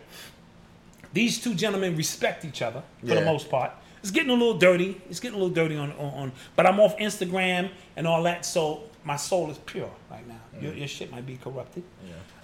[1.13, 3.73] These two gentlemen respect each other for the most part.
[4.01, 5.01] It's getting a little dirty.
[5.09, 8.45] It's getting a little dirty on, on, on but I'm off Instagram and all that,
[8.45, 10.41] so my soul is pure right now.
[10.61, 11.83] Your, your shit might be corrupted.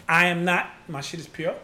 [0.09, 0.71] I am not.
[0.89, 1.55] My shit is pure.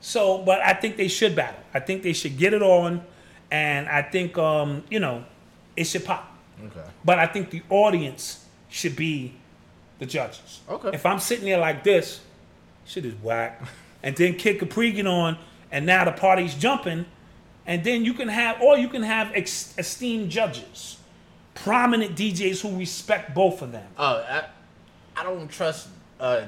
[0.00, 1.60] So, but I think they should battle.
[1.72, 3.02] I think they should get it on,
[3.50, 5.24] and I think um, you know,
[5.76, 6.36] it should pop.
[6.64, 6.88] Okay.
[7.04, 9.34] But I think the audience should be
[9.98, 10.60] the judges.
[10.68, 10.90] Okay.
[10.92, 12.20] If I'm sitting there like this,
[12.84, 13.62] shit is whack.
[14.06, 15.36] And then kick a get on,
[15.72, 17.06] and now the party's jumping,
[17.66, 20.98] and then you can have, or you can have ex- esteemed judges,
[21.56, 23.88] prominent DJs who respect both of them.
[23.98, 24.44] Oh, I,
[25.16, 25.88] I don't trust
[26.20, 26.42] uh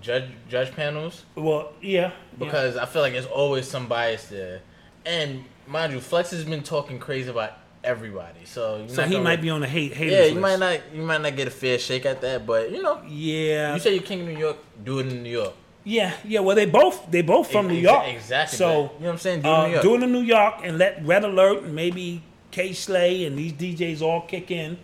[0.00, 2.00] judge judge panels Well, yeah.
[2.00, 2.10] yeah.
[2.38, 4.60] because I feel like there's always some bias there,
[5.04, 8.44] and mind you, Flex has been talking crazy about everybody.
[8.44, 10.40] So so he might be on the hate haters Yeah, you list.
[10.40, 13.74] might not you might not get a fair shake at that, but you know, Yeah.
[13.74, 15.54] you say you're king of New York, do it in New York.
[15.84, 16.40] Yeah, yeah.
[16.40, 18.06] Well, they both they both from New York.
[18.08, 19.42] exactly, So you know what I'm saying?
[19.42, 19.82] Do it in uh, New York.
[19.82, 23.52] do it in New York and let Red Alert and maybe Kay Slay and these
[23.52, 24.78] DJs all kick in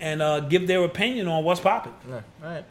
[0.00, 1.94] and uh, give their opinion on what's popping.
[2.08, 2.64] Yeah, all right.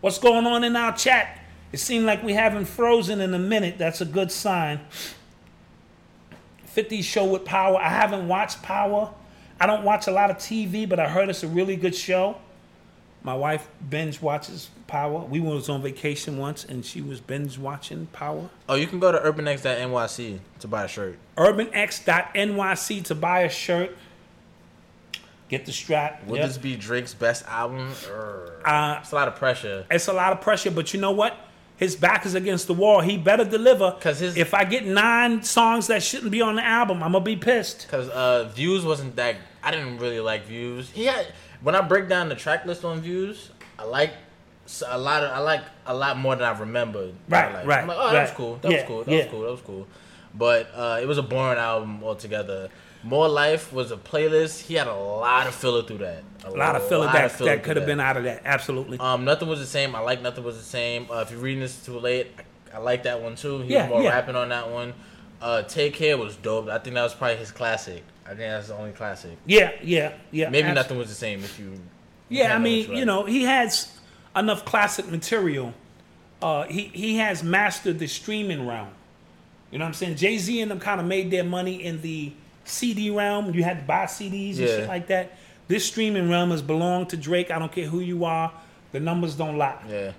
[0.00, 1.38] What's going on in our chat?
[1.72, 3.78] It seemed like we haven't frozen in a minute.
[3.78, 4.80] That's a good sign.
[6.66, 7.78] 50 show with Power.
[7.78, 9.12] I haven't watched Power.
[9.60, 12.36] I don't watch a lot of TV, but I heard it's a really good show.
[13.22, 15.20] My wife binge watches Power.
[15.20, 18.50] We was on vacation once and she was binge watching Power.
[18.68, 21.18] Oh, you can go to urbanx.nyc to buy a shirt.
[21.38, 23.96] urbanx.nyc to buy a shirt.
[25.48, 26.26] Get the strap.
[26.26, 26.46] Will Yep.
[26.46, 27.88] this be Drake's best album?
[28.66, 29.86] Uh, it's a lot of pressure.
[29.90, 31.36] it's a lot of pressure, but you know what?
[31.78, 33.00] His back is against the wall.
[33.00, 33.92] He better deliver.
[33.92, 37.24] 'Cause his- if I get nine songs that shouldn't be on the album, I'm gonna
[37.24, 37.88] be pissed.
[37.90, 39.36] Cause uh, Views wasn't that.
[39.62, 40.90] I didn't really like Views.
[40.92, 41.26] He had
[41.62, 44.12] when I break down the track list on Views, I like
[44.72, 45.30] s- a lot of.
[45.30, 47.14] I like a lot more than I remembered.
[47.28, 47.66] Right, like.
[47.66, 48.56] right, I'm like, oh, that was cool.
[48.62, 49.04] That Yeah, was cool.
[49.04, 49.18] That yeah.
[49.18, 49.40] was cool.
[49.42, 49.86] That was cool.
[50.34, 52.70] But uh, it was a boring album altogether.
[53.04, 54.60] More Life was a playlist.
[54.62, 56.22] He had a lot of filler through that.
[56.44, 58.42] A lot of filler lot that, filler that could have been out of that.
[58.44, 58.98] Absolutely.
[58.98, 59.94] Um, nothing was the same.
[59.96, 61.08] I like nothing was the same.
[61.10, 62.28] Uh, if you're reading this too late,
[62.72, 63.58] I, I like that one too.
[63.62, 64.10] He Yeah, was more yeah.
[64.10, 64.94] rapping on that one.
[65.40, 66.68] Uh, Take Care was dope.
[66.68, 68.04] I think that was probably his classic.
[68.24, 69.36] I think that's the only classic.
[69.46, 70.48] yeah, yeah, yeah.
[70.48, 71.72] Maybe abs- nothing was the same if you.
[72.28, 72.98] Yeah, I mean, right.
[72.98, 73.88] you know, he has
[74.36, 75.74] enough classic material.
[76.40, 78.88] Uh, he he has mastered the streaming realm.
[79.70, 80.16] You know what I'm saying?
[80.16, 82.32] Jay Z and them kind of made their money in the
[82.64, 83.54] CD realm.
[83.54, 84.66] You had to buy CDs and Yeah.
[84.66, 85.38] shit like that.
[85.68, 87.50] This streaming realm has belonged to Drake.
[87.50, 88.52] I don't care who you are.
[88.90, 89.78] The numbers don't lie.
[89.88, 90.12] Yeah.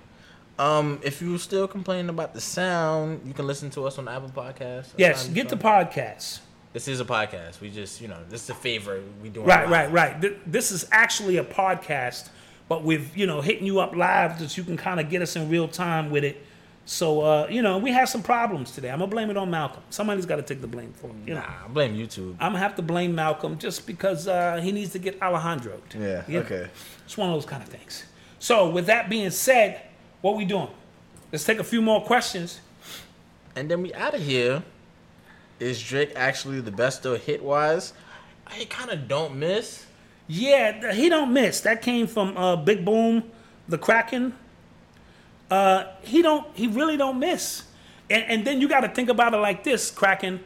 [0.58, 4.30] Um, if you still complaining about the sound, you can listen to us on Apple
[4.30, 4.92] Podcasts.
[4.96, 6.40] Yes, get the podcast.
[6.72, 7.60] This is a podcast.
[7.60, 9.42] We just, you know, this is a favor we do.
[9.42, 10.20] Right, right, right.
[10.20, 12.28] Th- This is actually a podcast,
[12.68, 15.36] but with you know hitting you up live that you can kind of get us
[15.36, 16.44] in real time with it.
[16.86, 18.90] So uh, you know we have some problems today.
[18.90, 19.82] I'm gonna blame it on Malcolm.
[19.90, 21.14] Somebody's got to take the blame for it.
[21.26, 22.32] You know, Nah, I blame YouTube.
[22.40, 25.80] I'm gonna have to blame Malcolm just because uh, he needs to get Alejandro.
[25.98, 26.24] Yeah.
[26.28, 26.68] Okay.
[27.04, 28.04] It's one of those kind of things.
[28.38, 29.80] So with that being said,
[30.20, 30.68] what we doing?
[31.32, 32.60] Let's take a few more questions.
[33.56, 34.62] And then we out of here.
[35.60, 37.92] Is Drake actually the best though hit wise?
[38.46, 39.86] I kind of don't miss.
[40.26, 41.60] Yeah, he don't miss.
[41.60, 43.24] That came from uh, Big Boom,
[43.68, 44.34] the Kraken.
[45.50, 46.46] Uh, he don't.
[46.54, 47.64] He really don't miss.
[48.10, 50.40] And, and then you got to think about it like this, Kraken.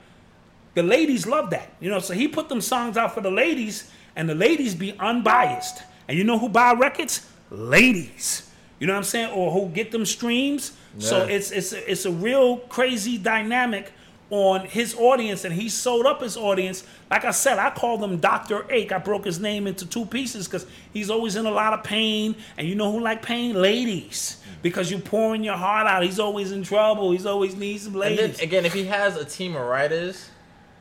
[0.74, 1.98] The ladies love that, you know.
[1.98, 5.82] So he put them songs out for the ladies, and the ladies be unbiased.
[6.08, 7.26] And you know who buy records?
[7.50, 8.50] Ladies.
[8.80, 9.32] You know what I'm saying?
[9.32, 10.72] Or who get them streams.
[10.98, 13.92] So it's it's it's a real crazy dynamic
[14.30, 16.84] on his audience, and he sold up his audience.
[17.10, 18.92] Like I said, I called him Doctor Ache.
[18.92, 22.36] I broke his name into two pieces because he's always in a lot of pain,
[22.58, 23.54] and you know who like pain?
[23.54, 24.42] Ladies.
[24.60, 26.02] Because you're pouring your heart out.
[26.02, 27.12] He's always in trouble.
[27.12, 28.36] He's always needs some And ladies.
[28.38, 30.28] then again, if he has a team of writers,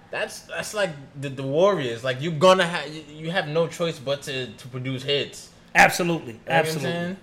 [0.10, 0.90] that's that's like
[1.22, 2.04] the, the Warriors.
[2.04, 5.52] Like you're gonna have you, have no choice but to, to produce hits.
[5.76, 7.16] absolutely, You know absolutely.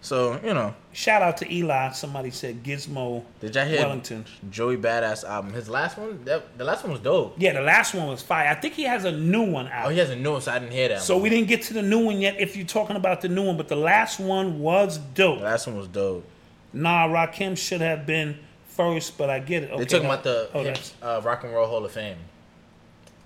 [0.00, 1.90] So you know, Shout out to Eli.
[1.90, 4.24] Somebody said Gizmo did y'all hear Wellington.
[4.50, 5.52] Joey Badass album?
[5.52, 7.34] His last one, that, the last one was dope.
[7.38, 8.48] Yeah, the last one was fire.
[8.48, 9.86] I think he has a new one out.
[9.86, 11.02] Oh, he has a new one, so I didn't hear that.
[11.02, 11.22] so one.
[11.22, 12.40] we didn't get to the new one yet.
[12.40, 15.38] If you're talking about the new one, but the last one was dope.
[15.38, 16.24] the last one was dope.
[16.72, 18.36] Nah, Rakim should have been
[18.66, 19.70] first, but I get it.
[19.70, 22.16] Okay, They talking about the oh, uh, Rock and Roll Hall of Fame.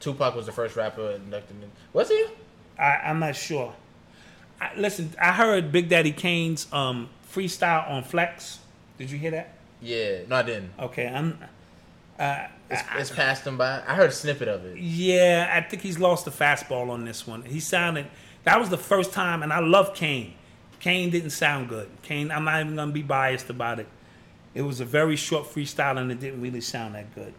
[0.01, 1.62] Tupac was the first rapper inducted.
[1.62, 1.70] In.
[1.94, 2.26] Was he?
[2.78, 3.72] I, I'm not sure.
[4.64, 8.60] I, listen, I heard Big Daddy Kane's um, freestyle on Flex.
[8.98, 9.54] Did you hear that?
[9.80, 10.70] Yeah, no, I didn't.
[10.78, 11.38] Okay, I'm.
[12.70, 13.82] It's, it's passed him by.
[13.86, 14.78] I heard a snippet of it.
[14.78, 17.42] Yeah, I think he's lost the fastball on this one.
[17.42, 18.06] He sounded.
[18.44, 20.34] That was the first time, and I love Kane.
[20.80, 21.88] Kane didn't sound good.
[22.02, 23.88] Kane, I'm not even gonna be biased about it.
[24.54, 27.34] It was a very short freestyle, and it didn't really sound that good.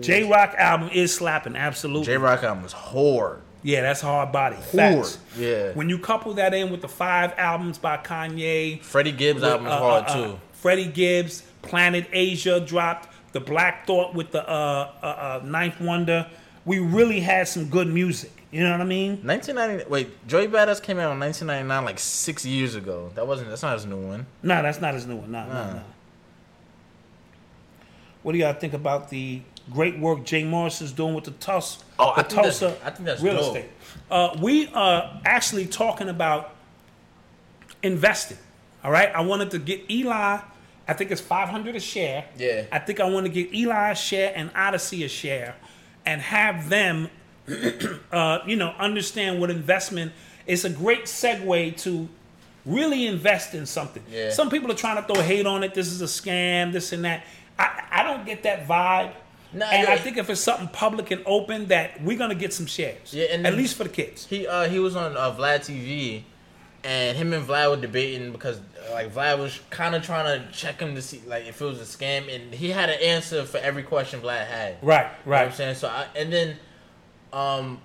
[0.00, 2.06] Jay Rock album is slapping, absolutely.
[2.06, 3.40] Jay Rock album is hard.
[3.62, 4.56] Yeah, that's hard body.
[4.56, 4.66] Hard.
[4.66, 5.18] Facts.
[5.36, 5.72] Yeah.
[5.72, 9.72] When you couple that in with the five albums by Kanye, Freddie Gibbs album is
[9.72, 10.38] uh, hard uh, uh, too.
[10.52, 16.28] Freddie Gibbs, Planet Asia dropped, The Black Thought with the uh, uh, uh, Ninth Wonder.
[16.64, 18.32] We really had some good music.
[18.50, 19.20] You know what I mean?
[19.26, 19.90] 1990.
[19.90, 23.10] Wait, Joey Badass came out in 1999, like six years ago.
[23.14, 23.50] That wasn't.
[23.50, 24.26] That's not his new one.
[24.42, 25.30] No, that's not his new one.
[25.32, 25.72] No, no, Nah.
[25.74, 25.82] no.
[28.28, 29.40] What do y'all think about the
[29.72, 32.76] great work Jay Morris is doing with the Tulsa, Oh, the I think that's- Tulsa
[32.84, 33.56] I think that's real dope.
[33.56, 33.70] estate?
[34.10, 36.54] Uh, we are actually talking about
[37.82, 38.36] investing.
[38.84, 40.40] All right, I wanted to get Eli.
[40.86, 42.26] I think it's five hundred a share.
[42.36, 42.64] Yeah.
[42.70, 45.54] I think I want to get Eli a share and Odyssey a share,
[46.04, 47.08] and have them,
[48.12, 50.12] uh, you know, understand what investment.
[50.46, 52.06] It's a great segue to
[52.66, 54.02] really invest in something.
[54.12, 54.28] Yeah.
[54.28, 55.72] Some people are trying to throw hate on it.
[55.72, 56.74] This is a scam.
[56.74, 57.24] This and that.
[57.58, 59.12] I, I don't get that vibe.
[59.52, 59.94] Nah, and yeah.
[59.94, 63.14] I think if it's something public and open, that we're gonna get some shares.
[63.14, 64.26] Yeah, and at least for the kids.
[64.26, 66.22] He uh he was on uh, Vlad TV,
[66.84, 70.52] and him and Vlad were debating because uh, like Vlad was kind of trying to
[70.52, 73.44] check him to see like if it was a scam, and he had an answer
[73.46, 74.76] for every question Vlad had.
[74.82, 76.56] Right, You know what I'm saying so, I, and then,
[77.32, 77.80] um,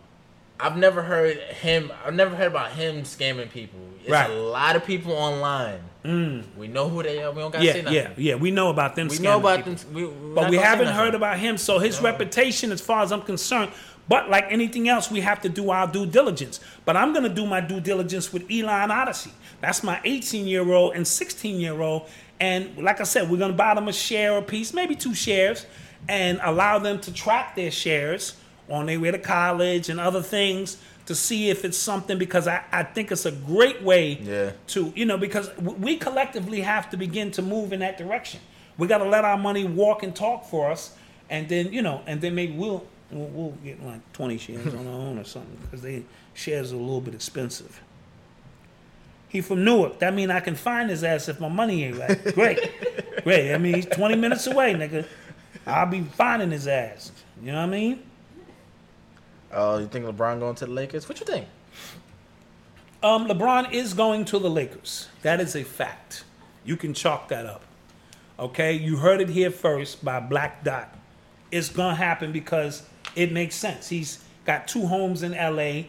[0.59, 1.93] I've never heard him.
[2.05, 3.79] I've never heard about him scamming people.
[4.01, 4.29] It's Right.
[4.29, 5.79] a lot of people online.
[6.03, 6.43] Mm.
[6.57, 7.31] We know who they are.
[7.31, 7.93] We don't say Yeah, nothing.
[7.93, 8.35] yeah, yeah.
[8.35, 9.07] We know about them.
[9.07, 9.75] We know about people.
[9.75, 9.93] them.
[9.93, 10.05] We,
[10.35, 11.57] but we haven't heard about him.
[11.57, 13.71] So his reputation, as far as I'm concerned,
[14.09, 16.59] but like anything else, we have to do our due diligence.
[16.83, 19.31] But I'm going to do my due diligence with Elon Odyssey.
[19.61, 22.09] That's my 18 year old and 16 year old.
[22.39, 25.13] And like I said, we're going to buy them a share a piece, maybe two
[25.13, 25.65] shares,
[26.09, 28.35] and allow them to track their shares
[28.69, 32.63] on their way to college and other things to see if it's something because I,
[32.71, 34.51] I think it's a great way Yeah.
[34.67, 38.39] to you know because we collectively have to begin to move in that direction.
[38.77, 40.95] We got to let our money walk and talk for us
[41.29, 44.87] and then you know and then maybe we'll we'll, we'll get like 20 shares on
[44.87, 46.03] our own or something because they
[46.33, 47.81] shares are a little bit expensive.
[49.29, 49.99] He from newark.
[49.99, 52.23] That mean i can find his ass if my money ain't right.
[52.33, 53.23] Great.
[53.23, 53.53] Great.
[53.53, 55.05] I mean he's 20 minutes away nigga.
[55.67, 57.11] I'll be finding his ass.
[57.41, 58.03] You know what i mean
[59.53, 61.07] Oh, you think LeBron going to the Lakers?
[61.07, 61.47] What you think?
[63.03, 65.09] Um, LeBron is going to the Lakers.
[65.21, 66.23] That is a fact.
[66.65, 67.63] You can chalk that up.
[68.39, 70.97] Okay, you heard it here first by Black Dot.
[71.51, 72.83] It's gonna happen because
[73.15, 73.89] it makes sense.
[73.89, 75.83] He's got two homes in LA.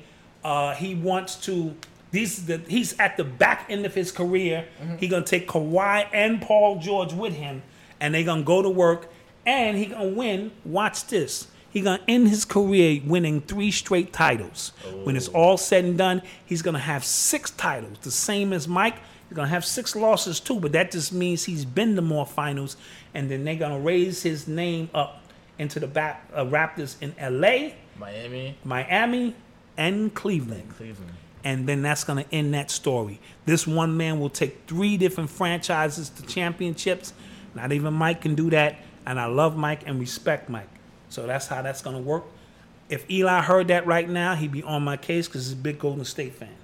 [0.45, 1.75] Uh, he wants to.
[2.11, 4.67] These the he's at the back end of his career.
[4.99, 7.63] He gonna take Kawhi and Paul George with him,
[7.99, 9.09] and they're gonna go to work,
[9.47, 10.51] and he gonna win.
[10.65, 11.47] Watch this.
[11.75, 14.73] He gonna end his career winning three straight titles.
[15.03, 18.95] When it's all said and done, he's gonna have six titles, the same as Mike.
[19.29, 22.77] He's gonna have six losses too, but that just means he's been to more finals,
[23.13, 25.21] and then they're gonna raise his name up
[25.59, 29.35] into the back, uh, Raptors in L.A., Miami, Miami,
[29.77, 31.13] and Cleveland Cleveland.
[31.43, 33.21] and then that's going to end that story.
[33.47, 37.13] This one man will take three different franchises to championships.
[37.55, 38.77] Not even Mike can do that,
[39.07, 40.69] and I love Mike and respect Mike.
[41.15, 42.25] So that's how that's going to work.
[42.89, 45.79] If Eli heard that right now, he'd be on my case because he's a big
[45.79, 46.57] Golden State fan.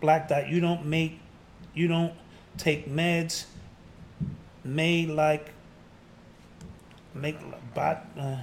[0.00, 1.20] Black Dot, you don't make,
[1.72, 2.12] you don't
[2.58, 3.44] take meds
[4.64, 5.52] made like,
[7.14, 7.36] make
[7.72, 8.04] bot.
[8.18, 8.38] Uh,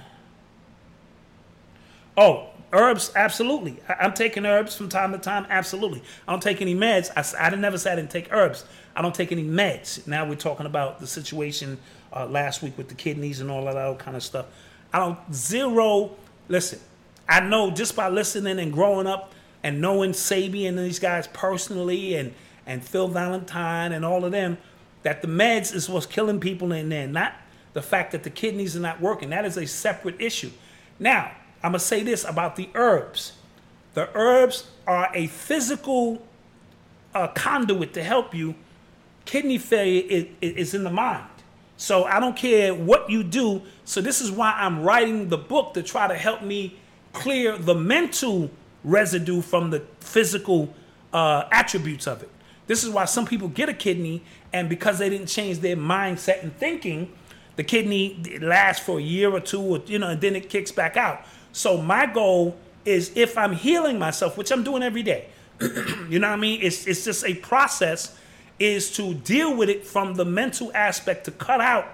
[2.16, 3.78] Oh, herbs, absolutely.
[3.88, 6.02] I, I'm taking herbs from time to time, absolutely.
[6.26, 7.10] I don't take any meds.
[7.16, 8.64] I, didn't never said I didn't take herbs.
[8.96, 10.06] I don't take any meds.
[10.06, 11.78] Now we're talking about the situation
[12.12, 14.46] uh, last week with the kidneys and all that other kind of stuff.
[14.92, 16.12] I don't zero.
[16.48, 16.80] Listen,
[17.28, 22.14] I know just by listening and growing up and knowing Sebi and these guys personally
[22.14, 22.34] and
[22.66, 24.58] and Phil Valentine and all of them
[25.02, 27.34] that the meds is what's killing people in there, not
[27.72, 29.30] the fact that the kidneys are not working.
[29.30, 30.50] That is a separate issue.
[30.98, 33.32] Now, I'm gonna say this about the herbs.
[33.94, 36.22] The herbs are a physical
[37.14, 38.54] uh, conduit to help you.
[39.24, 41.24] Kidney failure is, is in the mind.
[41.80, 43.62] So I don't care what you do.
[43.86, 46.76] So this is why I'm writing the book to try to help me
[47.14, 48.50] clear the mental
[48.84, 50.74] residue from the physical
[51.14, 52.28] uh, attributes of it.
[52.66, 56.42] This is why some people get a kidney, and because they didn't change their mindset
[56.42, 57.10] and thinking,
[57.56, 60.70] the kidney lasts for a year or two, or, you know, and then it kicks
[60.70, 61.22] back out.
[61.52, 65.28] So my goal is if I'm healing myself, which I'm doing every day,
[66.10, 66.60] you know what I mean?
[66.62, 68.18] It's it's just a process
[68.60, 71.86] is to deal with it from the mental aspect to cut out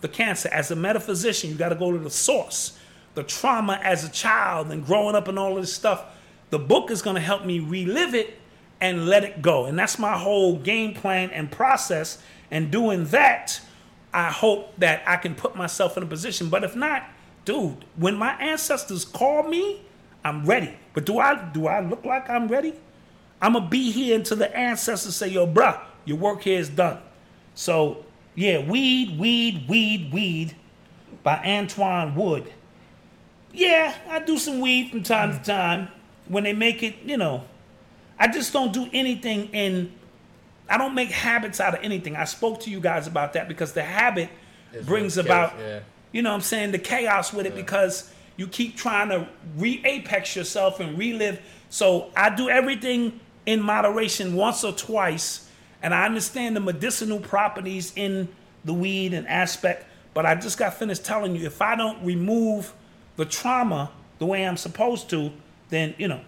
[0.00, 0.48] the cancer.
[0.50, 2.78] As a metaphysician, you got to go to the source.
[3.14, 6.04] The trauma as a child and growing up and all of this stuff.
[6.50, 8.38] The book is going to help me relive it
[8.80, 9.66] and let it go.
[9.66, 12.18] And that's my whole game plan and process.
[12.50, 13.60] And doing that,
[14.12, 16.48] I hope that I can put myself in a position.
[16.48, 17.04] But if not,
[17.44, 19.82] dude, when my ancestors call me,
[20.24, 20.74] I'm ready.
[20.94, 22.74] But do I do I look like I'm ready?
[23.42, 26.98] I'm gonna be here until the ancestors say, "Yo, bruh, your work here is done."
[27.54, 28.04] So,
[28.34, 30.56] yeah, weed, weed, weed, weed,
[31.22, 32.52] by Antoine Wood.
[33.52, 35.88] Yeah, I do some weed from time to time
[36.28, 36.96] when they make it.
[37.04, 37.44] You know,
[38.18, 39.92] I just don't do anything in.
[40.68, 42.16] I don't make habits out of anything.
[42.16, 44.30] I spoke to you guys about that because the habit
[44.82, 45.80] brings about yeah.
[46.12, 49.80] you know what I'm saying, the chaos with it because you keep trying to re
[49.84, 51.40] apex yourself and relive.
[51.68, 55.43] So I do everything in moderation once or twice,
[55.84, 58.28] and I understand the medicinal properties in
[58.64, 59.84] the weed and aspect,
[60.14, 62.72] but I just got finished telling you if I don't remove
[63.16, 65.30] the trauma the way I'm supposed to,
[65.68, 66.22] then you know.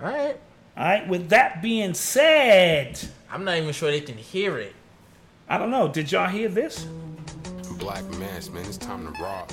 [0.00, 0.38] All right.
[0.76, 3.00] All right, with that being said,
[3.30, 4.74] I'm not even sure they can hear it.
[5.48, 5.88] I don't know.
[5.88, 6.86] Did y'all hear this?
[7.78, 9.50] Black mass, man, it's time to rob.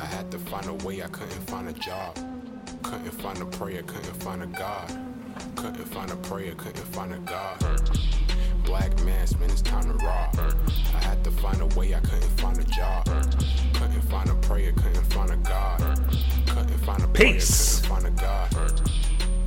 [0.00, 2.16] I had to find a way, I couldn't find a job.
[2.84, 5.09] Couldn't find a prayer, couldn't find a God.
[5.56, 7.58] Couldn't find a prayer, couldn't find a God.
[8.64, 10.36] Black man, it's time to rob.
[10.94, 13.06] I had to find a way, I couldn't find a job.
[13.74, 15.80] Couldn't find a prayer, couldn't find a God.
[16.46, 17.80] Couldn't find a prayer, Peace.
[17.80, 18.90] couldn't find a God.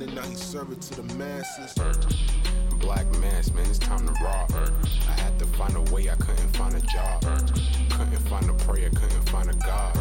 [0.00, 1.74] now he serve it to the masses.
[2.80, 4.50] Black mass, man, it's time to rock.
[5.08, 7.22] I had to find a way, I couldn't find a job.
[7.90, 9.94] Couldn't find a prayer, couldn't find a God.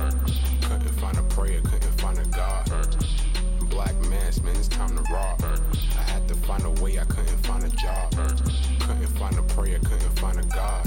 [0.61, 3.05] Couldn't find a prayer, couldn't find a God.
[3.69, 5.41] Black mass, man, it's time to rock.
[5.43, 8.11] I had to find a way, I couldn't find a job.
[8.79, 10.85] Couldn't find a prayer, couldn't find a God.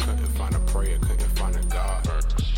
[0.00, 2.57] Couldn't find a prayer, couldn't find a God.